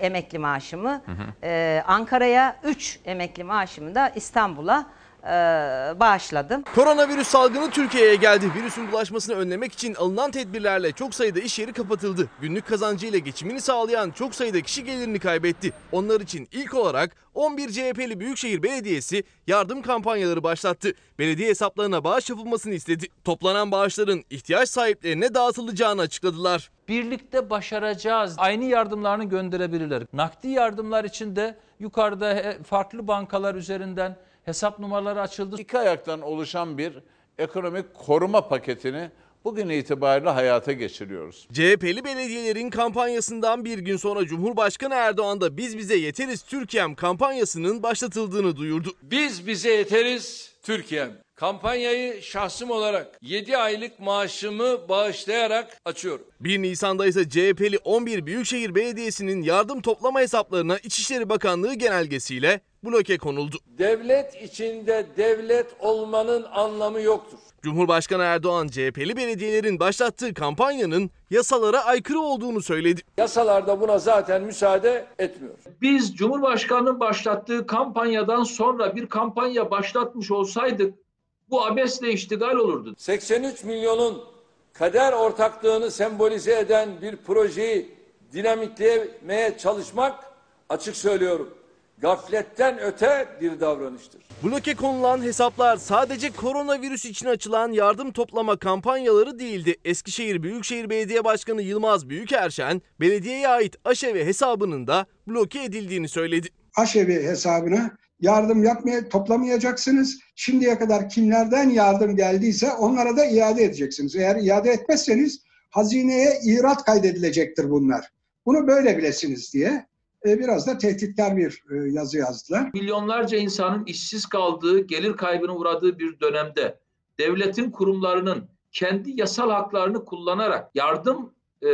[0.00, 1.02] emekli maaşımı
[1.42, 4.86] e, Ankara'ya, 3 emekli maaşımı da İstanbul'a
[5.26, 6.62] e, bağışladım.
[6.74, 8.50] Koronavirüs salgını Türkiye'ye geldi.
[8.54, 12.28] Virüsün bulaşmasını önlemek için alınan tedbirlerle çok sayıda iş yeri kapatıldı.
[12.40, 15.72] Günlük kazancıyla geçimini sağlayan çok sayıda kişi gelirini kaybetti.
[15.92, 20.92] Onlar için ilk olarak 11 CHP'li Büyükşehir Belediyesi yardım kampanyaları başlattı.
[21.18, 23.06] Belediye hesaplarına bağış yapılmasını istedi.
[23.24, 26.70] Toplanan bağışların ihtiyaç sahiplerine dağıtılacağını açıkladılar.
[26.88, 28.34] Birlikte başaracağız.
[28.38, 30.02] Aynı yardımlarını gönderebilirler.
[30.12, 34.16] Nakdi yardımlar için de yukarıda farklı bankalar üzerinden
[34.46, 35.56] hesap numaraları açıldı.
[35.58, 36.92] İki ayaktan oluşan bir
[37.38, 39.10] ekonomik koruma paketini
[39.44, 41.48] bugün itibariyle hayata geçiriyoruz.
[41.52, 48.56] CHP'li belediyelerin kampanyasından bir gün sonra Cumhurbaşkanı Erdoğan da Biz Bize Yeteriz Türkiye'm kampanyasının başlatıldığını
[48.56, 48.92] duyurdu.
[49.02, 51.25] Biz bize yeteriz Türkiye'm.
[51.36, 56.26] Kampanyayı şahsım olarak 7 aylık maaşımı bağışlayarak açıyorum.
[56.40, 63.56] 1 Nisan'da ise CHP'li 11 Büyükşehir Belediyesi'nin yardım toplama hesaplarına İçişleri Bakanlığı genelgesiyle bloke konuldu.
[63.78, 67.38] Devlet içinde devlet olmanın anlamı yoktur.
[67.62, 73.00] Cumhurbaşkanı Erdoğan CHP'li belediyelerin başlattığı kampanyanın yasalara aykırı olduğunu söyledi.
[73.18, 75.54] Yasalarda buna zaten müsaade etmiyor.
[75.82, 81.05] Biz Cumhurbaşkanı'nın başlattığı kampanyadan sonra bir kampanya başlatmış olsaydık
[81.50, 82.94] bu abesle iştigal olurdu.
[82.98, 84.24] 83 milyonun
[84.72, 87.94] kader ortaklığını sembolize eden bir projeyi
[88.32, 90.24] dinamitlemeye çalışmak
[90.68, 91.54] açık söylüyorum.
[91.98, 94.22] Gafletten öte bir davranıştır.
[94.44, 99.76] Bloke konulan hesaplar sadece koronavirüs için açılan yardım toplama kampanyaları değildi.
[99.84, 106.48] Eskişehir Büyükşehir Belediye Başkanı Yılmaz Büyükerşen, belediyeye ait aşevi hesabının da bloke edildiğini söyledi.
[106.76, 107.90] aşevi hesabına
[108.20, 110.18] yardım yapmaya toplamayacaksınız.
[110.34, 114.16] Şimdiye kadar kimlerden yardım geldiyse onlara da iade edeceksiniz.
[114.16, 118.12] Eğer iade etmezseniz hazineye irat kaydedilecektir bunlar.
[118.46, 119.86] Bunu böyle bilesiniz diye
[120.26, 122.70] e, biraz da tehditkar bir e, yazı yazdılar.
[122.74, 126.78] Milyonlarca insanın işsiz kaldığı, gelir kaybına uğradığı bir dönemde
[127.18, 131.68] devletin kurumlarının kendi yasal haklarını kullanarak yardım e,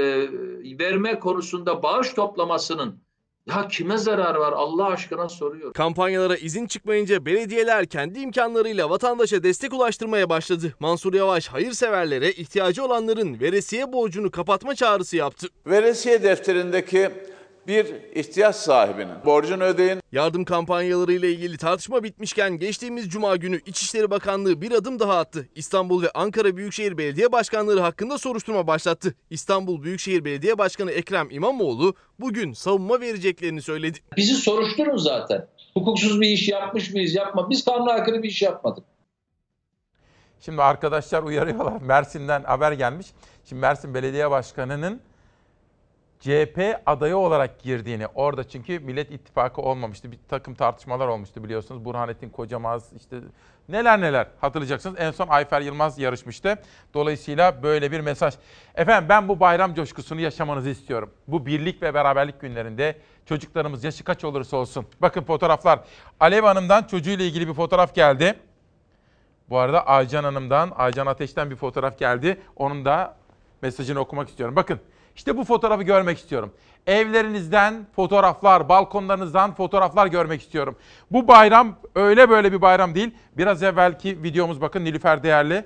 [0.78, 3.01] verme konusunda bağış toplamasının
[3.48, 5.72] ya kime zarar var Allah aşkına soruyorum.
[5.72, 10.74] Kampanyalara izin çıkmayınca belediyeler kendi imkanlarıyla vatandaşa destek ulaştırmaya başladı.
[10.80, 15.46] Mansur Yavaş hayırseverlere ihtiyacı olanların veresiye borcunu kapatma çağrısı yaptı.
[15.66, 17.10] Veresiye defterindeki
[17.66, 20.00] bir ihtiyaç sahibinin borcunu ödeyin.
[20.12, 25.48] Yardım kampanyaları ile ilgili tartışma bitmişken geçtiğimiz cuma günü İçişleri Bakanlığı bir adım daha attı.
[25.54, 29.14] İstanbul ve Ankara Büyükşehir Belediye Başkanları hakkında soruşturma başlattı.
[29.30, 33.98] İstanbul Büyükşehir Belediye Başkanı Ekrem İmamoğlu bugün savunma vereceklerini söyledi.
[34.16, 35.46] Bizi soruşturun zaten.
[35.74, 37.50] Hukuksuz bir iş yapmış mıyız yapma.
[37.50, 38.84] Biz kanuna aykırı bir iş yapmadık.
[40.40, 41.82] Şimdi arkadaşlar uyarıyorlar.
[41.82, 43.06] Mersin'den haber gelmiş.
[43.44, 45.00] Şimdi Mersin Belediye Başkanı'nın
[46.22, 50.12] CHP adayı olarak girdiğini orada çünkü Millet İttifakı olmamıştı.
[50.12, 51.84] Bir takım tartışmalar olmuştu biliyorsunuz.
[51.84, 53.16] Burhanettin Kocamaz işte
[53.68, 54.96] neler neler hatırlayacaksınız.
[54.98, 56.58] En son Ayfer Yılmaz yarışmıştı.
[56.94, 58.34] Dolayısıyla böyle bir mesaj.
[58.74, 61.10] Efendim ben bu bayram coşkusunu yaşamanızı istiyorum.
[61.28, 62.96] Bu birlik ve beraberlik günlerinde
[63.26, 64.86] çocuklarımız yaşı kaç olursa olsun.
[65.00, 65.80] Bakın fotoğraflar.
[66.20, 68.34] Alev Hanım'dan çocuğuyla ilgili bir fotoğraf geldi.
[69.50, 72.40] Bu arada Aycan Hanım'dan, Aycan Ateş'ten bir fotoğraf geldi.
[72.56, 73.16] Onun da
[73.62, 74.56] mesajını okumak istiyorum.
[74.56, 74.80] Bakın
[75.16, 76.52] işte bu fotoğrafı görmek istiyorum.
[76.86, 80.76] Evlerinizden fotoğraflar, balkonlarınızdan fotoğraflar görmek istiyorum.
[81.10, 83.10] Bu bayram öyle böyle bir bayram değil.
[83.36, 85.64] Biraz evvelki videomuz bakın Nilüfer Değerli.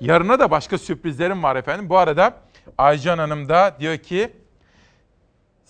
[0.00, 1.88] Yarına da başka sürprizlerim var efendim.
[1.88, 2.36] Bu arada
[2.78, 4.32] Aycan Hanım da diyor ki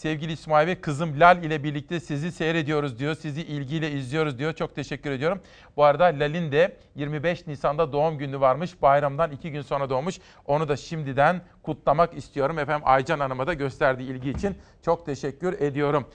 [0.02, 3.14] Sevgili İsmail Bey, kızım Lal ile birlikte sizi seyrediyoruz diyor.
[3.14, 4.52] Sizi ilgiyle izliyoruz diyor.
[4.52, 5.40] Çok teşekkür ediyorum.
[5.76, 8.82] Bu arada Lal'in de 25 Nisan'da doğum günü varmış.
[8.82, 10.18] Bayramdan iki gün sonra doğmuş.
[10.46, 12.58] Onu da şimdiden kutlamak istiyorum.
[12.58, 14.54] Efendim Aycan Hanım'a da gösterdiği ilgi için
[14.84, 16.06] çok teşekkür ediyorum.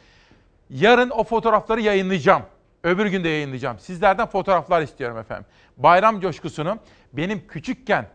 [0.70, 2.44] Yarın o fotoğrafları yayınlayacağım.
[2.84, 3.80] Öbür gün de yayınlayacağım.
[3.80, 5.46] Sizlerden fotoğraflar istiyorum efendim.
[5.78, 6.80] Bayram coşkusunu
[7.14, 8.08] benim küçükken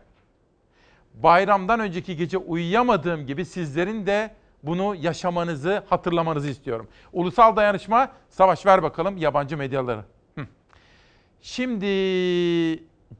[1.13, 4.31] bayramdan önceki gece uyuyamadığım gibi sizlerin de
[4.63, 6.87] bunu yaşamanızı, hatırlamanızı istiyorum.
[7.13, 10.05] Ulusal dayanışma, savaş ver bakalım yabancı medyaları.
[11.41, 11.85] Şimdi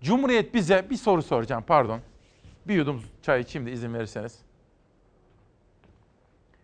[0.01, 2.01] Cumhuriyet bize bir soru soracağım, pardon.
[2.67, 4.39] Bir yudum çay içeyim izin verirseniz.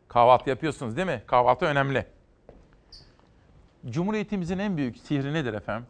[0.08, 1.24] Kahvaltı yapıyorsunuz değil mi?
[1.28, 2.06] Kahvaltı önemli.
[3.90, 5.88] Cumhuriyetimizin en büyük sihri nedir efendim?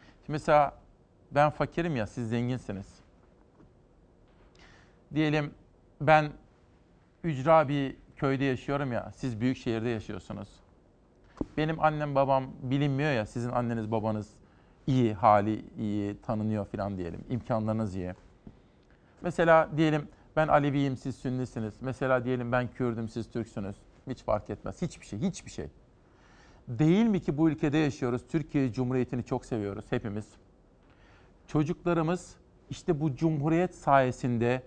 [0.00, 0.78] Şimdi mesela
[1.30, 2.86] ben fakirim ya, siz zenginsiniz.
[5.14, 5.54] Diyelim
[6.00, 6.32] ben
[7.26, 10.48] ücra bir köyde yaşıyorum ya, siz büyük şehirde yaşıyorsunuz.
[11.56, 14.28] Benim annem babam bilinmiyor ya, sizin anneniz babanız
[14.86, 17.20] iyi, hali iyi, tanınıyor falan diyelim.
[17.30, 18.14] İmkanlarınız iyi.
[19.22, 21.74] Mesela diyelim ben Aleviyim, siz Sünnisiniz.
[21.80, 23.76] Mesela diyelim ben Kürdüm, siz Türksünüz.
[24.06, 24.82] Hiç fark etmez.
[24.82, 25.66] Hiçbir şey, hiçbir şey.
[26.68, 28.22] Değil mi ki bu ülkede yaşıyoruz?
[28.28, 30.26] Türkiye Cumhuriyeti'ni çok seviyoruz hepimiz.
[31.46, 32.36] Çocuklarımız
[32.70, 34.62] işte bu Cumhuriyet sayesinde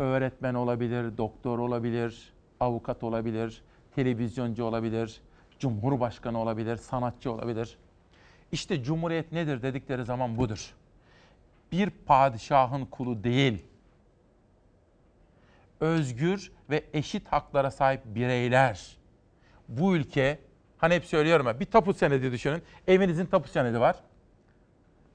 [0.00, 3.62] öğretmen olabilir, doktor olabilir, avukat olabilir,
[3.94, 5.20] televizyoncu olabilir,
[5.58, 7.78] cumhurbaşkanı olabilir, sanatçı olabilir.
[8.52, 10.74] İşte cumhuriyet nedir dedikleri zaman budur.
[11.72, 13.64] Bir padişahın kulu değil,
[15.80, 18.96] özgür ve eşit haklara sahip bireyler.
[19.68, 20.38] Bu ülke,
[20.78, 22.62] hani hep söylüyorum ya, bir tapu senedi düşünün.
[22.86, 23.96] Evinizin tapu senedi var.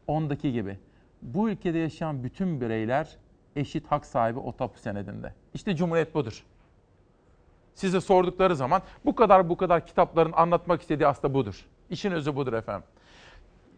[0.08, 0.80] Ondaki gibi.
[1.22, 3.18] Bu ülkede yaşayan bütün bireyler
[3.56, 5.34] eşit hak sahibi o tapu senedinde.
[5.54, 6.44] İşte Cumhuriyet budur.
[7.74, 11.66] Size sordukları zaman bu kadar bu kadar kitapların anlatmak istediği aslında budur.
[11.90, 12.88] İşin özü budur efendim.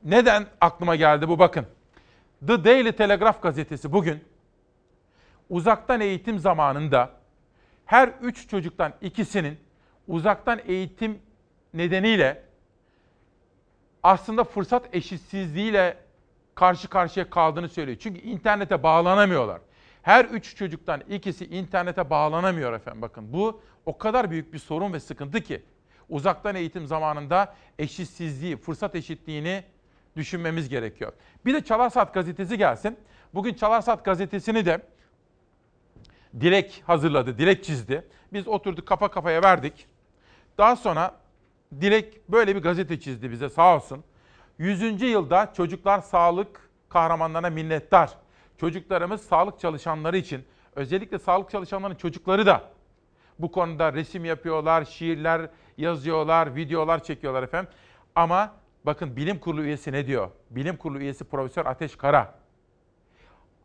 [0.04, 1.66] Neden aklıma geldi bu bakın.
[2.48, 4.24] The Daily Telegraph gazetesi bugün
[5.50, 7.10] uzaktan eğitim zamanında
[7.86, 9.58] her üç çocuktan ikisinin
[10.08, 11.20] uzaktan eğitim
[11.74, 12.44] nedeniyle
[14.04, 15.98] aslında fırsat eşitsizliğiyle
[16.56, 17.98] karşı karşıya kaldığını söylüyor.
[18.02, 19.62] Çünkü internete bağlanamıyorlar.
[20.08, 23.02] Her üç çocuktan ikisi internete bağlanamıyor efendim.
[23.02, 25.64] Bakın bu o kadar büyük bir sorun ve sıkıntı ki
[26.10, 29.64] uzaktan eğitim zamanında eşitsizliği, fırsat eşitliğini
[30.16, 31.14] düşünmemiz gerekiyor.
[31.46, 32.98] Bir de Çalar Saat gazetesi gelsin.
[33.34, 34.82] Bugün Çalar Saat gazetesini de
[36.40, 38.08] Dilek hazırladı, Dilek çizdi.
[38.34, 39.88] Biz oturduk kafa kafaya verdik.
[40.58, 41.16] Daha sonra
[41.82, 44.04] Dilek böyle bir gazete çizdi bize sağ olsun.
[44.58, 45.02] 100.
[45.02, 48.27] yılda çocuklar sağlık kahramanlarına minnettar.
[48.58, 52.64] Çocuklarımız sağlık çalışanları için, özellikle sağlık çalışanlarının çocukları da
[53.40, 57.72] bu konuda resim yapıyorlar, şiirler yazıyorlar, videolar çekiyorlar efendim.
[58.16, 58.54] Ama
[58.84, 60.30] bakın bilim kurulu üyesi ne diyor?
[60.50, 62.36] Bilim kurulu üyesi Profesör Ateş Kara.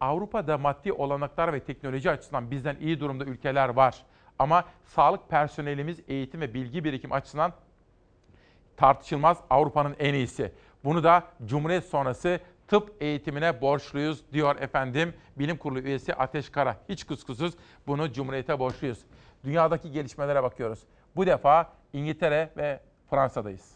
[0.00, 4.04] Avrupa'da maddi olanaklar ve teknoloji açısından bizden iyi durumda ülkeler var.
[4.38, 7.52] Ama sağlık personelimiz eğitim ve bilgi birikim açısından
[8.76, 10.52] tartışılmaz Avrupa'nın en iyisi.
[10.84, 12.40] Bunu da Cumhuriyet sonrası
[12.72, 16.76] tıp eğitimine borçluyuz diyor efendim bilim kurulu üyesi Ateş Kara.
[16.88, 17.54] Hiç kuşkusuz
[17.86, 18.98] bunu Cumhuriyet'e borçluyuz.
[19.44, 20.78] Dünyadaki gelişmelere bakıyoruz.
[21.16, 22.80] Bu defa İngiltere ve
[23.10, 23.70] Fransa'dayız.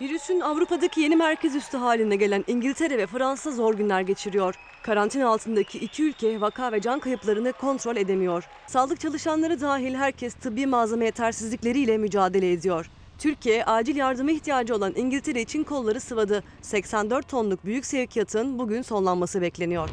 [0.00, 4.54] Virüsün Avrupa'daki yeni merkez üstü haline gelen İngiltere ve Fransa zor günler geçiriyor.
[4.82, 8.48] Karantina altındaki iki ülke vaka ve can kayıplarını kontrol edemiyor.
[8.66, 12.90] Sağlık çalışanları dahil herkes tıbbi malzeme yetersizlikleriyle mücadele ediyor.
[13.18, 16.42] Türkiye acil yardıma ihtiyacı olan İngiltere için kolları sıvadı.
[16.62, 19.88] 84 tonluk büyük sevkiyatın bugün sonlanması bekleniyor.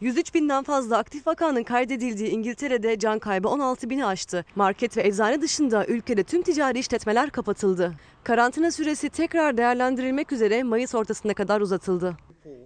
[0.00, 4.44] 103 binden fazla aktif vakanın kaydedildiği İngiltere'de can kaybı 16 bini aştı.
[4.54, 7.92] Market ve eczane dışında ülkede tüm ticari işletmeler kapatıldı.
[8.24, 12.16] Karantina süresi tekrar değerlendirilmek üzere Mayıs ortasına kadar uzatıldı.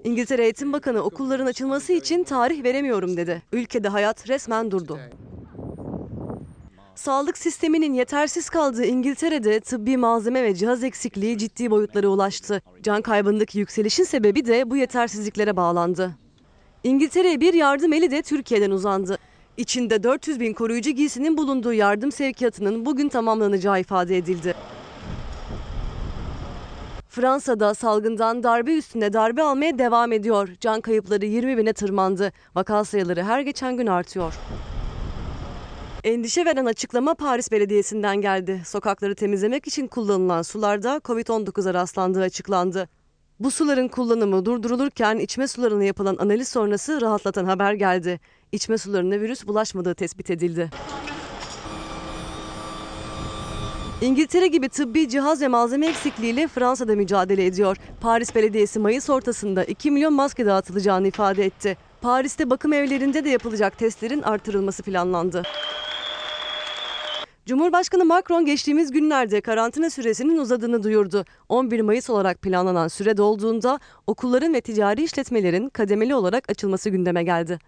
[0.05, 3.43] İngiltere Eğitim Bakanı okulların açılması için tarih veremiyorum dedi.
[3.53, 4.99] Ülkede hayat resmen durdu.
[6.97, 12.63] Sağlık sisteminin yetersiz kaldığı İngiltere'de tıbbi malzeme ve cihaz eksikliği ciddi boyutlara ulaştı.
[12.83, 16.11] Can kaybındaki yükselişin sebebi de bu yetersizliklere bağlandı.
[16.85, 19.19] İngiltere'ye bir yardım eli de Türkiye'den uzandı.
[19.57, 24.55] İçinde 400 bin koruyucu giysinin bulunduğu yardım sevkiyatının bugün tamamlanacağı ifade edildi.
[27.09, 30.49] Fransa'da salgından darbe üstüne darbe almaya devam ediyor.
[30.61, 32.33] Can kayıpları 20 bine tırmandı.
[32.55, 34.35] Vaka sayıları her geçen gün artıyor.
[36.07, 38.63] Endişe veren açıklama Paris Belediyesi'nden geldi.
[38.67, 42.89] Sokakları temizlemek için kullanılan sularda Covid-19'a rastlandığı açıklandı.
[43.41, 48.21] Bu suların kullanımı durdurulurken içme sularına yapılan analiz sonrası rahatlatan haber geldi.
[48.53, 50.71] İçme sularına virüs bulaşmadığı tespit edildi.
[54.01, 57.77] İngiltere gibi tıbbi cihaz ve malzeme eksikliğiyle Fransa'da mücadele ediyor.
[58.01, 61.77] Paris Belediyesi Mayıs ortasında 2 milyon maske dağıtılacağını ifade etti.
[62.01, 65.43] Paris'te bakım evlerinde de yapılacak testlerin artırılması planlandı.
[67.47, 71.25] Cumhurbaşkanı Macron geçtiğimiz günlerde karantina süresinin uzadığını duyurdu.
[71.49, 77.59] 11 Mayıs olarak planlanan süre dolduğunda okulların ve ticari işletmelerin kademeli olarak açılması gündeme geldi.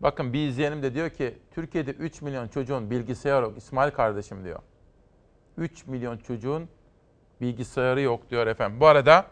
[0.00, 4.58] Bakın bir izleyenim de diyor ki Türkiye'de 3 milyon çocuğun bilgisayarı yok İsmail kardeşim diyor.
[5.58, 6.68] 3 milyon çocuğun
[7.40, 8.80] bilgisayarı yok diyor efendim.
[8.80, 9.26] Bu arada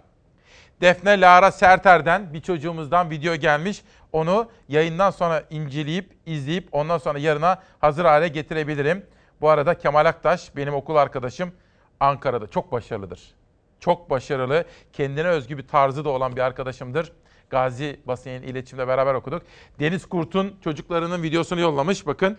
[0.80, 3.82] Defne Lara Serter'den bir çocuğumuzdan video gelmiş.
[4.12, 9.06] Onu yayından sonra inceleyip, izleyip ondan sonra yarına hazır hale getirebilirim.
[9.42, 11.52] Bu arada Kemal Aktaş benim okul arkadaşım
[12.00, 13.34] Ankara'da çok başarılıdır.
[13.80, 17.12] Çok başarılı, kendine özgü bir tarzı da olan bir arkadaşımdır.
[17.50, 19.42] Gazi Basın iletişimde beraber okuduk.
[19.80, 22.38] Deniz Kurt'un çocuklarının videosunu yollamış bakın.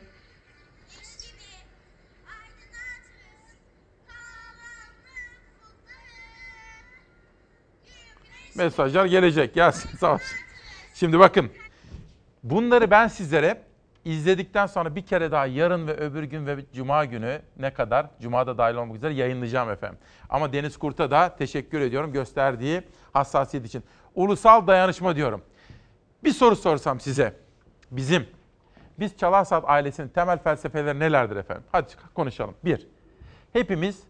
[8.56, 9.54] Mesajlar gelecek.
[9.54, 10.38] Gelsin olsun.
[10.94, 11.52] Şimdi bakın.
[12.44, 13.73] Bunları ben sizlere
[14.06, 18.48] izledikten sonra bir kere daha yarın ve öbür gün ve cuma günü ne kadar cuma
[18.48, 20.00] da dahil olmak üzere yayınlayacağım efendim.
[20.30, 22.82] Ama Deniz Kurt'a da teşekkür ediyorum gösterdiği
[23.14, 23.84] hassasiyet için.
[24.16, 25.42] Ulusal dayanışma diyorum.
[26.24, 27.36] Bir soru sorsam size.
[27.92, 28.28] Bizim
[29.00, 31.64] biz Çalarsat ailesinin temel felsefeleri nelerdir efendim?
[31.72, 32.56] Hadi konuşalım.
[32.66, 32.88] Bir,
[33.54, 34.04] hepimiz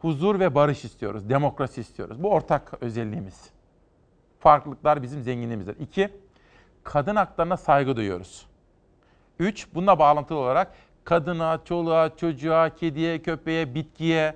[0.00, 2.22] huzur ve barış istiyoruz, demokrasi istiyoruz.
[2.22, 3.50] Bu ortak özelliğimiz.
[4.38, 5.76] Farklılıklar bizim zenginliğimizdir.
[5.80, 6.10] İki,
[6.84, 8.49] kadın haklarına saygı duyuyoruz.
[9.40, 14.34] Üç, bununla bağlantılı olarak kadına, çoluğa, çocuğa, kediye, köpeğe, bitkiye,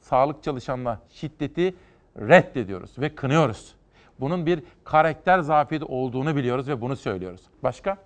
[0.00, 1.74] sağlık çalışanına şiddeti
[2.18, 3.74] reddediyoruz ve kınıyoruz.
[4.20, 7.40] Bunun bir karakter zafiyeti olduğunu biliyoruz ve bunu söylüyoruz.
[7.62, 7.98] Başka?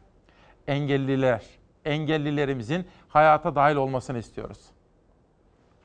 [0.67, 1.45] engelliler,
[1.85, 4.59] engellilerimizin hayata dahil olmasını istiyoruz.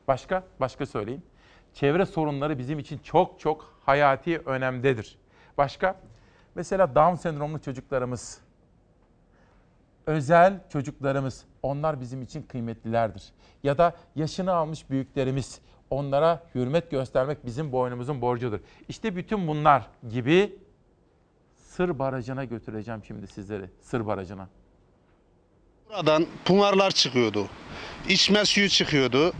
[0.08, 0.44] Başka?
[0.60, 1.26] Başka söyleyin.
[1.74, 5.18] Çevre sorunları bizim için çok çok hayati önemdedir.
[5.58, 5.96] Başka?
[6.56, 8.42] Mesela Down sendromlu çocuklarımız,
[10.06, 13.24] özel çocuklarımız, onlar bizim için kıymetlilerdir.
[13.64, 15.60] Ya da yaşını almış büyüklerimiz,
[15.90, 18.60] onlara hürmet göstermek bizim boynumuzun borcudur.
[18.90, 20.56] İşte bütün bunlar gibi
[21.56, 23.70] Sır Barajı'na götüreceğim şimdi sizleri.
[23.82, 24.48] Sır Barajı'na.
[25.90, 27.48] Buradan pınarlar çıkıyordu.
[28.10, 29.34] İçme suyu çıkıyordu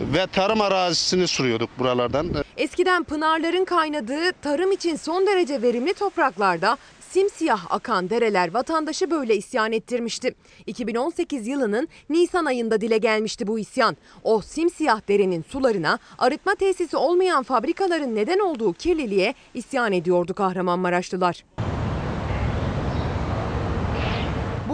[0.00, 2.28] ve tarım arazisini sürüyorduk buralardan.
[2.56, 6.76] Eskiden pınarların kaynadığı tarım için son derece verimli topraklarda
[7.16, 10.34] simsiyah akan dereler vatandaşı böyle isyan ettirmişti.
[10.66, 13.96] 2018 yılının Nisan ayında dile gelmişti bu isyan.
[14.22, 21.44] O simsiyah derenin sularına arıtma tesisi olmayan fabrikaların neden olduğu kirliliğe isyan ediyordu Kahramanmaraşlılar.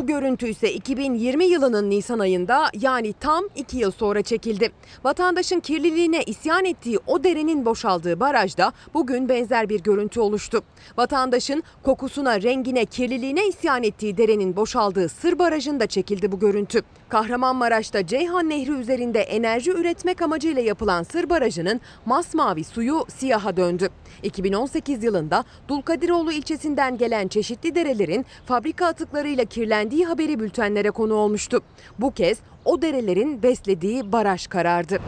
[0.03, 4.73] Bu görüntü ise 2020 yılının Nisan ayında yani tam 2 yıl sonra çekildi.
[5.05, 10.63] Vatandaşın kirliliğine isyan ettiği o derenin boşaldığı barajda bugün benzer bir görüntü oluştu.
[10.97, 16.83] Vatandaşın kokusuna, rengine, kirliliğine isyan ettiği derenin boşaldığı Sır Barajı'nda çekildi bu görüntü.
[17.09, 23.91] Kahramanmaraş'ta Ceyhan Nehri üzerinde enerji üretmek amacıyla yapılan Sır Barajı'nın masmavi suyu siyaha döndü.
[24.23, 31.61] 2018 yılında Dulkadiroğlu ilçesinden gelen çeşitli derelerin fabrika atıklarıyla kirlendiği haberi bültenlere konu olmuştu.
[31.99, 34.99] Bu kez o derelerin beslediği baraj karardı.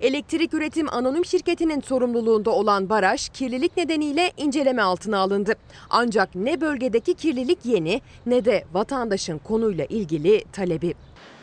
[0.00, 5.54] Elektrik Üretim Anonim Şirketi'nin sorumluluğunda olan baraj kirlilik nedeniyle inceleme altına alındı.
[5.90, 10.94] Ancak ne bölgedeki kirlilik yeni ne de vatandaşın konuyla ilgili talebi.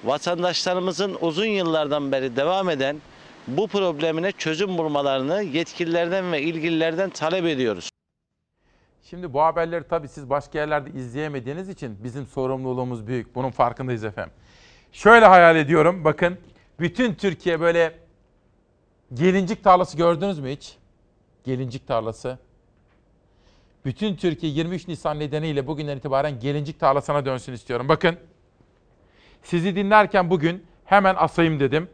[0.03, 2.97] Vatandaşlarımızın uzun yıllardan beri devam eden
[3.47, 7.89] bu problemine çözüm bulmalarını yetkililerden ve ilgililerden talep ediyoruz.
[9.03, 13.35] Şimdi bu haberleri tabii siz başka yerlerde izleyemediğiniz için bizim sorumluluğumuz büyük.
[13.35, 14.33] Bunun farkındayız efendim.
[14.91, 16.03] Şöyle hayal ediyorum.
[16.03, 16.37] Bakın
[16.79, 17.99] bütün Türkiye böyle
[19.13, 20.77] gelincik tarlası gördünüz mü hiç?
[21.43, 22.39] Gelincik tarlası.
[23.85, 27.89] Bütün Türkiye 23 Nisan nedeniyle bugünden itibaren gelincik tarlasına dönsün istiyorum.
[27.89, 28.17] Bakın
[29.43, 31.89] sizi dinlerken bugün hemen asayım dedim.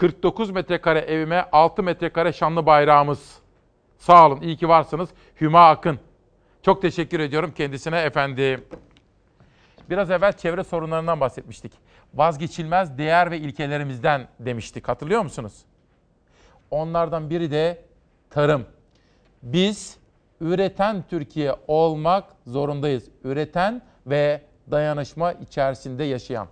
[0.00, 3.38] 49 metrekare evime 6 metrekare şanlı bayrağımız.
[3.98, 5.10] Sağ olun, iyi ki varsınız.
[5.40, 5.98] Hüma Akın.
[6.62, 8.64] Çok teşekkür ediyorum kendisine efendim.
[9.90, 11.72] Biraz evvel çevre sorunlarından bahsetmiştik.
[12.14, 14.88] Vazgeçilmez değer ve ilkelerimizden demiştik.
[14.88, 15.64] Hatırlıyor musunuz?
[16.70, 17.84] Onlardan biri de
[18.30, 18.66] tarım.
[19.42, 19.98] Biz
[20.40, 23.08] üreten Türkiye olmak zorundayız.
[23.24, 26.48] Üreten ve dayanışma içerisinde yaşayan.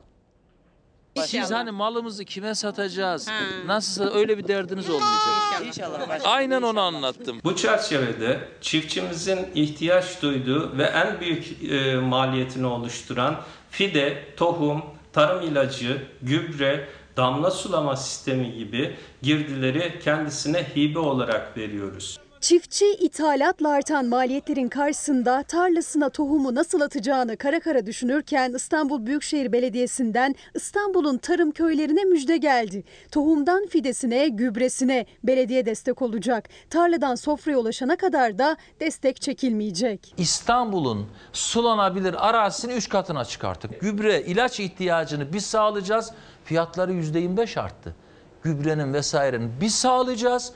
[1.27, 3.29] Siz hani malımızı kime satacağız?
[3.67, 5.63] Nasıl öyle bir derdiniz olmayacak.
[5.67, 6.21] İnşallah.
[6.25, 7.41] Aynen onu anlattım.
[7.45, 13.41] Bu çerçevede çiftçimizin ihtiyaç duyduğu ve en büyük e, maliyetini oluşturan
[13.71, 14.83] fide, tohum,
[15.13, 22.19] tarım ilacı, gübre, damla sulama sistemi gibi girdileri kendisine hibe olarak veriyoruz.
[22.41, 30.35] Çiftçi ithalatla artan maliyetlerin karşısında tarlasına tohumu nasıl atacağını kara kara düşünürken İstanbul Büyükşehir Belediyesi'nden
[30.55, 32.85] İstanbul'un tarım köylerine müjde geldi.
[33.13, 36.49] Tohumdan fidesine, gübresine belediye destek olacak.
[36.71, 40.15] Tarladan sofraya ulaşana kadar da destek çekilmeyecek.
[40.19, 43.81] İstanbul'un sulanabilir arazisini 3 katına çıkarttık.
[43.81, 46.13] Gübre, ilaç ihtiyacını biz sağlayacağız.
[46.45, 47.95] Fiyatları %25 arttı.
[48.43, 50.53] Gübrenin vesairenin biz sağlayacağız.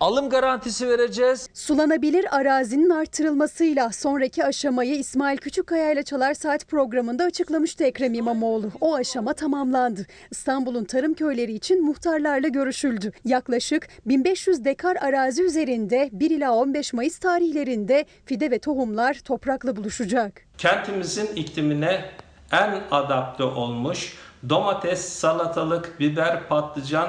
[0.00, 1.48] Alım garantisi vereceğiz.
[1.54, 8.70] Sulanabilir arazinin artırılmasıyla sonraki aşamayı İsmail Küçükkaya ile Çalar Saat programında açıklamıştı Ekrem İmamoğlu.
[8.80, 10.06] O aşama tamamlandı.
[10.30, 13.12] İstanbul'un tarım köyleri için muhtarlarla görüşüldü.
[13.24, 20.42] Yaklaşık 1500 dekar arazi üzerinde 1 ila 15 Mayıs tarihlerinde fide ve tohumlar toprakla buluşacak.
[20.58, 22.04] Kentimizin iklimine
[22.52, 24.16] en adapte olmuş
[24.48, 27.08] domates, salatalık, biber, patlıcan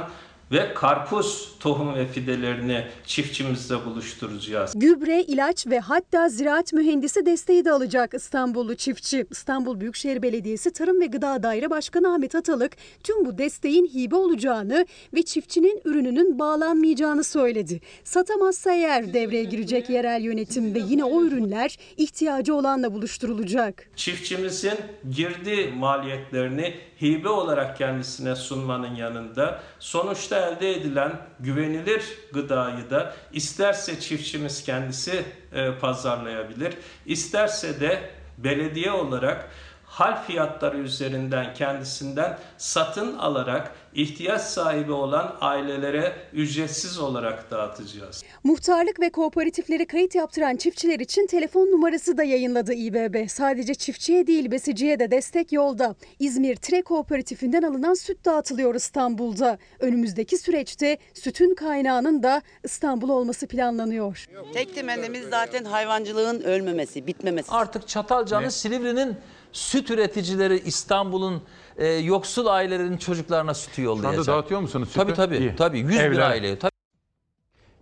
[0.51, 4.73] ve karpuz tohum ve fidelerini çiftçimizle buluşturacağız.
[4.75, 9.25] Gübre, ilaç ve hatta ziraat mühendisi desteği de alacak İstanbullu çiftçi.
[9.31, 12.71] İstanbul Büyükşehir Belediyesi Tarım ve Gıda Daire Başkanı Ahmet Atalık
[13.03, 17.81] tüm bu desteğin hibe olacağını ve çiftçinin ürününün bağlanmayacağını söyledi.
[18.03, 23.89] Satamazsa eğer devreye girecek yerel yönetim ve yine o ürünler ihtiyacı olanla buluşturulacak.
[23.95, 24.77] Çiftçimizin
[25.11, 32.03] girdi maliyetlerini hibe olarak kendisine sunmanın yanında sonuçta elde edilen güvenilir
[32.33, 35.23] gıdayı da isterse çiftçimiz kendisi
[35.53, 39.49] e, pazarlayabilir, isterse de belediye olarak
[39.97, 48.23] hal fiyatları üzerinden kendisinden satın alarak ihtiyaç sahibi olan ailelere ücretsiz olarak dağıtacağız.
[48.43, 53.29] Muhtarlık ve kooperatifleri kayıt yaptıran çiftçiler için telefon numarası da yayınladı İBB.
[53.29, 55.95] Sadece çiftçiye değil besiciye de destek yolda.
[56.19, 59.57] İzmir Tire Kooperatifinden alınan süt dağıtılıyor İstanbul'da.
[59.79, 64.25] Önümüzdeki süreçte sütün kaynağının da İstanbul olması planlanıyor.
[64.53, 67.51] Tek temennimiz zaten hayvancılığın ölmemesi, bitmemesi.
[67.51, 69.17] Artık Çatalca'nın, Silivri'nin
[69.57, 71.43] süt üreticileri İstanbul'un
[71.77, 74.25] e, yoksul ailelerin çocuklarına sütü yollayacak.
[74.25, 74.99] Şu anda dağıtıyor musunuz sütü?
[74.99, 75.37] Tabii tabii.
[75.37, 75.55] İyi.
[75.55, 76.23] Tabii 100 bin Evlere.
[76.23, 76.59] aileye.
[76.59, 76.71] Tabii.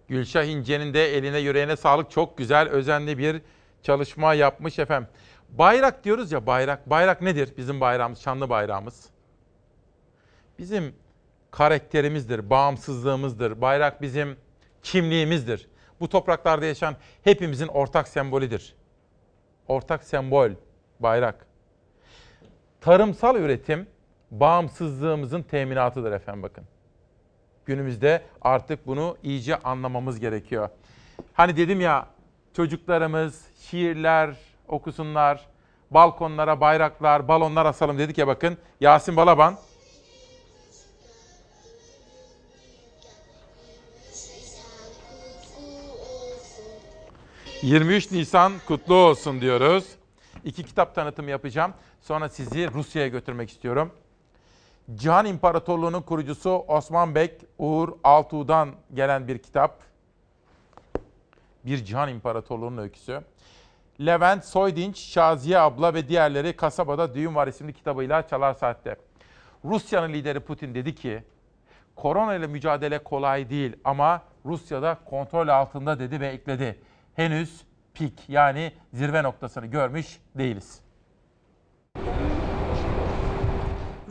[0.07, 2.11] Gülşah İnce'nin de eline yüreğine sağlık.
[2.11, 3.41] Çok güzel, özenli bir
[3.83, 5.09] çalışma yapmış efendim.
[5.49, 6.89] Bayrak diyoruz ya bayrak.
[6.89, 7.53] Bayrak nedir?
[7.57, 9.05] Bizim bayrağımız, şanlı bayrağımız.
[10.59, 10.95] Bizim
[11.51, 13.61] karakterimizdir, bağımsızlığımızdır.
[13.61, 14.37] Bayrak bizim
[14.83, 15.67] kimliğimizdir.
[15.99, 18.73] Bu topraklarda yaşayan hepimizin ortak sembolüdür.
[19.67, 20.49] Ortak sembol,
[20.99, 21.54] bayrak.
[22.85, 23.87] Tarımsal üretim
[24.31, 26.63] bağımsızlığımızın teminatıdır efendim bakın.
[27.65, 30.69] Günümüzde artık bunu iyice anlamamız gerekiyor.
[31.33, 32.07] Hani dedim ya
[32.53, 34.35] çocuklarımız şiirler
[34.67, 35.45] okusunlar,
[35.91, 38.57] balkonlara bayraklar, balonlar asalım dedik ya bakın.
[38.81, 39.57] Yasin Balaban
[47.61, 49.85] 23 Nisan kutlu olsun diyoruz.
[50.43, 51.73] İki kitap tanıtımı yapacağım.
[52.05, 53.91] Sonra sizi Rusya'ya götürmek istiyorum.
[54.95, 59.79] Cihan İmparatorluğu'nun kurucusu Osman Bek Uğur Altuğ'dan gelen bir kitap.
[61.65, 63.21] Bir Cihan İmparatorluğu'nun öyküsü.
[63.99, 68.95] Levent Soydinç, Şaziye abla ve diğerleri Kasabada Düğün Var isimli kitabıyla Çalar Saat'te.
[69.65, 71.23] Rusya'nın lideri Putin dedi ki,
[71.95, 76.79] korona ile mücadele kolay değil ama Rusya'da kontrol altında dedi ve ekledi.
[77.15, 77.61] Henüz
[77.93, 80.84] pik yani zirve noktasını görmüş değiliz.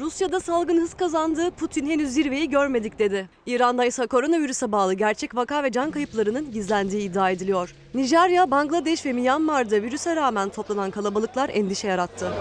[0.01, 3.29] Rusya'da salgın hız kazandı, Putin henüz zirveyi görmedik dedi.
[3.47, 7.75] İran'da ise koronavirüse bağlı gerçek vaka ve can kayıplarının gizlendiği iddia ediliyor.
[7.95, 12.33] Nijerya, Bangladeş ve Myanmar'da virüse rağmen toplanan kalabalıklar endişe yarattı.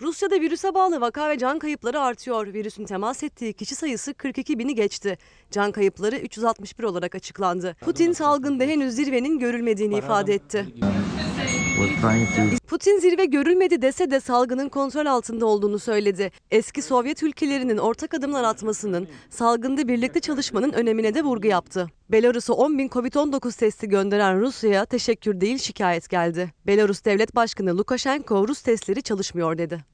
[0.00, 2.46] Rusya'da virüse bağlı vaka ve can kayıpları artıyor.
[2.46, 5.18] Virüsün temas ettiği kişi sayısı 42 bini geçti.
[5.50, 7.76] Can kayıpları 361 olarak açıklandı.
[7.80, 10.66] Putin salgında henüz zirvenin görülmediğini ifade etti.
[12.66, 16.30] Putin zirve görülmedi dese de salgının kontrol altında olduğunu söyledi.
[16.50, 21.86] Eski Sovyet ülkelerinin ortak adımlar atmasının, salgında birlikte çalışmanın önemine de vurgu yaptı.
[22.08, 26.52] Belarus'a 10 bin Covid-19 testi gönderen Rusya'ya teşekkür değil şikayet geldi.
[26.66, 29.84] Belarus Devlet Başkanı Lukashenko Rus testleri çalışmıyor dedi.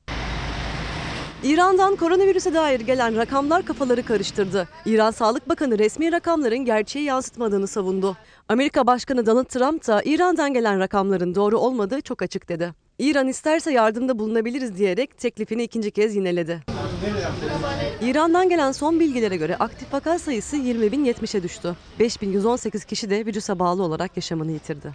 [1.45, 4.69] İran'dan koronavirüse dair gelen rakamlar kafaları karıştırdı.
[4.87, 8.17] İran Sağlık Bakanı resmi rakamların gerçeği yansıtmadığını savundu.
[8.49, 12.75] Amerika Başkanı Donald Trump da İran'dan gelen rakamların doğru olmadığı çok açık dedi.
[12.99, 16.61] İran isterse yardımda bulunabiliriz diyerek teklifini ikinci kez yineledi.
[18.03, 21.77] İran'dan gelen son bilgilere göre aktif vaka sayısı 20.070'e düştü.
[22.01, 24.93] 5.118 kişi de virüse bağlı olarak yaşamını yitirdi.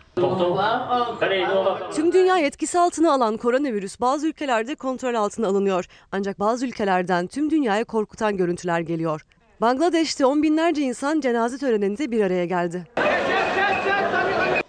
[1.95, 5.85] Tüm dünya etkisi altına alan koronavirüs bazı ülkelerde kontrol altına alınıyor.
[6.11, 9.21] Ancak bazı ülkelerden tüm dünyaya korkutan görüntüler geliyor.
[9.61, 12.83] Bangladeş'te on binlerce insan cenaze töreninde bir araya geldi.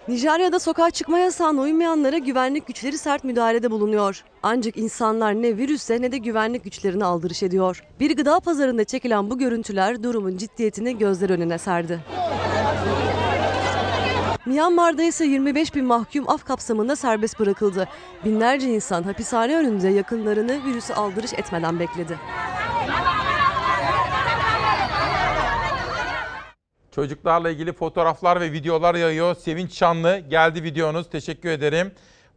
[0.09, 4.25] Nijerya'da sokağa çıkma yasağına uymayanlara güvenlik güçleri sert müdahalede bulunuyor.
[4.43, 7.85] Ancak insanlar ne virüse ne de güvenlik güçlerine aldırış ediyor.
[8.01, 12.01] Bir gıda pazarında çekilen bu görüntüler durumun ciddiyetini gözler önüne serdi.
[14.47, 17.89] Myanmar'da ise 25 bin mahkum af kapsamında serbest bırakıldı.
[18.25, 22.19] Binlerce insan hapishane önünde yakınlarını virüsü aldırış etmeden bekledi.
[26.91, 29.35] Çocuklarla ilgili fotoğraflar ve videolar yayıyor.
[29.35, 31.11] Sevinç Şanlı geldi videonuz.
[31.11, 31.93] Teşekkür ederim.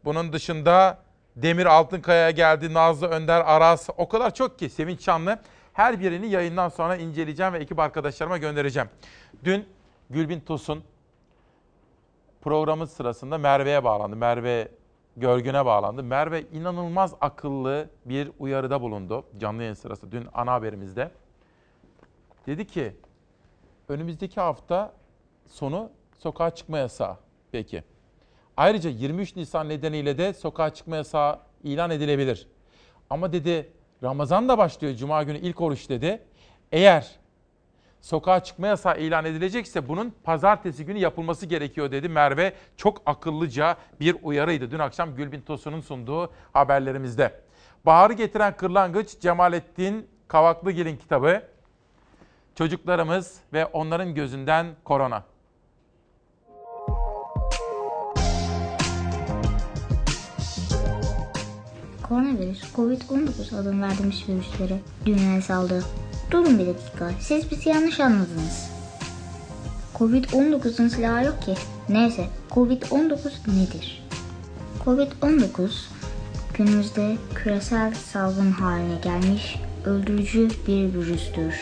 [0.06, 0.98] Bunun dışında
[1.36, 2.74] Demir Altınkaya geldi.
[2.74, 3.90] Nazlı Önder Aras.
[3.98, 5.40] O kadar çok ki Sevinç Şanlı.
[5.74, 8.90] Her birini yayından sonra inceleyeceğim ve ekip arkadaşlarıma göndereceğim.
[9.44, 9.66] Dün
[10.10, 10.84] Gülbin Tosun
[12.42, 14.16] programın sırasında Merve'ye bağlandı.
[14.16, 14.68] Merve
[15.18, 16.04] Görgün'e bağlandı.
[16.04, 21.12] Merve inanılmaz akıllı bir uyarıda bulundu canlı yayın sırası dün ana haberimizde.
[22.48, 22.96] Dedi ki
[23.92, 24.94] önümüzdeki hafta
[25.48, 27.18] sonu sokağa çıkma yasağı.
[27.52, 27.84] Peki.
[28.58, 32.48] Ayrıca 23 Nisan nedeniyle de sokağa çıkma yasağı ilan edilebilir.
[33.10, 33.72] Ama dedi
[34.04, 36.24] Ramazan da başlıyor Cuma günü ilk oruç dedi.
[36.72, 37.20] Eğer
[38.02, 42.54] sokağa çıkma yasağı ilan edilecekse bunun pazartesi günü yapılması gerekiyor dedi Merve.
[42.78, 47.42] Çok akıllıca bir uyarıydı dün akşam Gülbin Tosun'un sunduğu haberlerimizde.
[47.86, 51.51] Baharı getiren kırlangıç Cemalettin Kavaklıgil'in kitabı.
[52.56, 55.24] Çocuklarımız ve onların gözünden korona.
[62.12, 65.84] koronavirüs, Covid-19 adını verdiğimiz virüslere dünyaya saldı.
[66.32, 68.72] Durun bir dakika, siz bizi yanlış anladınız.
[69.98, 71.56] Covid-19'un silahı yok ki.
[71.90, 74.04] Neyse, Covid-19 nedir?
[74.86, 75.70] Covid-19
[76.54, 79.56] günümüzde küresel salgın haline gelmiş
[79.86, 81.56] öldürücü bir virüstür.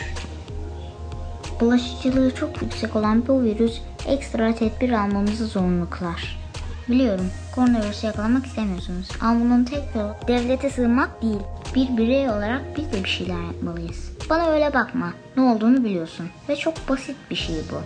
[1.60, 6.40] Bulaşıcılığı çok yüksek olan bu virüs ekstra tedbir almamızı zorunlu kılar.
[6.88, 11.40] Biliyorum koronavirüsü yakalamak istemiyorsunuz ama bunun tek yolu devlete sığınmak değil.
[11.74, 14.10] Bir birey olarak biz de bir şeyler yapmalıyız.
[14.30, 15.12] Bana öyle bakma.
[15.36, 17.80] Ne olduğunu biliyorsun ve çok basit bir şey bu.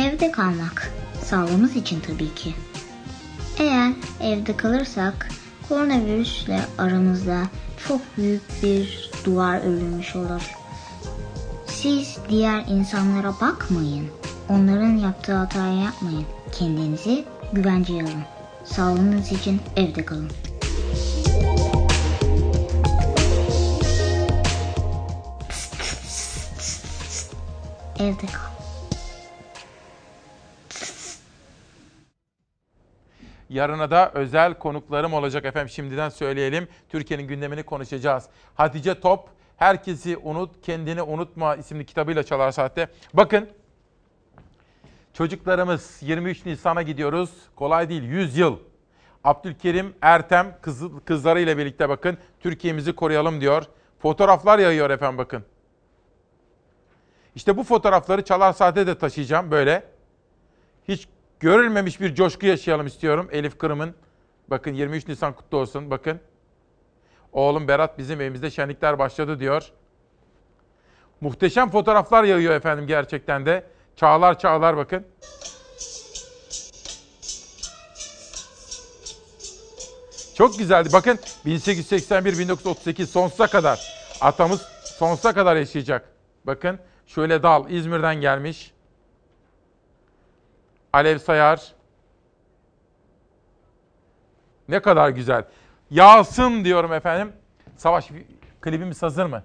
[0.00, 0.92] Evde kalmak.
[1.22, 2.54] Sağlığımız için tabii ki.
[3.58, 5.28] Eğer evde kalırsak
[5.68, 7.42] koronavirüsle aramızda
[7.88, 10.57] çok büyük bir duvar örülmüş olur.
[11.82, 14.10] Siz diğer insanlara bakmayın.
[14.48, 16.26] Onların yaptığı hatayı yapmayın.
[16.52, 18.24] Kendinizi güvenceye alın.
[18.64, 20.30] Sağlığınız için evde kalın.
[27.98, 28.48] Evde kal.
[33.50, 35.68] Yarına da özel konuklarım olacak efendim.
[35.68, 36.68] Şimdiden söyleyelim.
[36.88, 38.24] Türkiye'nin gündemini konuşacağız.
[38.54, 42.88] Hatice Top, Herkesi Unut, Kendini Unutma isimli kitabıyla Çalar Saat'te.
[43.14, 43.48] Bakın,
[45.12, 47.30] çocuklarımız 23 Nisan'a gidiyoruz.
[47.56, 48.56] Kolay değil, 100 yıl.
[49.24, 52.18] Abdülkerim Ertem kız, kızlarıyla birlikte bakın.
[52.40, 53.62] Türkiye'mizi koruyalım diyor.
[53.98, 55.44] Fotoğraflar yayıyor efendim bakın.
[57.34, 59.84] İşte bu fotoğrafları Çalar Saat'e de taşıyacağım böyle.
[60.88, 61.08] Hiç
[61.40, 63.94] görülmemiş bir coşku yaşayalım istiyorum Elif Kırım'ın.
[64.48, 66.20] Bakın 23 Nisan kutlu olsun bakın.
[67.38, 69.70] Oğlum Berat bizim evimizde şenlikler başladı diyor.
[71.20, 73.64] Muhteşem fotoğraflar yağıyor efendim gerçekten de.
[73.96, 75.06] Çağlar çağlar bakın.
[80.34, 80.88] Çok güzeldi.
[80.92, 83.94] Bakın 1881-1938 sonsuza kadar.
[84.20, 86.08] Atamız sonsuza kadar yaşayacak.
[86.44, 88.72] Bakın şöyle dal İzmir'den gelmiş.
[90.92, 91.72] Alev Sayar.
[94.68, 95.44] Ne kadar güzel.
[95.90, 97.32] Yağsın diyorum efendim.
[97.76, 98.10] Savaş
[98.60, 99.42] klibimiz hazır mı?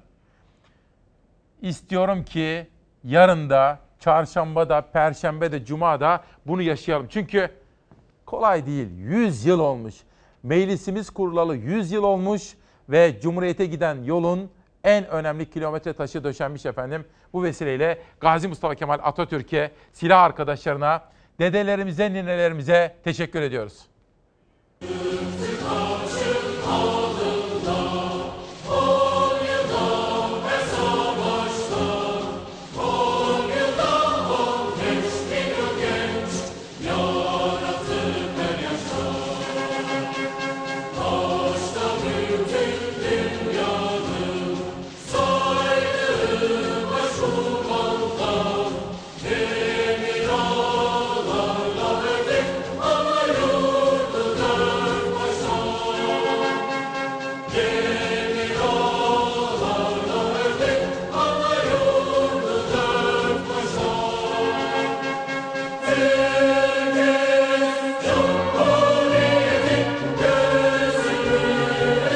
[1.62, 2.68] İstiyorum ki
[3.04, 7.08] yarın da, çarşamba da, perşembe de, cuma da bunu yaşayalım.
[7.10, 7.50] Çünkü
[8.26, 8.88] kolay değil.
[8.98, 9.96] 100 yıl olmuş.
[10.44, 12.54] Meclisimiz kurulalı 100 yıl olmuş
[12.90, 14.52] ve Cumhuriyete giden yolun
[14.84, 17.06] en önemli kilometre taşı döşenmiş efendim.
[17.34, 21.04] Bu vesileyle Gazi Mustafa Kemal Atatürk'e, silah arkadaşlarına,
[21.40, 23.88] dedelerimize, ninelerimize teşekkür ediyoruz.